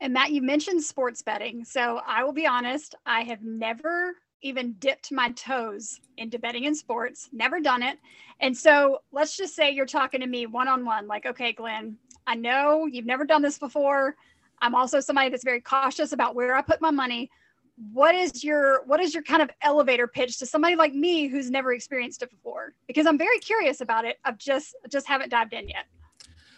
And 0.02 0.14
Matt, 0.14 0.32
you 0.32 0.42
mentioned 0.42 0.84
sports 0.84 1.22
betting. 1.22 1.66
So 1.66 2.00
I 2.08 2.24
will 2.24 2.32
be 2.32 2.48
honest, 2.48 2.96
I 3.06 3.22
have 3.22 3.44
never 3.44 4.14
even 4.42 4.74
dipped 4.80 5.12
my 5.12 5.32
toes 5.32 6.00
into 6.18 6.40
betting 6.40 6.64
in 6.64 6.74
sports, 6.74 7.30
never 7.34 7.60
done 7.60 7.84
it. 7.84 7.98
And 8.40 8.56
so 8.56 9.00
let's 9.12 9.36
just 9.36 9.56
say 9.56 9.72
you're 9.72 9.86
talking 9.86 10.22
to 10.22 10.28
me 10.28 10.46
one 10.46 10.70
on 10.70 10.86
one, 10.86 11.08
like, 11.08 11.26
okay, 11.26 11.52
Glenn, 11.52 11.98
I 12.26 12.36
know 12.36 12.86
you've 12.86 13.06
never 13.06 13.26
done 13.26 13.42
this 13.42 13.58
before. 13.58 14.16
I'm 14.62 14.76
also 14.76 15.00
somebody 15.00 15.30
that's 15.30 15.44
very 15.44 15.62
cautious 15.62 16.14
about 16.14 16.36
where 16.36 16.56
I 16.56 16.62
put 16.62 16.80
my 16.80 16.92
money. 16.92 17.30
What 17.92 18.14
is 18.14 18.44
your 18.44 18.84
what 18.86 19.00
is 19.00 19.14
your 19.14 19.24
kind 19.24 19.42
of 19.42 19.50
elevator 19.62 20.06
pitch 20.06 20.38
to 20.40 20.46
somebody 20.46 20.76
like 20.76 20.94
me 20.94 21.28
who's 21.28 21.50
never 21.50 21.74
experienced 21.74 22.22
it 22.22 22.30
before? 22.30 22.74
Because 22.88 23.06
I'm 23.06 23.18
very 23.18 23.40
curious 23.40 23.80
about 23.80 24.04
it. 24.04 24.18
I've 24.26 24.38
just 24.38 24.76
just 24.90 25.08
haven't 25.08 25.30
dived 25.30 25.54
in 25.54 25.70
yet. 25.70 25.86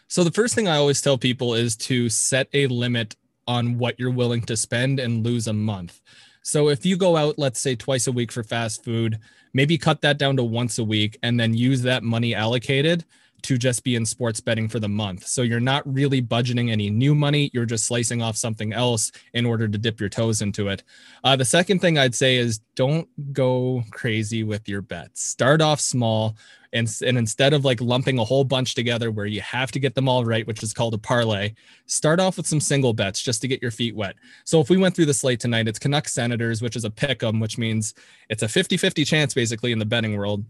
So 0.08 0.24
the 0.24 0.32
first 0.32 0.56
thing 0.56 0.68
I 0.68 0.78
always 0.78 1.00
tell 1.00 1.18
people 1.18 1.54
is 1.54 1.76
to 1.78 2.10
set 2.10 2.50
a 2.54 2.68
limit 2.68 3.16
on 3.48 3.78
what 3.78 4.00
you're 4.00 4.12
willing 4.12 4.42
to 4.44 4.58
spend 4.58 5.00
and 5.00 5.26
lose 5.26 5.48
a 5.48 5.54
month. 5.54 6.02
So 6.44 6.70
if 6.70 6.86
you 6.86 6.98
go 6.98 7.18
out, 7.18 7.38
let's 7.38 7.60
say 7.60 7.76
twice 7.76 8.08
a 8.08 8.12
week 8.12 8.32
for 8.32 8.44
fast 8.44 8.84
food, 8.84 9.20
maybe 9.54 9.78
cut 9.78 10.02
that 10.02 10.18
down 10.18 10.38
to 10.38 10.44
once 10.44 10.80
a 10.80 10.84
week 10.84 11.18
and 11.24 11.40
then 11.40 11.54
use 11.54 11.82
that 11.84 12.04
money 12.04 12.34
allocated 12.34 13.06
to 13.44 13.58
just 13.58 13.84
be 13.84 13.96
in 13.96 14.06
sports 14.06 14.40
betting 14.40 14.68
for 14.68 14.80
the 14.80 14.90
month. 14.90 15.28
So 15.28 15.42
you're 15.42 15.60
not 15.60 15.84
really 15.92 16.22
budgeting 16.22 16.72
any 16.72 16.90
new 16.90 17.16
money. 17.16 17.50
You're 17.54 17.66
just 17.66 17.86
slicing 17.86 18.22
off 18.22 18.36
something 18.36 18.74
else 18.74 19.12
in 19.34 19.46
order 19.46 19.68
to 19.68 19.78
dip 19.78 20.00
your 20.00 20.10
toes 20.10 20.42
into 20.42 20.68
it. 20.68 20.84
Uh, 21.24 21.36
the 21.36 21.46
second 21.46 21.80
thing 21.80 21.98
I'd 21.98 22.16
say 22.16 22.38
is 22.38 22.60
don't 22.76 23.08
go 23.34 23.84
crazy 23.92 24.44
with 24.44 24.68
your 24.68 24.82
bets. 24.82 25.24
Start 25.24 25.62
off 25.62 25.80
small. 25.80 26.36
And, 26.74 26.90
and 27.06 27.18
instead 27.18 27.54
of 27.54 27.66
like 27.66 27.82
lumping 27.82 28.18
a 28.18 28.24
whole 28.24 28.46
bunch 28.46 28.76
together 28.76 29.12
where 29.12 29.26
you 29.26 29.42
have 29.42 29.72
to 29.74 29.80
get 29.80 29.94
them 29.94 30.08
all 30.08 30.24
right, 30.24 30.48
which 30.48 30.64
is 30.64 30.74
called 30.74 30.94
a 30.94 30.98
parlay, 30.98 31.54
start 31.86 32.22
off 32.22 32.38
with 32.38 32.48
some 32.48 32.62
single 32.62 32.94
bets 32.94 33.22
just 33.22 33.42
to 33.42 33.48
get 33.48 33.62
your 33.62 33.72
feet 33.72 33.94
wet. 33.94 34.16
So 34.46 34.62
if 34.62 34.70
we 34.70 34.78
went 34.78 34.96
through 34.96 35.08
the 35.08 35.14
slate 35.14 35.42
tonight, 35.42 35.68
it's 35.68 35.80
Canucks 35.80 36.14
Senators, 36.14 36.62
which 36.62 36.78
is 36.78 36.86
a 36.86 36.90
pick 36.90 37.24
'em, 37.24 37.42
which 37.42 37.58
means 37.58 37.94
it's 38.30 38.44
a 38.44 38.48
50 38.48 38.78
50 38.78 39.04
chance 39.04 39.34
basically 39.34 39.74
in 39.74 39.80
the 39.80 39.86
betting 39.86 40.16
world 40.16 40.46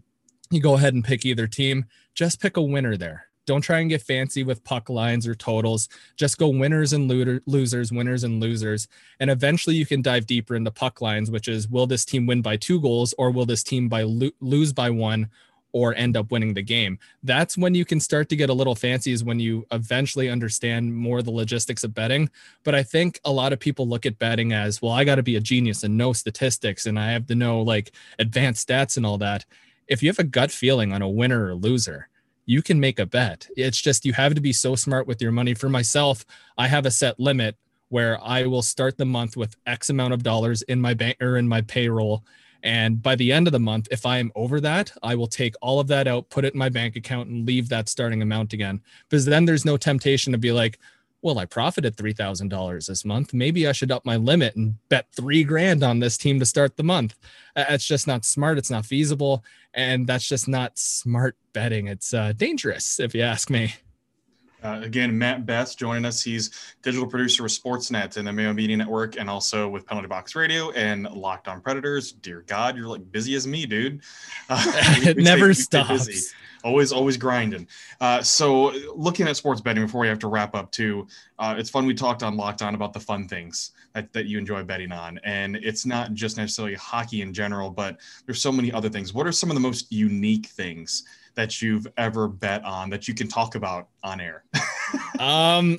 you 0.52 0.60
go 0.60 0.74
ahead 0.74 0.94
and 0.94 1.04
pick 1.04 1.24
either 1.24 1.46
team. 1.46 1.86
Just 2.14 2.40
pick 2.40 2.56
a 2.56 2.62
winner 2.62 2.96
there. 2.96 3.26
Don't 3.44 3.60
try 3.60 3.80
and 3.80 3.90
get 3.90 4.02
fancy 4.02 4.44
with 4.44 4.62
puck 4.62 4.88
lines 4.88 5.26
or 5.26 5.34
totals. 5.34 5.88
Just 6.16 6.38
go 6.38 6.48
winners 6.48 6.92
and 6.92 7.08
losers, 7.08 7.90
winners 7.92 8.22
and 8.22 8.40
losers. 8.40 8.86
And 9.18 9.30
eventually 9.30 9.74
you 9.74 9.84
can 9.84 10.00
dive 10.00 10.26
deeper 10.26 10.54
into 10.54 10.70
puck 10.70 11.00
lines, 11.00 11.30
which 11.30 11.48
is 11.48 11.68
will 11.68 11.88
this 11.88 12.04
team 12.04 12.26
win 12.26 12.40
by 12.40 12.56
two 12.56 12.80
goals 12.80 13.14
or 13.18 13.32
will 13.32 13.46
this 13.46 13.64
team 13.64 13.88
by 13.88 14.02
lo- 14.02 14.30
lose 14.40 14.72
by 14.72 14.90
one 14.90 15.28
or 15.72 15.94
end 15.94 16.16
up 16.16 16.30
winning 16.30 16.54
the 16.54 16.62
game. 16.62 16.98
That's 17.22 17.56
when 17.56 17.74
you 17.74 17.84
can 17.84 17.98
start 17.98 18.28
to 18.28 18.36
get 18.36 18.50
a 18.50 18.54
little 18.54 18.74
fancy, 18.74 19.10
is 19.10 19.24
when 19.24 19.40
you 19.40 19.66
eventually 19.72 20.28
understand 20.28 20.94
more 20.94 21.22
the 21.22 21.30
logistics 21.30 21.82
of 21.82 21.94
betting. 21.94 22.30
But 22.62 22.74
I 22.74 22.82
think 22.82 23.18
a 23.24 23.32
lot 23.32 23.52
of 23.52 23.58
people 23.58 23.88
look 23.88 24.06
at 24.06 24.18
betting 24.18 24.52
as, 24.52 24.82
well, 24.82 24.92
I 24.92 25.04
got 25.04 25.16
to 25.16 25.22
be 25.22 25.36
a 25.36 25.40
genius 25.40 25.82
and 25.82 25.96
know 25.96 26.12
statistics 26.12 26.86
and 26.86 26.98
I 26.98 27.10
have 27.12 27.26
to 27.26 27.34
know 27.34 27.62
like 27.62 27.92
advanced 28.18 28.68
stats 28.68 28.96
and 28.98 29.06
all 29.06 29.18
that. 29.18 29.46
If 29.88 30.02
you 30.02 30.08
have 30.08 30.18
a 30.18 30.24
gut 30.24 30.50
feeling 30.50 30.92
on 30.92 31.02
a 31.02 31.08
winner 31.08 31.46
or 31.46 31.54
loser, 31.54 32.08
you 32.46 32.62
can 32.62 32.80
make 32.80 32.98
a 32.98 33.06
bet. 33.06 33.48
It's 33.56 33.80
just 33.80 34.04
you 34.04 34.12
have 34.14 34.34
to 34.34 34.40
be 34.40 34.52
so 34.52 34.74
smart 34.74 35.06
with 35.06 35.22
your 35.22 35.32
money. 35.32 35.54
For 35.54 35.68
myself, 35.68 36.24
I 36.58 36.68
have 36.68 36.86
a 36.86 36.90
set 36.90 37.20
limit 37.20 37.56
where 37.88 38.18
I 38.22 38.46
will 38.46 38.62
start 38.62 38.96
the 38.96 39.04
month 39.04 39.36
with 39.36 39.56
X 39.66 39.90
amount 39.90 40.14
of 40.14 40.22
dollars 40.22 40.62
in 40.62 40.80
my 40.80 40.94
bank 40.94 41.18
or 41.20 41.36
in 41.36 41.46
my 41.46 41.60
payroll 41.60 42.24
and 42.62 43.02
by 43.02 43.16
the 43.16 43.32
end 43.32 43.48
of 43.48 43.52
the 43.52 43.58
month, 43.58 43.88
if 43.90 44.06
I 44.06 44.18
am 44.18 44.30
over 44.34 44.60
that, 44.60 44.92
I 45.02 45.14
will 45.14 45.26
take 45.26 45.54
all 45.60 45.80
of 45.80 45.88
that 45.88 46.06
out, 46.06 46.30
put 46.30 46.44
it 46.44 46.54
in 46.54 46.58
my 46.58 46.68
bank 46.68 46.96
account, 46.96 47.28
and 47.28 47.46
leave 47.46 47.68
that 47.68 47.88
starting 47.88 48.22
amount 48.22 48.52
again. 48.52 48.80
Because 49.08 49.24
then 49.24 49.44
there's 49.44 49.64
no 49.64 49.76
temptation 49.76 50.32
to 50.32 50.38
be 50.38 50.52
like, 50.52 50.78
well, 51.22 51.38
I 51.38 51.46
profited 51.46 51.96
$3,000 51.96 52.86
this 52.86 53.04
month. 53.04 53.32
Maybe 53.32 53.66
I 53.68 53.72
should 53.72 53.92
up 53.92 54.04
my 54.04 54.16
limit 54.16 54.56
and 54.56 54.74
bet 54.88 55.06
three 55.14 55.44
grand 55.44 55.84
on 55.84 56.00
this 56.00 56.18
team 56.18 56.40
to 56.40 56.46
start 56.46 56.76
the 56.76 56.82
month. 56.82 57.14
It's 57.54 57.86
just 57.86 58.06
not 58.06 58.24
smart. 58.24 58.58
It's 58.58 58.70
not 58.70 58.84
feasible. 58.84 59.44
And 59.72 60.06
that's 60.06 60.26
just 60.28 60.48
not 60.48 60.78
smart 60.78 61.36
betting. 61.52 61.86
It's 61.86 62.12
uh, 62.12 62.32
dangerous, 62.32 62.98
if 62.98 63.14
you 63.14 63.22
ask 63.22 63.50
me. 63.50 63.74
Uh, 64.62 64.80
again, 64.82 65.16
Matt 65.16 65.44
Best 65.44 65.78
joining 65.78 66.04
us. 66.04 66.22
He's 66.22 66.50
digital 66.82 67.06
producer 67.06 67.42
with 67.42 67.52
Sportsnet 67.52 68.16
and 68.16 68.26
the 68.26 68.32
Mayo 68.32 68.52
Media 68.52 68.76
Network, 68.76 69.16
and 69.18 69.28
also 69.28 69.68
with 69.68 69.86
Penalty 69.86 70.06
Box 70.08 70.36
Radio 70.36 70.70
and 70.70 71.04
Locked 71.10 71.48
On 71.48 71.60
Predators. 71.60 72.12
Dear 72.12 72.44
God, 72.46 72.76
you're 72.76 72.86
like 72.86 73.10
busy 73.10 73.34
as 73.34 73.46
me, 73.46 73.66
dude. 73.66 74.02
Uh, 74.48 74.62
it 75.02 75.16
never 75.16 75.52
stops. 75.52 76.32
Always, 76.64 76.92
always 76.92 77.16
grinding. 77.16 77.66
Uh, 78.00 78.22
so, 78.22 78.70
looking 78.94 79.26
at 79.26 79.36
sports 79.36 79.60
betting 79.60 79.84
before 79.84 80.00
we 80.00 80.06
have 80.06 80.20
to 80.20 80.28
wrap 80.28 80.54
up, 80.54 80.70
too, 80.70 81.08
uh, 81.40 81.56
it's 81.58 81.68
fun. 81.68 81.86
We 81.86 81.94
talked 81.94 82.22
on 82.22 82.36
Locked 82.36 82.62
On 82.62 82.76
about 82.76 82.92
the 82.92 83.00
fun 83.00 83.26
things 83.26 83.72
that, 83.94 84.12
that 84.12 84.26
you 84.26 84.38
enjoy 84.38 84.62
betting 84.62 84.92
on, 84.92 85.18
and 85.24 85.56
it's 85.56 85.84
not 85.84 86.14
just 86.14 86.36
necessarily 86.36 86.76
hockey 86.76 87.20
in 87.20 87.34
general, 87.34 87.68
but 87.68 87.98
there's 88.26 88.40
so 88.40 88.52
many 88.52 88.70
other 88.70 88.88
things. 88.88 89.12
What 89.12 89.26
are 89.26 89.32
some 89.32 89.50
of 89.50 89.54
the 89.54 89.60
most 89.60 89.90
unique 89.90 90.46
things? 90.46 91.02
That 91.34 91.62
you've 91.62 91.86
ever 91.96 92.28
bet 92.28 92.64
on 92.64 92.90
that 92.90 93.08
you 93.08 93.14
can 93.14 93.28
talk 93.28 93.54
about 93.54 93.88
on 94.02 94.20
air? 94.20 94.44
um, 95.18 95.78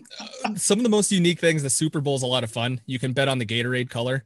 some 0.55 0.79
of 0.79 0.83
the 0.83 0.89
most 0.89 1.11
unique 1.11 1.39
things. 1.39 1.63
The 1.63 1.69
Super 1.69 2.01
Bowl 2.01 2.15
is 2.15 2.23
a 2.23 2.27
lot 2.27 2.43
of 2.43 2.51
fun. 2.51 2.81
You 2.85 2.99
can 2.99 3.13
bet 3.13 3.27
on 3.27 3.37
the 3.37 3.45
Gatorade 3.45 3.89
color. 3.89 4.23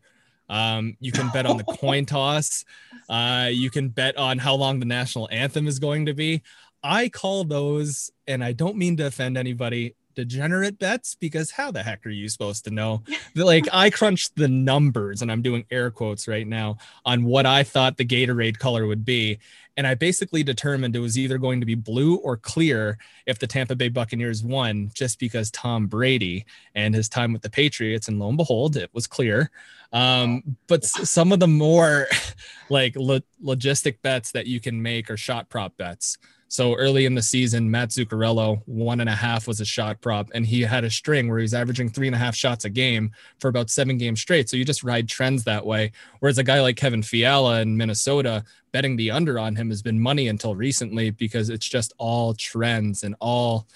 Um, 0.49 0.95
you 0.99 1.11
can 1.11 1.29
bet 1.29 1.45
on 1.45 1.57
the 1.57 1.63
coin 1.79 2.05
toss. 2.05 2.63
Uh, 3.09 3.49
you 3.51 3.69
can 3.69 3.89
bet 3.89 4.17
on 4.17 4.37
how 4.37 4.55
long 4.55 4.79
the 4.79 4.85
national 4.85 5.27
anthem 5.31 5.67
is 5.67 5.79
going 5.79 6.05
to 6.05 6.13
be. 6.13 6.41
I 6.83 7.09
call 7.09 7.43
those, 7.43 8.11
and 8.27 8.43
I 8.43 8.53
don't 8.53 8.77
mean 8.77 8.97
to 8.97 9.07
offend 9.07 9.37
anybody, 9.37 9.95
degenerate 10.17 10.79
bets 10.79 11.15
because 11.15 11.51
how 11.51 11.69
the 11.69 11.83
heck 11.83 12.03
are 12.03 12.09
you 12.09 12.27
supposed 12.27 12.63
to 12.65 12.71
know? 12.71 13.03
like 13.35 13.67
I 13.71 13.91
crunched 13.91 14.35
the 14.35 14.47
numbers 14.47 15.21
and 15.21 15.31
I'm 15.31 15.43
doing 15.43 15.63
air 15.69 15.91
quotes 15.91 16.27
right 16.27 16.47
now 16.47 16.77
on 17.05 17.23
what 17.23 17.45
I 17.45 17.61
thought 17.61 17.97
the 17.97 18.05
Gatorade 18.05 18.57
color 18.57 18.87
would 18.87 19.05
be. 19.05 19.37
And 19.77 19.85
I 19.85 19.93
basically 19.93 20.41
determined 20.41 20.95
it 20.95 20.99
was 20.99 21.19
either 21.19 21.37
going 21.37 21.59
to 21.59 21.67
be 21.67 21.75
blue 21.75 22.15
or 22.15 22.35
clear 22.35 22.97
if 23.27 23.37
the 23.37 23.45
Tampa 23.45 23.75
Bay 23.75 23.89
Buccaneers 23.89 24.43
won, 24.43 24.89
just 24.91 25.19
because 25.19 25.51
Tom 25.51 25.85
Brady 25.85 26.47
and 26.73 26.95
his 26.95 27.07
time 27.07 27.31
with 27.31 27.43
the 27.43 27.49
Patriots. 27.51 28.07
And 28.07 28.17
lo 28.17 28.29
and 28.29 28.37
behold, 28.37 28.75
it 28.75 28.89
was 28.91 29.05
clear. 29.05 29.51
Um, 29.93 30.57
but 30.65 30.83
some 30.83 31.31
of 31.31 31.39
the 31.39 31.47
more 31.47 32.07
like 32.71 32.95
lo- 32.95 33.19
logistic 33.43 34.01
bets 34.01 34.31
that 34.31 34.47
you 34.47 34.59
can 34.59 34.81
make 34.81 35.11
are 35.11 35.17
shot 35.17 35.47
prop 35.47 35.77
bets. 35.77 36.17
So 36.49 36.75
early 36.75 37.05
in 37.05 37.13
the 37.13 37.21
season, 37.21 37.69
Matt 37.69 37.89
Zuccarello, 37.89 38.61
one 38.65 39.01
and 39.01 39.09
a 39.09 39.15
half 39.15 39.47
was 39.47 39.59
a 39.59 39.65
shot 39.65 39.99
prop, 39.99 40.29
and 40.33 40.45
he 40.45 40.61
had 40.61 40.85
a 40.85 40.89
string 40.89 41.29
where 41.29 41.39
he's 41.39 41.53
averaging 41.53 41.89
three 41.89 42.07
and 42.07 42.15
a 42.15 42.19
half 42.19 42.35
shots 42.35 42.63
a 42.65 42.69
game 42.69 43.11
for 43.39 43.49
about 43.49 43.69
seven 43.69 43.97
games 43.97 44.21
straight. 44.21 44.49
So 44.49 44.55
you 44.55 44.63
just 44.63 44.83
ride 44.83 45.09
trends 45.09 45.43
that 45.43 45.65
way. 45.65 45.91
Whereas 46.19 46.37
a 46.37 46.43
guy 46.43 46.61
like 46.61 46.77
Kevin 46.77 47.03
Fiala 47.03 47.61
in 47.61 47.75
Minnesota, 47.75 48.45
betting 48.71 48.95
the 48.95 49.11
under 49.11 49.37
on 49.37 49.55
him 49.55 49.69
has 49.69 49.81
been 49.81 49.99
money 49.99 50.29
until 50.29 50.55
recently 50.55 51.09
because 51.09 51.49
it's 51.49 51.67
just 51.67 51.93
all 51.97 52.33
trends 52.33 53.03
and 53.03 53.15
all 53.19 53.67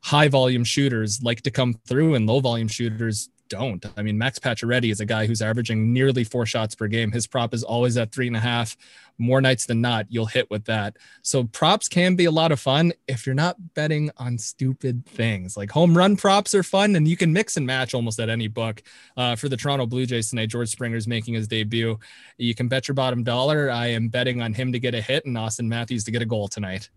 high 0.00 0.28
volume 0.28 0.64
shooters 0.64 1.22
like 1.22 1.40
to 1.42 1.50
come 1.50 1.74
through 1.86 2.14
and 2.14 2.26
low 2.26 2.40
volume 2.40 2.68
shooters 2.68 3.30
don't. 3.54 3.86
I 3.96 4.02
mean, 4.02 4.18
Max 4.18 4.40
Pacioretty 4.40 4.90
is 4.90 4.98
a 4.98 5.06
guy 5.06 5.26
who's 5.26 5.40
averaging 5.40 5.92
nearly 5.92 6.24
four 6.24 6.44
shots 6.44 6.74
per 6.74 6.88
game. 6.88 7.12
His 7.12 7.28
prop 7.28 7.54
is 7.54 7.62
always 7.62 7.96
at 7.96 8.10
three 8.10 8.26
and 8.26 8.36
a 8.36 8.40
half. 8.40 8.76
More 9.16 9.40
nights 9.40 9.66
than 9.66 9.80
not, 9.80 10.06
you'll 10.08 10.26
hit 10.26 10.50
with 10.50 10.64
that. 10.64 10.96
So 11.22 11.44
props 11.44 11.88
can 11.88 12.16
be 12.16 12.24
a 12.24 12.32
lot 12.32 12.50
of 12.50 12.58
fun 12.58 12.92
if 13.06 13.26
you're 13.26 13.34
not 13.36 13.74
betting 13.74 14.10
on 14.16 14.38
stupid 14.38 15.06
things. 15.06 15.56
Like 15.56 15.70
home 15.70 15.96
run 15.96 16.16
props 16.16 16.52
are 16.52 16.64
fun, 16.64 16.96
and 16.96 17.06
you 17.06 17.16
can 17.16 17.32
mix 17.32 17.56
and 17.56 17.64
match 17.64 17.94
almost 17.94 18.18
at 18.18 18.28
any 18.28 18.48
book. 18.48 18.82
Uh, 19.16 19.36
for 19.36 19.48
the 19.48 19.56
Toronto 19.56 19.86
Blue 19.86 20.04
Jays 20.04 20.30
tonight, 20.30 20.48
George 20.48 20.68
Springer's 20.68 21.06
making 21.06 21.34
his 21.34 21.46
debut. 21.46 21.96
You 22.38 22.56
can 22.56 22.66
bet 22.66 22.88
your 22.88 22.96
bottom 22.96 23.22
dollar. 23.22 23.70
I 23.70 23.86
am 23.86 24.08
betting 24.08 24.42
on 24.42 24.52
him 24.52 24.72
to 24.72 24.80
get 24.80 24.96
a 24.96 25.00
hit 25.00 25.26
and 25.26 25.36
Auston 25.36 25.68
Matthews 25.68 26.02
to 26.04 26.10
get 26.10 26.20
a 26.20 26.26
goal 26.26 26.48
tonight. 26.48 26.90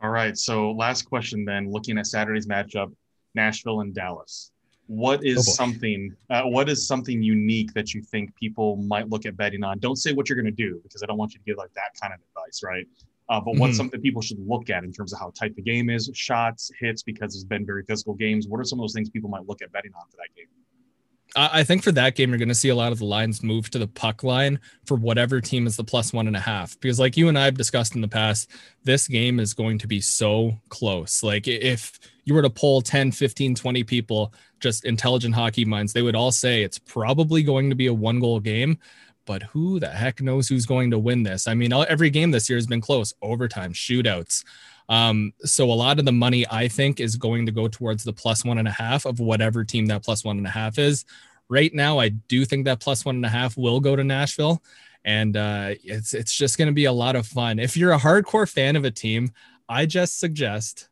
All 0.00 0.10
right. 0.10 0.38
So 0.38 0.70
last 0.70 1.02
question 1.02 1.44
then, 1.44 1.72
looking 1.72 1.98
at 1.98 2.06
Saturday's 2.06 2.46
matchup, 2.46 2.94
Nashville 3.34 3.80
and 3.80 3.92
Dallas 3.92 4.52
what 4.88 5.22
is 5.22 5.38
oh 5.38 5.52
something 5.52 6.14
uh, 6.30 6.42
what 6.42 6.68
is 6.68 6.86
something 6.86 7.22
unique 7.22 7.72
that 7.74 7.92
you 7.92 8.02
think 8.02 8.34
people 8.34 8.76
might 8.76 9.08
look 9.10 9.26
at 9.26 9.36
betting 9.36 9.62
on 9.62 9.78
don't 9.78 9.96
say 9.96 10.12
what 10.12 10.28
you're 10.28 10.40
going 10.40 10.46
to 10.46 10.50
do 10.50 10.80
because 10.82 11.02
i 11.02 11.06
don't 11.06 11.18
want 11.18 11.32
you 11.34 11.38
to 11.38 11.44
give 11.44 11.58
like 11.58 11.72
that 11.74 11.90
kind 12.00 12.12
of 12.12 12.18
advice 12.20 12.62
right 12.64 12.86
uh, 13.28 13.38
but 13.38 13.56
what's 13.56 13.72
mm-hmm. 13.72 13.76
something 13.76 14.00
people 14.00 14.22
should 14.22 14.38
look 14.48 14.70
at 14.70 14.84
in 14.84 14.90
terms 14.90 15.12
of 15.12 15.18
how 15.18 15.30
tight 15.38 15.54
the 15.56 15.62
game 15.62 15.90
is 15.90 16.10
shots 16.14 16.70
hits 16.80 17.02
because 17.02 17.34
it's 17.34 17.44
been 17.44 17.66
very 17.66 17.82
physical 17.84 18.14
games 18.14 18.48
what 18.48 18.58
are 18.58 18.64
some 18.64 18.78
of 18.78 18.82
those 18.82 18.94
things 18.94 19.10
people 19.10 19.28
might 19.28 19.46
look 19.46 19.60
at 19.60 19.70
betting 19.72 19.92
on 19.94 20.06
for 20.10 20.16
that 20.16 20.34
game 20.34 20.46
I 21.36 21.62
think 21.62 21.82
for 21.82 21.92
that 21.92 22.14
game, 22.14 22.30
you're 22.30 22.38
going 22.38 22.48
to 22.48 22.54
see 22.54 22.70
a 22.70 22.74
lot 22.74 22.90
of 22.90 22.98
the 22.98 23.04
lines 23.04 23.42
move 23.42 23.68
to 23.70 23.78
the 23.78 23.86
puck 23.86 24.22
line 24.22 24.58
for 24.86 24.96
whatever 24.96 25.40
team 25.40 25.66
is 25.66 25.76
the 25.76 25.84
plus 25.84 26.12
one 26.12 26.26
and 26.26 26.36
a 26.36 26.40
half. 26.40 26.78
Because, 26.80 26.98
like 26.98 27.16
you 27.16 27.28
and 27.28 27.38
I 27.38 27.44
have 27.44 27.56
discussed 27.56 27.94
in 27.94 28.00
the 28.00 28.08
past, 28.08 28.50
this 28.84 29.06
game 29.06 29.38
is 29.38 29.52
going 29.52 29.78
to 29.78 29.86
be 29.86 30.00
so 30.00 30.58
close. 30.70 31.22
Like, 31.22 31.46
if 31.46 31.98
you 32.24 32.32
were 32.32 32.42
to 32.42 32.50
poll 32.50 32.80
10, 32.80 33.12
15, 33.12 33.54
20 33.54 33.84
people, 33.84 34.32
just 34.60 34.84
intelligent 34.84 35.34
hockey 35.34 35.64
minds, 35.64 35.92
they 35.92 36.02
would 36.02 36.16
all 36.16 36.32
say 36.32 36.62
it's 36.62 36.78
probably 36.78 37.42
going 37.42 37.70
to 37.70 37.76
be 37.76 37.86
a 37.86 37.94
one 37.94 38.20
goal 38.20 38.40
game. 38.40 38.78
But 39.24 39.42
who 39.42 39.78
the 39.78 39.88
heck 39.88 40.22
knows 40.22 40.48
who's 40.48 40.64
going 40.64 40.90
to 40.90 40.98
win 40.98 41.22
this? 41.22 41.46
I 41.46 41.54
mean, 41.54 41.72
every 41.72 42.08
game 42.08 42.30
this 42.30 42.48
year 42.48 42.56
has 42.56 42.66
been 42.66 42.80
close 42.80 43.12
overtime, 43.20 43.74
shootouts. 43.74 44.44
Um, 44.88 45.34
so 45.44 45.70
a 45.70 45.74
lot 45.74 45.98
of 45.98 46.06
the 46.06 46.12
money 46.12 46.46
I 46.50 46.68
think 46.68 46.98
is 46.98 47.16
going 47.16 47.44
to 47.46 47.52
go 47.52 47.68
towards 47.68 48.04
the 48.04 48.12
plus 48.12 48.44
one 48.44 48.58
and 48.58 48.68
a 48.68 48.72
half 48.72 49.04
of 49.04 49.20
whatever 49.20 49.64
team 49.64 49.86
that 49.86 50.02
plus 50.02 50.24
one 50.24 50.38
and 50.38 50.46
a 50.46 50.50
half 50.50 50.78
is. 50.78 51.04
Right 51.50 51.72
now, 51.74 51.98
I 51.98 52.08
do 52.08 52.44
think 52.44 52.64
that 52.64 52.80
plus 52.80 53.04
one 53.04 53.16
and 53.16 53.26
a 53.26 53.28
half 53.28 53.56
will 53.56 53.80
go 53.80 53.96
to 53.96 54.04
Nashville, 54.04 54.62
and 55.04 55.36
uh, 55.36 55.74
it's 55.82 56.12
it's 56.12 56.34
just 56.34 56.58
going 56.58 56.68
to 56.68 56.74
be 56.74 56.84
a 56.84 56.92
lot 56.92 57.16
of 57.16 57.26
fun. 57.26 57.58
If 57.58 57.76
you're 57.76 57.92
a 57.92 57.98
hardcore 57.98 58.50
fan 58.50 58.76
of 58.76 58.84
a 58.84 58.90
team, 58.90 59.30
I 59.68 59.86
just 59.86 60.20
suggest 60.20 60.88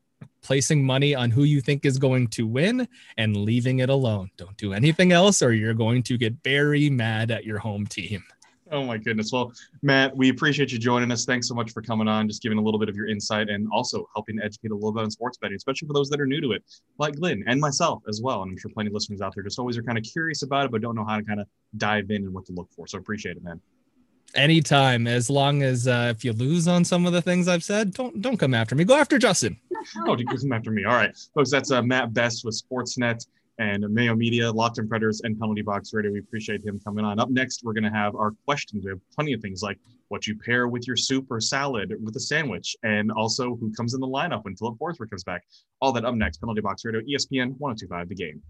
placing 0.46 0.86
money 0.86 1.12
on 1.12 1.32
who 1.32 1.42
you 1.42 1.60
think 1.60 1.84
is 1.84 1.98
going 1.98 2.28
to 2.28 2.46
win 2.46 2.86
and 3.16 3.36
leaving 3.36 3.80
it 3.80 3.90
alone. 3.90 4.30
Don't 4.36 4.56
do 4.56 4.72
anything 4.72 5.10
else, 5.10 5.42
or 5.42 5.52
you're 5.52 5.74
going 5.74 6.04
to 6.04 6.16
get 6.16 6.34
very 6.44 6.88
mad 6.88 7.32
at 7.32 7.44
your 7.44 7.58
home 7.58 7.84
team. 7.84 8.22
Oh 8.70 8.84
my 8.84 8.96
goodness. 8.96 9.32
Well, 9.32 9.52
Matt, 9.82 10.16
we 10.16 10.28
appreciate 10.28 10.70
you 10.70 10.78
joining 10.78 11.10
us. 11.10 11.24
Thanks 11.24 11.48
so 11.48 11.54
much 11.54 11.72
for 11.72 11.82
coming 11.82 12.06
on, 12.06 12.28
just 12.28 12.42
giving 12.42 12.58
a 12.58 12.60
little 12.60 12.78
bit 12.78 12.88
of 12.88 12.94
your 12.94 13.08
insight 13.08 13.48
and 13.48 13.68
also 13.72 14.08
helping 14.14 14.40
educate 14.40 14.70
a 14.70 14.74
little 14.74 14.92
bit 14.92 15.02
on 15.02 15.10
sports 15.10 15.36
betting, 15.38 15.56
especially 15.56 15.88
for 15.88 15.94
those 15.94 16.08
that 16.10 16.20
are 16.20 16.26
new 16.26 16.40
to 16.40 16.52
it, 16.52 16.62
like 16.98 17.16
Glenn 17.16 17.42
and 17.48 17.60
myself 17.60 18.04
as 18.08 18.20
well. 18.22 18.42
And 18.42 18.52
I'm 18.52 18.58
sure 18.58 18.70
plenty 18.72 18.88
of 18.88 18.94
listeners 18.94 19.20
out 19.20 19.34
there 19.34 19.42
just 19.42 19.58
always 19.58 19.76
are 19.76 19.82
kind 19.82 19.98
of 19.98 20.04
curious 20.04 20.42
about 20.42 20.66
it, 20.66 20.70
but 20.70 20.80
don't 20.80 20.94
know 20.94 21.04
how 21.04 21.16
to 21.16 21.24
kind 21.24 21.40
of 21.40 21.48
dive 21.76 22.10
in 22.10 22.24
and 22.24 22.32
what 22.32 22.46
to 22.46 22.52
look 22.52 22.68
for. 22.74 22.86
So 22.86 22.98
appreciate 22.98 23.36
it, 23.36 23.42
man. 23.42 23.60
Anytime, 24.36 25.06
as 25.06 25.30
long 25.30 25.62
as 25.62 25.88
uh, 25.88 26.12
if 26.14 26.24
you 26.24 26.32
lose 26.32 26.68
on 26.68 26.84
some 26.84 27.06
of 27.06 27.12
the 27.12 27.22
things 27.22 27.48
I've 27.48 27.64
said, 27.64 27.94
don't 27.94 28.20
don't 28.20 28.36
come 28.36 28.54
after 28.54 28.74
me. 28.74 28.84
Go 28.84 28.94
after 28.94 29.18
Justin. 29.18 29.58
oh, 30.06 30.16
you 30.16 30.26
come 30.26 30.52
after 30.52 30.70
me. 30.70 30.84
All 30.84 30.94
right, 30.94 31.16
folks. 31.34 31.50
That's 31.50 31.70
uh, 31.70 31.82
Matt 31.82 32.12
Best 32.12 32.44
with 32.44 32.60
Sportsnet 32.62 33.26
and 33.58 33.88
Mayo 33.88 34.14
Media, 34.14 34.50
Locked 34.50 34.78
On 34.78 34.88
Predators, 34.88 35.22
and 35.24 35.38
Penalty 35.38 35.62
Box 35.62 35.92
Radio. 35.94 36.12
We 36.12 36.18
appreciate 36.18 36.62
him 36.62 36.78
coming 36.84 37.04
on. 37.04 37.18
Up 37.18 37.30
next, 37.30 37.64
we're 37.64 37.72
going 37.72 37.84
to 37.84 37.90
have 37.90 38.14
our 38.14 38.32
questions. 38.44 38.84
We 38.84 38.90
have 38.90 39.00
plenty 39.14 39.32
of 39.32 39.40
things 39.40 39.62
like 39.62 39.78
what 40.08 40.26
you 40.26 40.36
pair 40.36 40.68
with 40.68 40.86
your 40.86 40.96
soup 40.96 41.26
or 41.30 41.40
salad 41.40 41.94
with 42.04 42.14
a 42.16 42.20
sandwich, 42.20 42.76
and 42.82 43.10
also 43.10 43.56
who 43.56 43.72
comes 43.72 43.94
in 43.94 44.00
the 44.00 44.06
lineup 44.06 44.44
when 44.44 44.54
Filip 44.56 44.76
Forsberg 44.78 45.10
comes 45.10 45.24
back. 45.24 45.44
All 45.80 45.92
that 45.92 46.04
up 46.04 46.14
next. 46.14 46.38
Penalty 46.38 46.60
Box 46.60 46.84
Radio, 46.84 47.00
ESPN 47.00 47.56
1025 47.58 48.08
The 48.08 48.14
Game. 48.14 48.42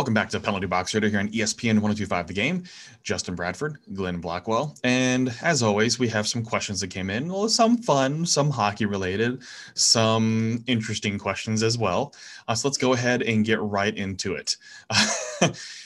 Welcome 0.00 0.14
back 0.14 0.30
to 0.30 0.40
Penalty 0.40 0.66
Box 0.66 0.94
Radio 0.94 1.10
here 1.10 1.20
on 1.20 1.28
ESPN 1.28 1.74
1025 1.74 2.26
The 2.26 2.32
Game. 2.32 2.64
Justin 3.02 3.34
Bradford, 3.34 3.76
Glenn 3.92 4.18
Blackwell. 4.18 4.74
And 4.82 5.30
as 5.42 5.62
always, 5.62 5.98
we 5.98 6.08
have 6.08 6.26
some 6.26 6.42
questions 6.42 6.80
that 6.80 6.88
came 6.88 7.10
in. 7.10 7.30
Well, 7.30 7.50
some 7.50 7.76
fun, 7.76 8.24
some 8.24 8.48
hockey 8.48 8.86
related, 8.86 9.42
some 9.74 10.64
interesting 10.66 11.18
questions 11.18 11.62
as 11.62 11.76
well. 11.76 12.14
Uh, 12.48 12.54
so 12.54 12.66
let's 12.66 12.78
go 12.78 12.94
ahead 12.94 13.20
and 13.20 13.44
get 13.44 13.60
right 13.60 13.94
into 13.94 14.36
it. 14.36 14.56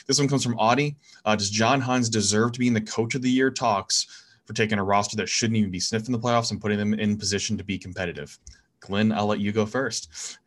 this 0.07 0.17
one 0.17 0.29
comes 0.29 0.45
from 0.45 0.57
Audie. 0.57 0.95
Uh, 1.25 1.35
does 1.35 1.49
John 1.49 1.81
Hynes 1.81 2.09
deserve 2.09 2.53
to 2.53 2.59
be 2.59 2.67
in 2.67 2.73
the 2.73 2.79
Coach 2.79 3.15
of 3.15 3.21
the 3.21 3.29
Year 3.29 3.51
talks 3.51 4.07
for 4.45 4.53
taking 4.53 4.79
a 4.79 4.83
roster 4.85 5.17
that 5.17 5.27
shouldn't 5.27 5.57
even 5.57 5.71
be 5.71 5.79
sniffing 5.81 6.13
the 6.13 6.19
playoffs 6.19 6.51
and 6.51 6.61
putting 6.61 6.77
them 6.77 6.93
in 6.93 7.17
position 7.17 7.57
to 7.57 7.65
be 7.65 7.77
competitive. 7.77 8.39
Glenn, 8.79 9.11
I'll 9.11 9.25
let 9.25 9.39
you 9.39 9.51
go 9.51 9.65
first. 9.65 10.37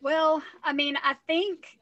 Well, 0.00 0.42
I 0.62 0.72
mean, 0.72 0.96
I 1.02 1.14
think 1.26 1.78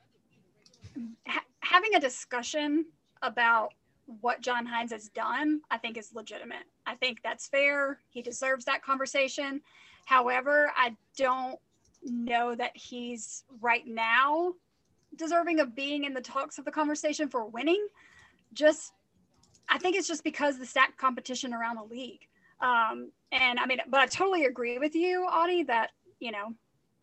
ha- 1.26 1.44
having 1.60 1.94
a 1.94 2.00
discussion 2.00 2.86
about 3.22 3.72
what 4.20 4.40
John 4.40 4.66
Hynes 4.66 4.90
has 4.90 5.08
done, 5.08 5.60
I 5.70 5.78
think 5.78 5.96
is 5.96 6.12
legitimate. 6.12 6.64
I 6.86 6.94
think 6.96 7.20
that's 7.22 7.46
fair. 7.46 8.00
He 8.10 8.20
deserves 8.20 8.64
that 8.64 8.82
conversation. 8.82 9.60
However, 10.06 10.72
I 10.76 10.96
don't 11.16 11.58
know 12.04 12.54
that 12.54 12.76
he's 12.76 13.44
right 13.60 13.86
now 13.86 14.54
deserving 15.16 15.60
of 15.60 15.74
being 15.74 16.04
in 16.04 16.14
the 16.14 16.20
talks 16.20 16.58
of 16.58 16.64
the 16.64 16.70
conversation 16.70 17.28
for 17.28 17.46
winning. 17.46 17.86
Just, 18.52 18.92
I 19.68 19.78
think 19.78 19.96
it's 19.96 20.08
just 20.08 20.24
because 20.24 20.58
the 20.58 20.66
stack 20.66 20.96
competition 20.96 21.54
around 21.54 21.76
the 21.76 21.84
league. 21.84 22.26
Um, 22.60 23.12
and 23.30 23.58
I 23.58 23.66
mean, 23.66 23.78
but 23.88 24.00
I 24.00 24.06
totally 24.06 24.44
agree 24.46 24.78
with 24.78 24.94
you, 24.94 25.24
Audie, 25.24 25.64
that, 25.64 25.90
you 26.18 26.32
know, 26.32 26.54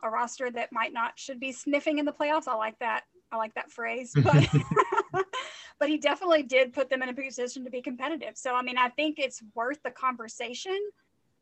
a 0.02 0.10
roster 0.10 0.50
that 0.52 0.72
might 0.72 0.94
not 0.94 1.18
should 1.18 1.40
be 1.40 1.52
sniffing 1.52 2.00
in 2.00 2.06
the 2.06 2.12
playoffs. 2.12 2.48
I 2.48 2.56
like 2.56 2.80
that. 2.80 3.04
I 3.32 3.38
like 3.38 3.54
that 3.56 3.72
phrase, 3.72 4.14
but 4.24 4.48
but 5.80 5.90
he 5.90 5.98
definitely 5.98 6.44
did 6.44 6.74
put 6.74 6.90
them 6.90 7.02
in 7.04 7.10
a 7.10 7.14
position 7.14 7.64
to 7.64 7.70
be 7.70 7.82
competitive. 7.82 8.38
So 8.38 8.56
I 8.56 8.62
mean, 8.62 8.78
I 8.78 8.90
think 8.90 9.20
it's 9.20 9.42
worth 9.56 9.82
the 9.84 9.92
conversation. 9.92 10.78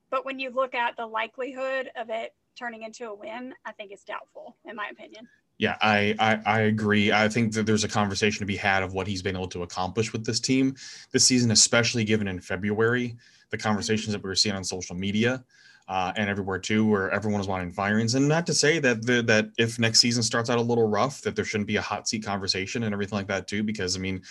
But 0.10 0.26
when 0.26 0.40
you 0.40 0.52
look 0.52 0.74
at 0.74 0.96
the 0.96 1.06
likelihood 1.06 1.92
of 1.98 2.10
it 2.10 2.34
turning 2.58 2.84
into 2.84 3.10
a 3.10 3.14
win, 3.14 3.54
I 3.66 3.74
think 3.74 3.92
it's 3.92 4.06
doubtful, 4.06 4.56
in 4.64 4.76
my 4.76 4.88
opinion. 4.90 5.28
Yeah, 5.58 5.76
I, 5.82 6.16
I, 6.20 6.40
I 6.46 6.60
agree. 6.62 7.12
I 7.12 7.28
think 7.30 7.54
that 7.54 7.66
there's 7.66 7.84
a 7.84 7.90
conversation 7.90 8.40
to 8.40 8.46
be 8.46 8.56
had 8.56 8.84
of 8.84 8.94
what 8.94 9.08
he's 9.08 9.24
been 9.24 9.36
able 9.36 9.48
to 9.50 9.64
accomplish 9.64 10.14
with 10.14 10.24
this 10.24 10.40
team 10.40 10.76
this 11.12 11.26
season, 11.26 11.52
especially 11.52 12.04
given 12.04 12.28
in 12.28 12.40
February 12.40 13.18
the 13.50 13.58
conversations 13.58 14.08
mm-hmm. 14.08 14.14
that 14.14 14.24
we 14.24 14.30
were 14.30 14.36
seeing 14.36 14.56
on 14.56 14.64
social 14.64 14.96
media 14.96 15.44
uh, 15.88 16.12
and 16.16 16.30
everywhere 16.30 16.60
too, 16.60 16.86
where 16.86 17.10
everyone 17.12 17.42
is 17.42 17.48
wanting 17.48 17.72
firings. 17.72 18.16
And 18.16 18.28
not 18.28 18.46
to 18.48 18.54
say 18.54 18.80
that 18.80 19.06
the, 19.06 19.22
that 19.24 19.50
if 19.58 19.80
next 19.80 20.00
season 20.00 20.24
starts 20.24 20.50
out 20.50 20.58
a 20.58 20.62
little 20.62 20.88
rough, 20.88 21.22
that 21.22 21.36
there 21.36 21.46
shouldn't 21.46 21.68
be 21.68 21.78
a 21.78 21.82
hot 21.82 22.08
seat 22.08 22.26
conversation 22.26 22.84
and 22.84 22.94
everything 22.94 23.18
like 23.18 23.28
that 23.28 23.48
too, 23.48 23.64
because 23.64 23.96
I 23.96 24.00
mean, 24.00 24.22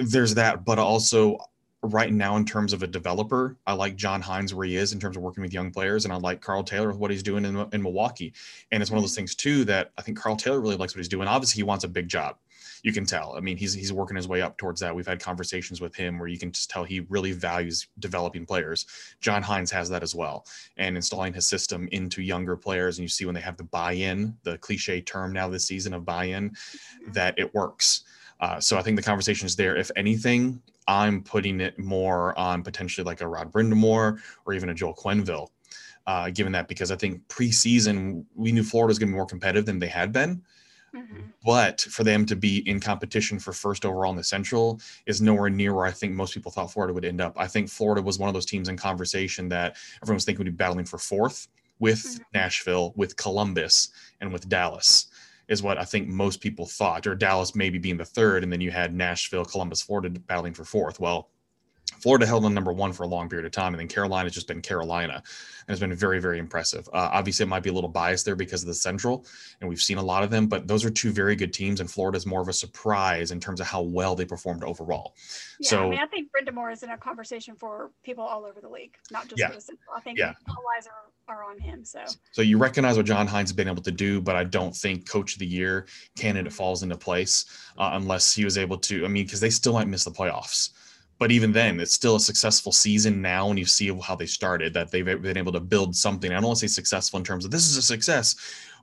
there's 0.00 0.34
that, 0.34 0.64
but 0.64 0.78
also 0.78 1.38
right 1.84 2.12
now 2.12 2.36
in 2.36 2.44
terms 2.44 2.72
of 2.72 2.82
a 2.82 2.86
developer. 2.86 3.56
I 3.66 3.74
like 3.74 3.96
John 3.96 4.22
Hynes 4.22 4.52
where 4.54 4.66
he 4.66 4.76
is 4.76 4.92
in 4.92 5.00
terms 5.00 5.16
of 5.16 5.22
working 5.22 5.42
with 5.42 5.52
young 5.52 5.70
players, 5.70 6.04
and 6.04 6.12
I 6.12 6.16
like 6.16 6.40
Karl 6.40 6.62
Taylor 6.62 6.88
with 6.88 6.96
what 6.96 7.10
he's 7.10 7.22
doing 7.22 7.44
in, 7.44 7.66
in 7.72 7.82
Milwaukee. 7.82 8.32
And 8.72 8.82
it's 8.82 8.90
one 8.90 8.98
of 8.98 9.02
those 9.02 9.12
mm-hmm. 9.12 9.16
things 9.16 9.34
too 9.34 9.64
that 9.66 9.92
I 9.98 10.02
think 10.02 10.18
Karl 10.18 10.36
Taylor 10.36 10.60
really 10.60 10.76
likes 10.76 10.94
what 10.94 10.98
he's 10.98 11.08
doing. 11.08 11.28
Obviously, 11.28 11.58
he 11.58 11.62
wants 11.62 11.84
a 11.84 11.88
big 11.88 12.08
job. 12.08 12.36
You 12.82 12.92
can 12.92 13.06
tell. 13.06 13.34
I 13.34 13.40
mean, 13.40 13.56
he's 13.56 13.72
he's 13.72 13.94
working 13.94 14.16
his 14.16 14.28
way 14.28 14.42
up 14.42 14.58
towards 14.58 14.80
that. 14.80 14.94
We've 14.94 15.06
had 15.06 15.18
conversations 15.18 15.80
with 15.80 15.94
him 15.94 16.18
where 16.18 16.28
you 16.28 16.38
can 16.38 16.52
just 16.52 16.68
tell 16.68 16.84
he 16.84 17.00
really 17.00 17.32
values 17.32 17.86
developing 17.98 18.44
players. 18.44 18.84
John 19.20 19.42
Hynes 19.42 19.70
has 19.70 19.88
that 19.88 20.02
as 20.02 20.14
well, 20.14 20.44
and 20.76 20.94
installing 20.94 21.32
his 21.32 21.46
system 21.46 21.88
into 21.92 22.20
younger 22.20 22.56
players. 22.56 22.98
And 22.98 23.02
you 23.02 23.08
see 23.08 23.24
when 23.24 23.34
they 23.34 23.40
have 23.40 23.56
the 23.56 23.64
buy-in, 23.64 24.36
the 24.42 24.58
cliche 24.58 25.00
term 25.00 25.32
now 25.32 25.48
this 25.48 25.64
season 25.64 25.94
of 25.94 26.04
buy-in, 26.04 26.50
mm-hmm. 26.50 27.12
that 27.12 27.38
it 27.38 27.54
works. 27.54 28.04
Uh, 28.44 28.60
so 28.60 28.76
I 28.76 28.82
think 28.82 28.96
the 28.96 29.02
conversation 29.02 29.46
is 29.46 29.56
there. 29.56 29.74
If 29.74 29.90
anything, 29.96 30.60
I'm 30.86 31.22
putting 31.22 31.62
it 31.62 31.78
more 31.78 32.38
on 32.38 32.62
potentially 32.62 33.02
like 33.02 33.22
a 33.22 33.26
Rod 33.26 33.50
Brind'Amour 33.50 34.20
or 34.44 34.52
even 34.52 34.68
a 34.68 34.74
Joel 34.74 34.94
Quenneville, 34.94 35.48
uh, 36.06 36.28
given 36.28 36.52
that 36.52 36.68
because 36.68 36.90
I 36.90 36.96
think 36.96 37.26
preseason 37.28 38.26
we 38.34 38.52
knew 38.52 38.62
Florida 38.62 38.90
was 38.90 38.98
going 38.98 39.08
to 39.08 39.12
be 39.12 39.16
more 39.16 39.24
competitive 39.24 39.64
than 39.64 39.78
they 39.78 39.86
had 39.88 40.12
been. 40.12 40.42
Mm-hmm. 40.94 41.20
But 41.42 41.80
for 41.80 42.04
them 42.04 42.26
to 42.26 42.36
be 42.36 42.58
in 42.68 42.80
competition 42.80 43.38
for 43.38 43.54
first 43.54 43.86
overall 43.86 44.10
in 44.10 44.16
the 44.18 44.22
Central 44.22 44.78
is 45.06 45.22
nowhere 45.22 45.48
near 45.48 45.72
where 45.72 45.86
I 45.86 45.90
think 45.90 46.12
most 46.12 46.34
people 46.34 46.52
thought 46.52 46.70
Florida 46.70 46.92
would 46.92 47.06
end 47.06 47.22
up. 47.22 47.32
I 47.38 47.46
think 47.46 47.70
Florida 47.70 48.02
was 48.02 48.18
one 48.18 48.28
of 48.28 48.34
those 48.34 48.44
teams 48.44 48.68
in 48.68 48.76
conversation 48.76 49.48
that 49.48 49.76
everyone 50.02 50.16
was 50.16 50.26
thinking 50.26 50.44
would 50.44 50.52
be 50.52 50.62
battling 50.64 50.84
for 50.84 50.98
fourth 50.98 51.48
with 51.78 52.04
mm-hmm. 52.04 52.22
Nashville, 52.34 52.92
with 52.94 53.16
Columbus, 53.16 53.88
and 54.20 54.30
with 54.30 54.50
Dallas 54.50 55.06
is 55.48 55.62
what 55.62 55.78
I 55.78 55.84
think 55.84 56.08
most 56.08 56.40
people 56.40 56.66
thought, 56.66 57.06
or 57.06 57.14
Dallas 57.14 57.54
maybe 57.54 57.78
being 57.78 57.96
the 57.96 58.04
third, 58.04 58.42
and 58.42 58.52
then 58.52 58.60
you 58.60 58.70
had 58.70 58.94
Nashville, 58.94 59.44
Columbus, 59.44 59.82
Florida 59.82 60.10
battling 60.10 60.54
for 60.54 60.64
fourth. 60.64 61.00
Well, 61.00 61.30
Florida 62.04 62.26
held 62.26 62.44
on 62.44 62.52
number 62.52 62.72
one 62.72 62.92
for 62.92 63.04
a 63.04 63.06
long 63.06 63.28
period 63.28 63.46
of 63.46 63.52
time, 63.52 63.72
and 63.72 63.80
then 63.80 63.88
Carolina 63.88 64.26
has 64.26 64.34
just 64.34 64.46
been 64.46 64.60
Carolina, 64.60 65.14
and 65.14 65.22
it's 65.68 65.80
been 65.80 65.94
very, 65.94 66.20
very 66.20 66.38
impressive. 66.38 66.86
Uh, 66.92 67.08
obviously, 67.12 67.44
it 67.44 67.48
might 67.48 67.62
be 67.62 67.70
a 67.70 67.72
little 67.72 67.88
biased 67.88 68.24
there 68.24 68.36
because 68.36 68.62
of 68.62 68.66
the 68.66 68.74
Central, 68.74 69.24
and 69.60 69.70
we've 69.70 69.80
seen 69.80 69.98
a 69.98 70.02
lot 70.02 70.22
of 70.22 70.30
them, 70.30 70.46
but 70.46 70.68
those 70.68 70.84
are 70.84 70.90
two 70.90 71.12
very 71.12 71.34
good 71.34 71.52
teams, 71.52 71.80
and 71.80 71.90
Florida 71.90 72.16
is 72.16 72.26
more 72.26 72.42
of 72.42 72.48
a 72.48 72.52
surprise 72.52 73.30
in 73.30 73.40
terms 73.40 73.60
of 73.60 73.66
how 73.66 73.80
well 73.80 74.14
they 74.14 74.24
performed 74.24 74.64
overall. 74.64 75.14
Yeah, 75.60 75.70
so, 75.70 75.86
I 75.86 75.90
mean, 75.90 75.98
I 75.98 76.06
think 76.06 76.28
Brind'Amour 76.30 76.72
is 76.72 76.82
in 76.82 76.90
a 76.90 76.98
conversation 76.98 77.54
for 77.54 77.90
people 78.02 78.24
all 78.24 78.44
over 78.44 78.60
the 78.60 78.68
league, 78.68 78.96
not 79.10 79.28
just 79.28 79.38
yeah, 79.38 79.48
for 79.48 79.54
the 79.54 79.60
Central. 79.60 79.94
I 79.96 80.00
think 80.00 80.18
yeah. 80.18 80.34
all 80.48 80.62
eyes 80.76 80.86
are, 80.86 81.34
are 81.34 81.44
on 81.44 81.58
him. 81.58 81.84
So, 81.84 82.04
so 82.32 82.42
you 82.42 82.58
recognize 82.58 82.98
what 82.98 83.06
John 83.06 83.26
Hynes 83.26 83.48
has 83.48 83.52
been 83.52 83.68
able 83.68 83.82
to 83.82 83.92
do, 83.92 84.20
but 84.20 84.36
I 84.36 84.44
don't 84.44 84.76
think 84.76 85.08
Coach 85.08 85.34
of 85.34 85.38
the 85.38 85.46
Year 85.46 85.86
candidate 86.16 86.52
falls 86.52 86.82
into 86.82 86.96
place 86.96 87.46
uh, 87.78 87.90
unless 87.94 88.34
he 88.34 88.44
was 88.44 88.58
able 88.58 88.76
to. 88.78 89.04
I 89.04 89.08
mean, 89.08 89.24
because 89.24 89.40
they 89.40 89.50
still 89.50 89.74
might 89.74 89.88
miss 89.88 90.04
the 90.04 90.10
playoffs 90.10 90.70
but 91.18 91.30
even 91.30 91.52
then, 91.52 91.80
it's 91.80 91.92
still 91.92 92.16
a 92.16 92.20
successful 92.20 92.72
season 92.72 93.22
now. 93.22 93.48
And 93.48 93.58
you 93.58 93.64
see 93.64 93.92
how 94.00 94.16
they 94.16 94.26
started, 94.26 94.74
that 94.74 94.90
they've 94.90 95.04
been 95.04 95.36
able 95.36 95.52
to 95.52 95.60
build 95.60 95.94
something. 95.94 96.30
I 96.30 96.34
don't 96.34 96.44
want 96.44 96.58
to 96.58 96.68
say 96.68 96.72
successful 96.72 97.18
in 97.18 97.24
terms 97.24 97.44
of 97.44 97.50
this 97.50 97.66
is 97.66 97.76
a 97.76 97.82
success, 97.82 98.36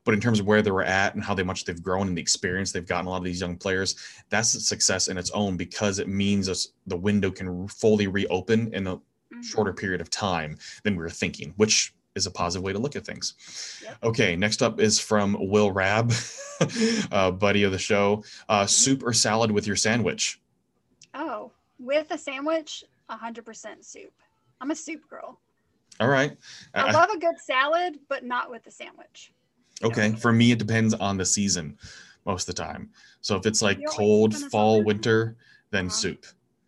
but 0.04 0.14
in 0.14 0.22
terms 0.22 0.40
of 0.40 0.48
where 0.48 0.62
they 0.62 0.72
were 0.72 0.84
at 0.84 1.14
and 1.14 1.24
how 1.24 1.34
they 1.34 1.44
much 1.44 1.66
they've 1.66 1.82
grown 1.82 2.08
and 2.08 2.18
the 2.18 2.22
experience 2.22 2.72
they've 2.72 2.88
gotten 2.88 3.08
a 3.08 3.10
lot 3.10 3.18
of 3.18 3.24
these 3.24 3.42
young 3.42 3.58
players, 3.58 3.96
that's 4.30 4.54
a 4.56 4.62
success 4.62 5.08
in 5.08 5.18
its 5.18 5.32
own 5.32 5.58
because 5.58 6.00
it 6.00 6.08
means 6.08 6.70
the 6.88 6.98
window 6.98 7.32
can 7.32 7.68
fully 7.68 8.08
reopen 8.08 8.74
in 8.74 8.88
a 8.88 8.96
mm-hmm. 8.96 9.42
shorter 9.42 9.74
period 9.74 10.02
of 10.02 10.10
time 10.10 10.58
than 10.84 10.96
we 10.96 11.04
were 11.04 11.10
thinking, 11.10 11.54
which 11.58 11.94
is 12.16 12.26
a 12.26 12.32
positive 12.32 12.64
way 12.64 12.74
to 12.74 12.80
look 12.80 12.96
at 12.96 13.06
things. 13.06 13.80
Yep. 13.84 13.98
Okay, 14.04 14.36
next 14.36 14.62
up 14.62 14.80
is 14.80 15.00
from 15.00 15.38
Will 15.40 15.72
Rab, 15.72 16.12
uh, 17.12 17.32
buddy 17.32 17.64
of 17.64 17.72
the 17.72 17.80
show. 17.80 18.24
Uh, 18.50 18.62
mm-hmm. 18.62 18.68
soup 18.68 19.04
or 19.04 19.14
salad 19.14 19.52
with 19.52 19.68
your 19.68 19.76
sandwich? 19.76 20.40
Oh, 21.14 21.52
with 21.82 22.12
a 22.12 22.18
sandwich, 22.18 22.84
100% 23.10 23.84
soup. 23.84 24.14
I'm 24.62 24.72
a 24.72 24.76
soup 24.76 25.10
girl. 25.10 25.40
All 26.00 26.08
right. 26.08 26.38
I, 26.74 26.88
I 26.88 26.92
love 26.92 27.10
a 27.10 27.20
good 27.20 27.40
salad, 27.40 28.00
but 28.08 28.24
not 28.24 28.50
with 28.50 28.66
a 28.68 28.72
sandwich. 28.72 29.34
Okay. 29.84 30.14
For 30.14 30.32
me, 30.32 30.52
it 30.52 30.60
depends 30.60 30.94
on 30.94 31.18
the 31.18 31.26
season 31.26 31.78
most 32.26 32.48
of 32.48 32.56
the 32.56 32.62
time. 32.62 32.90
So 33.22 33.36
if 33.36 33.46
it's 33.46 33.62
like 33.62 33.80
cold 33.88 34.36
fall, 34.36 34.84
winter, 34.84 35.36
then 35.72 35.88
uh-huh. 35.88 35.96
soup. 35.96 36.26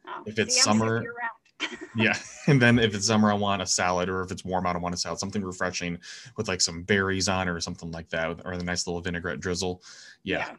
Oh, 0.07 0.23
if 0.25 0.39
it's 0.39 0.55
see, 0.55 0.61
summer, 0.61 1.03
yeah. 1.95 2.13
And 2.47 2.61
then 2.61 2.77
if 2.77 2.93
it's 2.93 3.07
summer, 3.07 3.31
I 3.31 3.35
want 3.35 3.61
a 3.61 3.65
salad, 3.65 4.09
or 4.09 4.21
if 4.21 4.31
it's 4.31 4.43
warm 4.43 4.65
out, 4.65 4.75
I 4.75 4.79
want 4.79 4.93
a 4.93 4.97
salad, 4.97 5.17
something 5.19 5.41
refreshing 5.41 5.97
with 6.35 6.49
like 6.49 6.59
some 6.59 6.83
berries 6.83 7.29
on 7.29 7.47
or 7.47 7.61
something 7.61 7.89
like 7.91 8.09
that, 8.09 8.41
or 8.43 8.51
a 8.51 8.63
nice 8.63 8.85
little 8.85 9.01
vinaigrette 9.01 9.39
drizzle. 9.39 9.81
Yeah. 10.23 10.39
yeah 10.39 10.55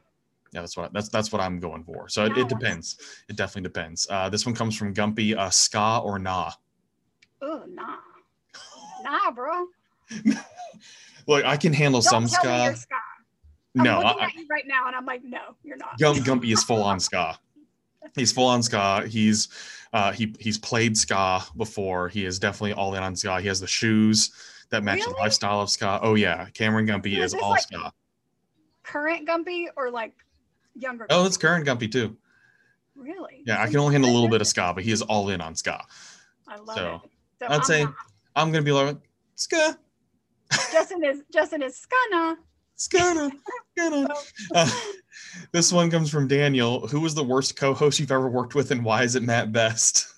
yeah, 0.54 0.60
that's 0.60 0.76
what 0.76 0.92
that's 0.92 1.08
that's 1.08 1.32
what 1.32 1.42
I'm 1.42 1.58
going 1.58 1.82
for. 1.82 2.08
So 2.08 2.24
it, 2.26 2.38
it 2.38 2.48
depends. 2.48 2.96
It 3.28 3.34
definitely 3.34 3.62
depends. 3.62 4.06
Uh, 4.08 4.28
this 4.28 4.46
one 4.46 4.54
comes 4.54 4.76
from 4.76 4.94
Gumpy. 4.94 5.36
Uh, 5.36 5.50
ska 5.50 6.00
or 6.04 6.18
nah? 6.20 6.52
Oh 7.42 7.64
nah, 7.68 7.96
nah, 9.02 9.30
bro. 9.32 9.66
Look, 11.26 11.44
I 11.44 11.56
can 11.56 11.72
handle 11.72 12.00
Don't 12.00 12.10
some 12.10 12.28
ska. 12.28 12.76
ska. 12.76 12.94
I'm 13.76 13.82
no, 13.82 13.98
looking 13.98 14.20
I, 14.20 14.24
at 14.26 14.34
you 14.34 14.46
right 14.48 14.66
now, 14.66 14.86
and 14.86 14.94
I'm 14.94 15.04
like, 15.04 15.24
no, 15.24 15.56
you're 15.64 15.76
not. 15.76 15.98
Gump, 15.98 16.18
Gumpy 16.18 16.52
is 16.52 16.62
full 16.62 16.82
on 16.82 17.00
ska. 17.00 17.36
He's 18.14 18.30
full 18.30 18.46
on 18.46 18.62
ska. 18.62 19.04
He's 19.08 19.48
uh, 19.92 20.12
he 20.12 20.32
he's 20.38 20.56
played 20.56 20.96
ska 20.96 21.42
before. 21.56 22.08
He 22.08 22.24
is 22.24 22.38
definitely 22.38 22.74
all 22.74 22.94
in 22.94 23.02
on 23.02 23.16
ska. 23.16 23.40
He 23.40 23.48
has 23.48 23.58
the 23.58 23.66
shoes 23.66 24.30
that 24.70 24.84
match 24.84 25.00
really? 25.00 25.14
the 25.14 25.18
lifestyle 25.18 25.60
of 25.60 25.70
ska. 25.70 25.98
Oh 26.00 26.14
yeah, 26.14 26.46
Cameron 26.54 26.86
Gumpy 26.86 27.18
is, 27.18 27.34
is 27.34 27.40
all 27.42 27.50
like 27.50 27.62
ska. 27.62 27.92
Current 28.84 29.26
Gumpy 29.26 29.66
or 29.76 29.90
like 29.90 30.12
younger. 30.74 31.06
Oh, 31.10 31.26
it's 31.26 31.36
current 31.36 31.66
Gumpy 31.66 31.90
too. 31.90 32.16
Really? 32.96 33.42
Yeah, 33.46 33.62
I 33.62 33.66
can 33.66 33.76
only 33.76 33.94
handle 33.94 34.10
a 34.10 34.14
little 34.14 34.28
bit 34.28 34.40
of 34.40 34.46
ska, 34.46 34.72
but 34.74 34.84
he 34.84 34.92
is 34.92 35.02
all 35.02 35.28
in 35.28 35.40
on 35.40 35.54
ska. 35.54 35.84
I 36.48 36.56
love 36.58 36.76
so, 36.76 37.00
it. 37.04 37.10
So 37.40 37.46
I'd 37.46 37.52
I'm 37.52 37.62
say 37.64 37.84
not. 37.84 37.94
I'm 38.36 38.52
gonna 38.52 38.62
be 38.62 38.72
like 38.72 38.96
ska. 39.34 39.78
Justin 40.72 41.04
is 41.04 41.22
Justin 41.32 41.62
is 41.62 41.86
skana. 41.86 42.36
Skana. 42.78 43.32
Skana. 43.78 44.08
Uh, 44.54 44.70
this 45.52 45.72
one 45.72 45.90
comes 45.90 46.10
from 46.10 46.26
Daniel. 46.28 46.86
Who 46.88 47.00
was 47.00 47.14
the 47.14 47.22
worst 47.22 47.56
co-host 47.56 47.98
you've 47.98 48.10
ever 48.10 48.28
worked 48.28 48.54
with, 48.54 48.70
and 48.72 48.84
why 48.84 49.04
is 49.04 49.14
it 49.14 49.22
Matt 49.22 49.52
Best? 49.52 50.12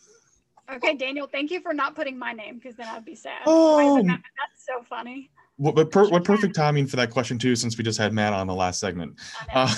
Okay, 0.75 0.95
Daniel. 0.95 1.27
Thank 1.27 1.51
you 1.51 1.61
for 1.61 1.73
not 1.73 1.95
putting 1.95 2.19
my 2.19 2.33
name 2.33 2.57
because 2.57 2.77
then 2.77 2.89
I'd 2.89 3.05
be 3.05 3.15
sad. 3.15 3.43
Oh, 3.47 4.03
that's 4.03 4.67
so 4.67 4.83
funny. 4.89 5.31
What, 5.59 5.75
but 5.75 5.91
per, 5.91 6.09
what 6.09 6.25
perfect 6.25 6.55
timing 6.55 6.87
for 6.87 6.97
that 6.97 7.11
question 7.11 7.39
too, 7.39 7.57
since 7.57 7.79
we 7.79 7.85
just 7.85 7.99
had 7.99 8.13
Matt 8.13 8.33
on 8.33 8.47
the 8.47 8.55
last 8.55 8.81
segment. 8.81 9.17
Uh, 9.55 9.75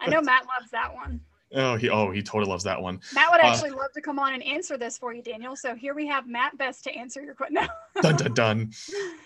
I 0.00 0.10
know 0.10 0.22
Matt 0.22 0.46
loves 0.46 0.70
that 0.72 0.94
one. 0.94 1.20
Oh, 1.52 1.76
he 1.76 1.88
oh 1.88 2.10
he 2.10 2.22
totally 2.22 2.48
loves 2.48 2.64
that 2.64 2.80
one. 2.80 3.00
Matt 3.14 3.30
would 3.30 3.40
uh, 3.40 3.46
actually 3.46 3.70
uh, 3.70 3.76
love 3.76 3.92
to 3.94 4.00
come 4.00 4.18
on 4.18 4.34
and 4.34 4.42
answer 4.42 4.76
this 4.76 4.98
for 4.98 5.12
you, 5.12 5.22
Daniel. 5.22 5.56
So 5.56 5.74
here 5.74 5.94
we 5.94 6.06
have 6.06 6.28
Matt 6.28 6.56
Best 6.58 6.84
to 6.84 6.92
answer 6.92 7.22
your 7.22 7.34
question. 7.34 7.58
No. 7.96 8.02
dun 8.02 8.16
dun 8.16 8.34
dun. 8.34 8.72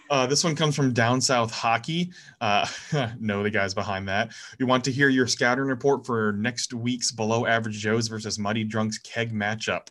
Uh, 0.09 0.27
this 0.27 0.43
one 0.43 0.57
comes 0.57 0.75
from 0.75 0.95
Down 0.95 1.21
South 1.21 1.53
Hockey. 1.53 2.11
Uh, 2.41 2.67
know 3.21 3.43
the 3.43 3.51
guys 3.51 3.75
behind 3.75 4.09
that. 4.09 4.33
You 4.59 4.67
want 4.67 4.83
to 4.85 4.93
hear 4.93 5.11
your 5.11 5.27
scouting 5.27 5.65
report 5.65 6.07
for 6.07 6.33
next 6.33 6.73
week's 6.73 7.13
Below 7.13 7.45
Average 7.45 7.79
Joes 7.79 8.09
versus 8.09 8.39
Muddy 8.39 8.65
Drunks 8.65 8.97
keg 8.99 9.35
matchup. 9.35 9.89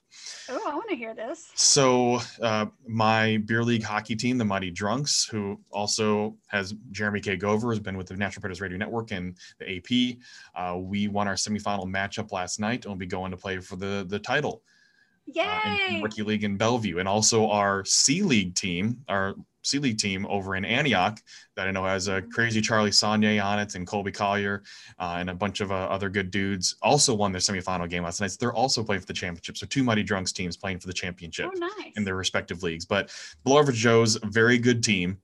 Oh, 0.50 0.60
I 0.66 0.74
want 0.74 0.90
to 0.90 0.94
to 0.94 1.00
hear 1.00 1.14
this. 1.14 1.52
So, 1.56 2.20
uh, 2.42 2.68
my 2.88 3.38
beer 3.46 3.64
league 3.64 3.84
hockey 3.84 4.16
team, 4.16 4.38
the 4.38 4.46
Muddy 4.46 4.72
Drunks, 4.72 5.26
who 5.26 5.60
also 5.72 6.36
has 6.48 6.74
Jeremy 6.92 7.20
K. 7.20 7.38
Gover, 7.38 7.72
has 7.72 7.80
been 7.80 7.98
with 7.98 8.08
the 8.08 8.16
Nashville 8.16 8.42
Predators 8.42 8.62
Radio 8.62 8.78
Network 8.78 9.12
and 9.12 9.38
the 9.60 9.78
AP. 9.78 10.18
Uh, 10.56 10.78
we 10.78 11.08
won 11.08 11.28
our 11.28 11.34
semifinal 11.34 11.86
matchup 11.86 12.23
last 12.32 12.60
night 12.60 12.86
and 12.86 12.86
we'll 12.86 12.96
be 12.96 13.06
going 13.06 13.32
to 13.32 13.38
play 13.38 13.58
for 13.60 13.76
the 13.76 14.06
the 14.08 14.20
title. 14.20 14.62
Yay! 15.26 15.44
uh, 15.44 15.60
in, 15.66 15.96
in 15.96 16.02
Rookie 16.02 16.24
League 16.24 16.44
in 16.44 16.58
Bellevue, 16.58 17.00
and 17.00 17.08
also 17.08 17.50
our 17.50 17.86
C 17.86 18.22
League 18.22 18.56
team, 18.56 19.04
our 19.08 19.36
C 19.62 19.80
League 19.80 19.98
team 19.98 20.26
over 20.28 20.56
in 20.56 20.66
Antioch, 20.66 21.20
that 21.56 21.68
I 21.68 21.72
know 21.72 21.86
has 21.86 22.08
a 22.08 22.22
crazy 22.22 22.62
Charlie 22.62 22.92
Saunier 22.92 23.44
on 23.44 23.60
it, 23.60 23.76
and 23.76 23.88
Colby 23.88 24.12
Collier, 24.12 24.64
uh, 25.00 25.16
and 25.20 25.30
a 25.30 25.34
bunch 25.34 25.62
of 25.62 25.72
uh, 25.72 25.76
other 25.76 26.10
good 26.10 26.30
dudes, 26.30 26.76
also 26.82 27.14
won 27.14 27.32
their 27.32 27.40
semifinal 27.40 27.90
game 27.90 28.04
last 28.04 28.20
night. 28.20 28.32
So 28.32 28.38
they're 28.40 28.54
also 28.54 28.84
playing 28.84 29.02
for 29.02 29.08
the 29.08 29.14
championship. 29.14 29.58
So 29.58 29.66
two 29.66 29.84
Mighty 29.84 30.04
Drunks 30.04 30.34
teams 30.34 30.58
playing 30.58 30.80
for 30.80 30.88
the 30.88 30.94
championship 30.94 31.50
oh, 31.54 31.58
nice. 31.58 31.94
in 31.96 32.04
their 32.04 32.16
respective 32.16 32.62
leagues. 32.64 32.86
But 32.86 33.10
Below 33.44 33.60
Average 33.60 33.78
Joe's 33.78 34.16
very 34.26 34.58
good 34.58 34.84
team. 34.84 35.18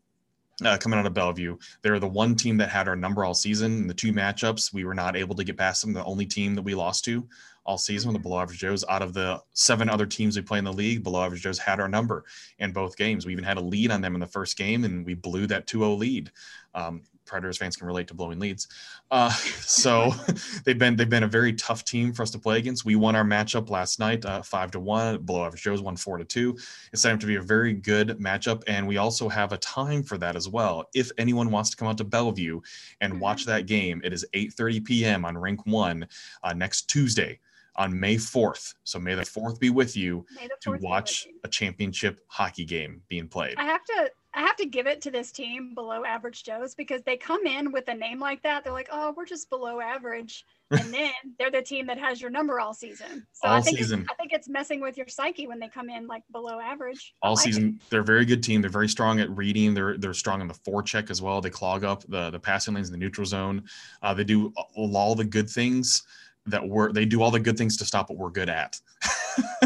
Uh, 0.64 0.78
coming 0.78 0.99
out 0.99 1.05
of 1.05 1.14
Bellevue, 1.14 1.57
they're 1.82 1.99
the 1.99 2.07
one 2.07 2.36
team 2.36 2.57
that 2.57 2.70
had 2.70 2.88
our 2.88 2.95
number 2.95 3.24
all 3.24 3.34
season. 3.34 3.78
In 3.78 3.88
the 3.88 3.93
two 3.93 4.12
matchups, 4.12 4.74
we 4.74 4.84
were 4.84 4.93
not 4.93 5.16
able 5.16 5.36
to 5.36 5.43
get 5.43 5.57
past 5.57 5.82
them. 5.82 5.93
The 5.93 6.03
only 6.03 6.26
team 6.26 6.53
that 6.55 6.64
we 6.64 6.76
lost 6.76 7.05
to 7.05 7.28
all 7.66 7.78
season, 7.78 8.10
were 8.10 8.14
the 8.14 8.20
Below 8.20 8.39
Average 8.39 8.60
Joes. 8.60 8.84
Out 8.89 9.01
of 9.01 9.14
the 9.14 9.41
seven 9.53 9.89
other 9.89 10.05
teams 10.05 10.36
we 10.36 10.41
play 10.41 10.57
in 10.57 10.66
the 10.66 10.74
league, 10.74 11.03
Below 11.03 11.24
Average 11.24 11.43
Joes 11.43 11.60
had 11.60 11.80
our 11.80 11.88
number 11.88 12.26
in 12.57 12.72
both 12.72 12.97
games. 12.97 13.26
We 13.26 13.32
even 13.32 13.43
had 13.43 13.57
a 13.57 13.62
lead 13.62 13.91
on 13.91 14.01
them 14.01 14.16
in 14.16 14.20
the 14.20 14.28
first 14.28 14.57
game, 14.57 14.84
and 14.84 15.05
we 15.05 15.14
blew 15.14 15.47
that 15.47 15.68
2-0 15.68 15.97
lead. 15.97 16.32
Um, 16.74 17.03
Predators 17.30 17.58
fans 17.58 17.76
can 17.76 17.88
relate 17.88 18.08
to 18.08 18.14
blowing 18.14 18.40
leads. 18.40 18.68
Uh, 19.12 19.30
so 19.62 20.12
they've 20.66 20.78
been 20.78 20.96
they've 20.96 21.10
been 21.10 21.24
a 21.24 21.28
very 21.28 21.54
tough 21.54 21.86
team 21.86 22.12
for 22.12 22.24
us 22.24 22.32
to 22.32 22.40
play 22.40 22.58
against. 22.58 22.84
We 22.84 22.96
won 22.96 23.16
our 23.16 23.24
matchup 23.24 23.70
last 23.70 24.00
night, 24.00 24.26
uh, 24.26 24.42
five 24.42 24.72
to 24.72 24.80
one. 24.80 25.22
Below 25.24 25.46
average 25.46 25.62
Joe's 25.62 25.82
won 25.82 25.96
four 25.96 26.18
to 26.18 26.26
two. 26.26 26.58
It's 26.92 27.04
set 27.04 27.14
up 27.14 27.20
to 27.22 27.28
be 27.28 27.36
a 27.36 27.42
very 27.42 27.74
good 27.74 28.10
matchup, 28.20 28.64
and 28.68 28.88
we 28.88 28.98
also 28.98 29.30
have 29.30 29.52
a 29.52 29.58
time 29.58 30.04
for 30.04 30.18
that 30.18 30.36
as 30.36 30.50
well. 30.50 30.90
If 30.94 31.12
anyone 31.18 31.52
wants 31.52 31.70
to 31.70 31.78
come 31.78 31.88
out 31.88 31.98
to 32.00 32.04
Bellevue 32.04 32.60
and 33.02 33.22
watch 33.22 33.46
that 33.46 33.68
game, 33.68 34.02
it 34.04 34.12
is 34.12 34.26
8:30 34.34 34.84
p.m. 34.84 35.26
on 35.26 35.38
Rink 35.38 35.66
One 35.66 36.08
uh, 36.44 36.54
next 36.54 36.90
Tuesday 36.90 37.40
on 37.76 37.98
May 37.98 38.16
4th. 38.16 38.76
So 38.84 39.00
may 39.00 39.16
the 39.16 39.22
4th 39.22 39.60
be 39.60 39.70
with 39.70 39.96
you 39.96 40.26
to 40.34 40.50
fourth 40.50 40.64
be 40.64 40.72
with 40.72 40.82
watch 40.82 41.28
a 41.44 41.48
championship 41.48 42.20
hockey 42.28 42.66
game 42.66 43.02
being 43.08 43.28
played. 43.28 43.56
I 43.58 43.64
have 43.64 43.86
to 43.86 44.12
I 44.34 44.42
have 44.42 44.56
to 44.58 44.66
give 44.66 44.86
it 44.86 45.02
to 45.02 45.12
this 45.12 45.32
team 45.32 45.74
below 45.74 46.06
average 46.06 46.44
Joes 46.44 46.76
because 46.76 47.02
they 47.02 47.18
come 47.18 47.48
in 47.48 47.72
with 47.72 47.88
a 47.88 47.96
name 47.96 48.20
like 48.20 48.44
that. 48.44 48.64
They're 48.64 48.74
like, 48.74 48.90
oh, 48.92 49.14
we're 49.18 49.26
just 49.26 49.50
below 49.50 49.80
average. 49.80 50.46
And 50.70 50.94
then 50.94 51.12
they're 51.40 51.50
the 51.50 51.64
team 51.64 51.88
that 51.88 51.98
has 51.98 52.22
your 52.22 52.30
number 52.30 52.60
all 52.60 52.76
season. 52.76 53.26
So 53.32 53.48
I 53.48 53.56
All 53.56 53.62
think 53.64 53.80
season. 53.80 54.02
It's, 54.02 54.10
I 54.12 54.14
think 54.16 54.32
it's 54.32 54.48
messing 54.48 54.82
with 54.82 54.98
your 54.98 55.08
psyche 55.08 55.48
when 55.48 55.60
they 55.60 55.68
come 55.68 55.90
in 55.90 56.06
like 56.06 56.22
below 56.32 56.60
average. 56.60 57.16
All 57.24 57.34
like 57.34 57.40
it. 57.40 57.54
season. 57.54 57.80
They're 57.90 58.02
a 58.02 58.06
very 58.06 58.26
good 58.26 58.44
team. 58.44 58.62
They're 58.62 58.70
very 58.70 58.90
strong 58.90 59.20
at 59.20 59.36
reading. 59.36 59.74
They're 59.74 59.98
they're 59.98 60.14
strong 60.14 60.42
in 60.42 60.48
the 60.48 60.54
forecheck 60.54 61.10
as 61.10 61.24
well. 61.24 61.42
They 61.42 61.50
clog 61.50 61.84
up 61.84 62.04
the 62.08 62.30
the 62.30 62.40
passing 62.40 62.76
lanes 62.76 62.90
in 62.90 62.92
the 62.92 63.00
neutral 63.00 63.26
zone. 63.26 63.64
Uh, 64.04 64.14
they 64.14 64.24
do 64.24 64.54
all 64.76 65.16
the 65.16 65.26
good 65.26 65.50
things 65.50 66.04
that 66.50 66.68
we're. 66.68 66.91
They 66.91 67.06
do 67.06 67.22
all 67.22 67.32
the 67.32 67.39
good 67.39 67.58
things 67.58 67.78
to 67.78 67.86
stop 67.86 68.10
what 68.10 68.18
we're 68.18 68.30
good 68.30 68.50
at, 68.50 68.80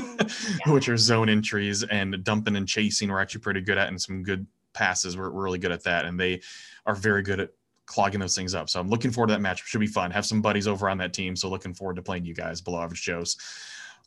yeah. 0.05 0.23
which 0.67 0.89
are 0.89 0.97
zone 0.97 1.29
entries 1.29 1.83
and 1.83 2.23
dumping 2.23 2.55
and 2.55 2.67
chasing. 2.67 3.09
We're 3.09 3.21
actually 3.21 3.41
pretty 3.41 3.61
good 3.61 3.77
at, 3.77 3.87
and 3.87 4.01
some 4.01 4.23
good 4.23 4.45
passes. 4.73 5.17
We're, 5.17 5.31
we're 5.31 5.43
really 5.43 5.59
good 5.59 5.71
at 5.71 5.83
that, 5.83 6.05
and 6.05 6.19
they 6.19 6.41
are 6.85 6.95
very 6.95 7.21
good 7.21 7.39
at 7.39 7.49
clogging 7.85 8.19
those 8.19 8.35
things 8.35 8.55
up. 8.55 8.69
So 8.69 8.79
I'm 8.79 8.89
looking 8.89 9.11
forward 9.11 9.27
to 9.27 9.33
that 9.33 9.41
match. 9.41 9.65
Should 9.65 9.79
be 9.79 9.87
fun. 9.87 10.11
Have 10.11 10.25
some 10.25 10.41
buddies 10.41 10.67
over 10.67 10.89
on 10.89 10.97
that 10.99 11.13
team. 11.13 11.35
So 11.35 11.49
looking 11.49 11.73
forward 11.73 11.95
to 11.97 12.01
playing 12.01 12.25
you 12.25 12.33
guys, 12.33 12.61
below 12.61 12.81
average 12.81 13.03
Joes. 13.03 13.37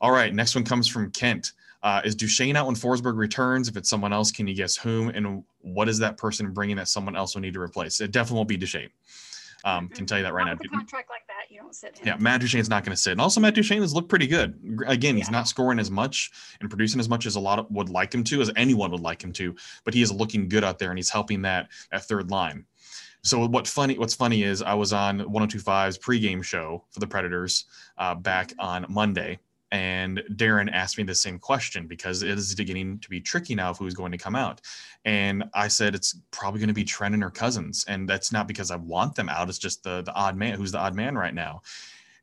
All 0.00 0.10
right, 0.10 0.34
next 0.34 0.54
one 0.54 0.64
comes 0.64 0.88
from 0.88 1.10
Kent. 1.10 1.52
Uh, 1.82 2.02
is 2.04 2.14
Duchene 2.14 2.56
out 2.56 2.66
when 2.66 2.74
Forsberg 2.74 3.16
returns? 3.16 3.68
If 3.68 3.76
it's 3.76 3.88
someone 3.88 4.12
else, 4.12 4.32
can 4.32 4.46
you 4.46 4.54
guess 4.54 4.76
whom? 4.76 5.08
And 5.10 5.44
what 5.60 5.88
is 5.88 5.98
that 5.98 6.16
person 6.16 6.52
bringing 6.52 6.76
that 6.76 6.88
someone 6.88 7.16
else 7.16 7.34
will 7.34 7.42
need 7.42 7.54
to 7.54 7.60
replace? 7.60 8.00
It 8.00 8.10
definitely 8.10 8.36
won't 8.36 8.48
be 8.48 8.56
Duchene. 8.56 8.90
Um, 9.64 9.88
can 9.88 10.06
tell 10.06 10.18
you 10.18 10.24
that 10.24 10.34
right 10.34 10.46
Not 10.46 10.58
now. 10.62 10.78
contract 10.78 11.10
like 11.10 11.25
you 11.56 11.62
don't 11.62 11.74
sit 11.74 11.98
him. 11.98 12.06
Yeah, 12.06 12.16
Matt 12.18 12.40
Duchene's 12.40 12.68
not 12.68 12.84
going 12.84 12.94
to 12.94 13.00
sit. 13.00 13.12
And 13.12 13.20
also, 13.20 13.40
Matt 13.40 13.54
Duchene 13.54 13.80
has 13.80 13.94
looked 13.94 14.08
pretty 14.08 14.26
good. 14.26 14.58
Again, 14.86 15.16
he's 15.16 15.26
Yeah. 15.28 15.32
not 15.32 15.48
scoring 15.48 15.78
as 15.78 15.90
much 15.90 16.30
and 16.60 16.68
producing 16.70 17.00
as 17.00 17.08
much 17.08 17.26
as 17.26 17.36
a 17.36 17.40
lot 17.40 17.58
of 17.58 17.66
would 17.70 17.88
like 17.88 18.14
him 18.14 18.22
to, 18.24 18.40
as 18.42 18.50
anyone 18.56 18.90
would 18.92 19.00
like 19.00 19.22
him 19.24 19.32
to, 19.34 19.54
but 19.84 19.94
he 19.94 20.02
is 20.02 20.12
looking 20.12 20.48
good 20.48 20.62
out 20.64 20.78
there 20.78 20.90
and 20.90 20.98
he's 20.98 21.10
helping 21.10 21.42
that, 21.42 21.68
that 21.90 22.04
third 22.04 22.30
line. 22.30 22.64
So 23.22 23.44
what 23.46 23.66
funny 23.66 23.98
what's 23.98 24.14
funny 24.14 24.44
is 24.44 24.62
I 24.62 24.74
was 24.74 24.92
on 24.92 25.18
1025's 25.18 25.98
pregame 25.98 26.44
show 26.44 26.84
for 26.92 27.00
the 27.00 27.08
Predators 27.08 27.64
uh, 27.98 28.14
back 28.14 28.52
on 28.60 28.86
Monday, 28.88 29.40
and 29.72 30.22
Darren 30.32 30.70
asked 30.72 30.96
me 30.96 31.04
the 31.04 31.14
same 31.14 31.38
question 31.38 31.86
because 31.86 32.22
it 32.22 32.38
is 32.38 32.54
getting 32.54 32.98
to 33.00 33.10
be 33.10 33.20
tricky 33.20 33.54
now 33.54 33.70
of 33.70 33.78
who's 33.78 33.94
going 33.94 34.12
to 34.12 34.18
come 34.18 34.36
out. 34.36 34.60
And 35.04 35.44
I 35.54 35.68
said 35.68 35.94
it's 35.94 36.18
probably 36.30 36.60
going 36.60 36.68
to 36.68 36.74
be 36.74 36.84
Trent 36.84 37.14
and 37.14 37.22
her 37.22 37.30
Cousins, 37.30 37.84
and 37.88 38.08
that's 38.08 38.32
not 38.32 38.46
because 38.46 38.70
I 38.70 38.76
want 38.76 39.14
them 39.14 39.28
out. 39.28 39.48
It's 39.48 39.58
just 39.58 39.82
the 39.82 40.02
the 40.02 40.14
odd 40.14 40.36
man 40.36 40.54
who's 40.58 40.72
the 40.72 40.78
odd 40.78 40.94
man 40.94 41.16
right 41.16 41.34
now. 41.34 41.62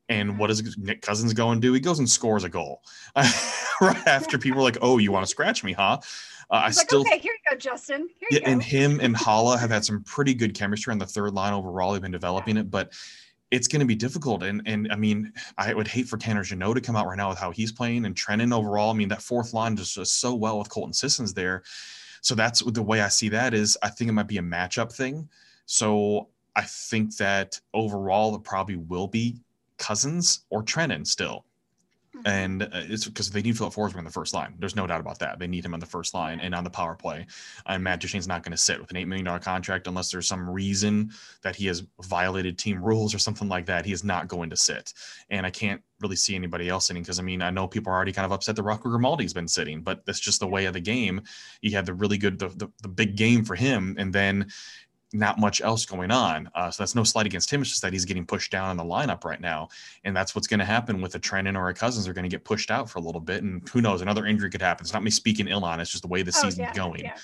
And 0.08 0.38
what 0.38 0.48
does 0.48 0.76
Nick 0.76 1.00
Cousins 1.00 1.32
go 1.32 1.50
and 1.50 1.62
do? 1.62 1.72
He 1.72 1.80
goes 1.80 1.98
and 1.98 2.08
scores 2.08 2.44
a 2.44 2.48
goal 2.48 2.82
right 3.16 4.06
after 4.06 4.38
people 4.38 4.60
are 4.60 4.64
like, 4.64 4.78
"Oh, 4.82 4.98
you 4.98 5.12
want 5.12 5.24
to 5.24 5.30
scratch 5.30 5.64
me, 5.64 5.72
huh?" 5.72 5.98
Uh, 6.50 6.54
I 6.54 6.64
like, 6.66 6.74
still 6.74 7.00
okay, 7.00 7.18
here 7.18 7.32
you 7.32 7.50
go, 7.50 7.56
Justin. 7.56 8.08
Here 8.18 8.28
yeah, 8.32 8.40
go. 8.40 8.52
and 8.52 8.62
him 8.62 9.00
and 9.00 9.16
Haula 9.16 9.58
have 9.58 9.70
had 9.70 9.84
some 9.84 10.02
pretty 10.02 10.34
good 10.34 10.54
chemistry 10.54 10.92
on 10.92 10.98
the 10.98 11.06
third 11.06 11.32
line 11.32 11.54
overall. 11.54 11.92
They've 11.92 12.02
been 12.02 12.10
developing 12.10 12.58
it, 12.58 12.70
but 12.70 12.92
it's 13.54 13.68
going 13.68 13.80
to 13.80 13.86
be 13.86 13.94
difficult. 13.94 14.42
And 14.42 14.62
and 14.66 14.90
I 14.90 14.96
mean, 14.96 15.32
I 15.56 15.72
would 15.72 15.86
hate 15.86 16.08
for 16.08 16.16
Tanner 16.16 16.42
Jeannot 16.42 16.74
to 16.74 16.80
come 16.80 16.96
out 16.96 17.06
right 17.06 17.16
now 17.16 17.28
with 17.28 17.38
how 17.38 17.52
he's 17.52 17.70
playing 17.70 18.04
and 18.04 18.14
Trenin 18.14 18.52
overall. 18.52 18.90
I 18.90 18.94
mean, 18.94 19.08
that 19.08 19.22
fourth 19.22 19.54
line 19.54 19.76
just 19.76 19.94
does 19.94 20.10
so 20.10 20.34
well 20.34 20.58
with 20.58 20.68
Colton 20.68 20.92
Sissons 20.92 21.32
there. 21.32 21.62
So 22.20 22.34
that's 22.34 22.62
the 22.62 22.82
way 22.82 23.00
I 23.00 23.08
see 23.08 23.28
that 23.28 23.54
is 23.54 23.78
I 23.82 23.90
think 23.90 24.08
it 24.08 24.12
might 24.12 24.26
be 24.26 24.38
a 24.38 24.42
matchup 24.42 24.92
thing. 24.92 25.28
So 25.66 26.28
I 26.56 26.62
think 26.62 27.16
that 27.18 27.60
overall 27.72 28.34
it 28.34 28.42
probably 28.42 28.76
will 28.76 29.06
be 29.06 29.36
Cousins 29.78 30.40
or 30.50 30.62
Trenin 30.62 31.06
still. 31.06 31.44
And 32.24 32.62
uh, 32.62 32.68
it's 32.72 33.06
because 33.06 33.30
they 33.30 33.42
need 33.42 33.56
Filip 33.56 33.74
Forsberg 33.74 33.98
on 33.98 34.04
the 34.04 34.10
first 34.10 34.34
line. 34.34 34.54
There's 34.58 34.76
no 34.76 34.86
doubt 34.86 35.00
about 35.00 35.18
that. 35.18 35.38
They 35.38 35.46
need 35.46 35.64
him 35.64 35.74
on 35.74 35.80
the 35.80 35.86
first 35.86 36.14
line 36.14 36.40
and 36.40 36.54
on 36.54 36.64
the 36.64 36.70
power 36.70 36.94
play. 36.94 37.26
And 37.66 37.82
Matt 37.82 38.00
Duchene's 38.00 38.28
not 38.28 38.42
going 38.42 38.52
to 38.52 38.58
sit 38.58 38.80
with 38.80 38.90
an 38.90 38.96
eight 38.96 39.06
million 39.06 39.24
dollar 39.24 39.38
contract 39.38 39.86
unless 39.86 40.10
there's 40.10 40.28
some 40.28 40.48
reason 40.48 41.10
that 41.42 41.56
he 41.56 41.66
has 41.66 41.82
violated 42.02 42.58
team 42.58 42.82
rules 42.82 43.14
or 43.14 43.18
something 43.18 43.48
like 43.48 43.66
that. 43.66 43.84
He 43.84 43.92
is 43.92 44.04
not 44.04 44.28
going 44.28 44.50
to 44.50 44.56
sit. 44.56 44.92
And 45.30 45.44
I 45.44 45.50
can't 45.50 45.82
really 46.00 46.16
see 46.16 46.34
anybody 46.34 46.68
else 46.68 46.86
sitting 46.86 47.02
because 47.02 47.18
I 47.18 47.22
mean 47.22 47.40
I 47.40 47.50
know 47.50 47.66
people 47.66 47.92
are 47.92 47.96
already 47.96 48.12
kind 48.12 48.26
of 48.26 48.32
upset 48.32 48.56
that 48.56 48.62
Rocco 48.62 48.90
Grimaldi's 48.90 49.32
been 49.32 49.48
sitting, 49.48 49.82
but 49.82 50.04
that's 50.04 50.20
just 50.20 50.40
the 50.40 50.46
way 50.46 50.66
of 50.66 50.74
the 50.74 50.80
game. 50.80 51.22
You 51.62 51.72
had 51.72 51.86
the 51.86 51.94
really 51.94 52.18
good 52.18 52.38
the, 52.38 52.48
the, 52.48 52.68
the 52.82 52.88
big 52.88 53.16
game 53.16 53.44
for 53.44 53.54
him, 53.54 53.96
and 53.98 54.12
then 54.12 54.50
not 55.14 55.38
much 55.38 55.60
else 55.60 55.86
going 55.86 56.10
on. 56.10 56.50
Uh, 56.54 56.70
so 56.70 56.82
that's 56.82 56.94
no 56.94 57.04
slight 57.04 57.24
against 57.24 57.50
him. 57.50 57.60
It's 57.62 57.70
just 57.70 57.82
that 57.82 57.92
he's 57.92 58.04
getting 58.04 58.26
pushed 58.26 58.50
down 58.50 58.72
in 58.72 58.76
the 58.76 58.84
lineup 58.84 59.24
right 59.24 59.40
now. 59.40 59.68
And 60.02 60.14
that's 60.14 60.34
what's 60.34 60.48
going 60.48 60.58
to 60.58 60.66
happen 60.66 61.00
with 61.00 61.14
a 61.14 61.20
Trenin 61.20 61.56
or 61.56 61.68
a 61.68 61.74
Cousins. 61.74 62.04
They're 62.04 62.14
going 62.14 62.28
to 62.28 62.34
get 62.34 62.44
pushed 62.44 62.70
out 62.70 62.90
for 62.90 62.98
a 62.98 63.02
little 63.02 63.20
bit. 63.20 63.42
And 63.42 63.66
who 63.68 63.80
knows, 63.80 64.02
another 64.02 64.26
injury 64.26 64.50
could 64.50 64.60
happen. 64.60 64.84
It's 64.84 64.92
not 64.92 65.04
me 65.04 65.10
speaking 65.10 65.46
ill 65.48 65.64
on 65.64 65.78
it. 65.78 65.82
It's 65.82 65.92
just 65.92 66.02
the 66.02 66.08
way 66.08 66.22
the 66.22 66.32
Oh, 66.36 66.40
season's 66.42 66.58
yeah, 66.58 66.72
going. 66.74 67.00
Yeah. 67.04 67.16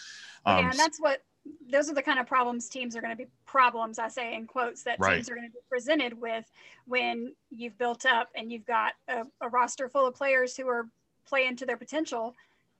Um, 0.46 0.64
yeah, 0.64 0.70
and 0.70 0.78
that's 0.78 1.00
what 1.00 1.22
those 1.70 1.90
are 1.90 1.94
the 1.94 2.02
kind 2.02 2.18
of 2.18 2.26
problems 2.26 2.68
teams 2.68 2.94
are 2.94 3.00
going 3.00 3.16
to 3.16 3.16
be 3.16 3.26
problems 3.46 3.98
I 3.98 4.08
say 4.08 4.34
in 4.34 4.46
quotes 4.46 4.82
that 4.84 5.00
Right. 5.00 5.16
teams 5.16 5.30
are 5.30 5.34
going 5.34 5.48
to 5.48 5.52
be 5.52 5.58
presented 5.68 6.20
with 6.20 6.44
when 6.86 7.34
you've 7.50 7.76
built 7.78 8.06
up 8.06 8.28
and 8.34 8.52
you've 8.52 8.66
got 8.66 8.92
a, 9.08 9.22
a 9.40 9.48
roster 9.48 9.88
full 9.88 10.06
of 10.06 10.14
players 10.14 10.56
who 10.56 10.68
are 10.68 10.88
playing 11.26 11.56
to 11.56 11.66
their 11.66 11.76
potential. 11.76 12.34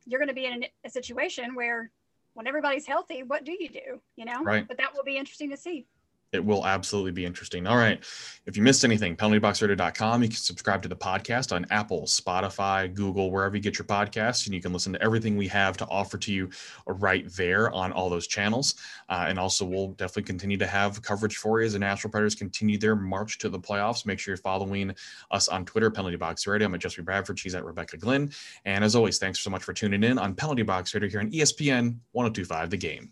You're 0.07 0.21
going 0.21 0.29
to 0.29 0.35
be 0.35 0.47
in 0.47 0.65
a 0.85 0.91
situation 0.91 1.55
where 1.55 1.91
when 2.35 2.47
everybody's 2.47 2.87
healthy, 2.87 3.23
what 3.23 3.45
do 3.45 3.53
you 3.53 3.69
do? 3.69 4.01
You 4.17 4.25
know, 4.25 4.43
Right. 4.43 4.67
But 4.67 4.79
that 4.79 4.95
will 4.95 5.05
be 5.05 5.17
interesting 5.17 5.51
to 5.51 5.57
see. 5.57 5.87
It 6.33 6.45
will 6.45 6.67
absolutely 6.67 7.11
be 7.11 7.25
interesting. 7.25 7.67
All 7.67 7.77
right. 7.77 8.03
If 8.47 8.57
you 8.57 8.63
missed 8.63 8.85
anything, 8.85 9.17
penaltyboxradio.com. 9.17 10.23
You 10.23 10.29
can 10.29 10.37
subscribe 10.37 10.83
to 10.83 10.89
the 10.89 10.97
podcast 10.97 11.55
on 11.55 11.67
Apple, 11.71 12.03
Spotify, 12.03 12.93
Google, 12.93 13.31
wherever 13.31 13.57
you 13.57 13.63
get 13.63 13.79
your 13.79 13.87
podcasts, 13.87 14.47
and 14.47 14.55
you 14.55 14.63
can 14.63 14.73
listen 14.73 14.93
to 14.93 15.03
everything 15.03 15.37
we 15.37 15.49
have 15.49 15.77
to 15.79 15.87
offer 15.89 16.19
to 16.19 16.33
you 16.33 16.49
right 16.87 17.29
there 17.33 17.71
on 17.73 17.93
all 17.93 18.09
those 18.09 18.27
channels. 18.27 18.77
Uh, 19.09 19.27
and 19.29 19.39
also, 19.39 19.65
we'll 19.65 19.89
definitely 19.93 20.23
continue 20.23 20.57
to 20.57 20.67
have 20.67 21.03
coverage 21.03 21.37
for 21.37 21.61
you 21.61 21.67
as 21.67 21.73
the 21.73 21.79
Nashville 21.79 22.11
Predators 22.11 22.35
continue 22.35 22.79
their 22.79 22.97
march 22.97 23.39
to 23.39 23.49
the 23.49 23.59
playoffs. 23.59 24.07
Make 24.07 24.19
sure 24.19 24.33
you're 24.33 24.39
following 24.39 24.95
us 25.31 25.49
on 25.49 25.65
Twitter, 25.65 25.91
Penalty 25.91 26.17
Box 26.17 26.47
Radio. 26.47 26.67
I'm 26.67 26.75
at 26.75 26.81
Jesse 26.81 27.03
Bradford. 27.03 27.39
She's 27.39 27.55
at 27.55 27.65
Rebecca 27.65 27.97
Glenn. 27.97 28.31
And 28.65 28.85
as 28.85 28.95
always, 28.95 29.19
thanks 29.19 29.41
so 29.41 29.51
much 29.51 29.63
for 29.63 29.73
tuning 29.73 30.05
in 30.05 30.19
on 30.19 30.35
Penalty 30.35 30.63
Box 30.63 30.95
Radio 30.95 31.09
here 31.09 31.21
on 31.21 31.31
ESPN 31.31 31.97
1025 32.13 32.71
The 32.71 32.77
Game. 32.77 33.11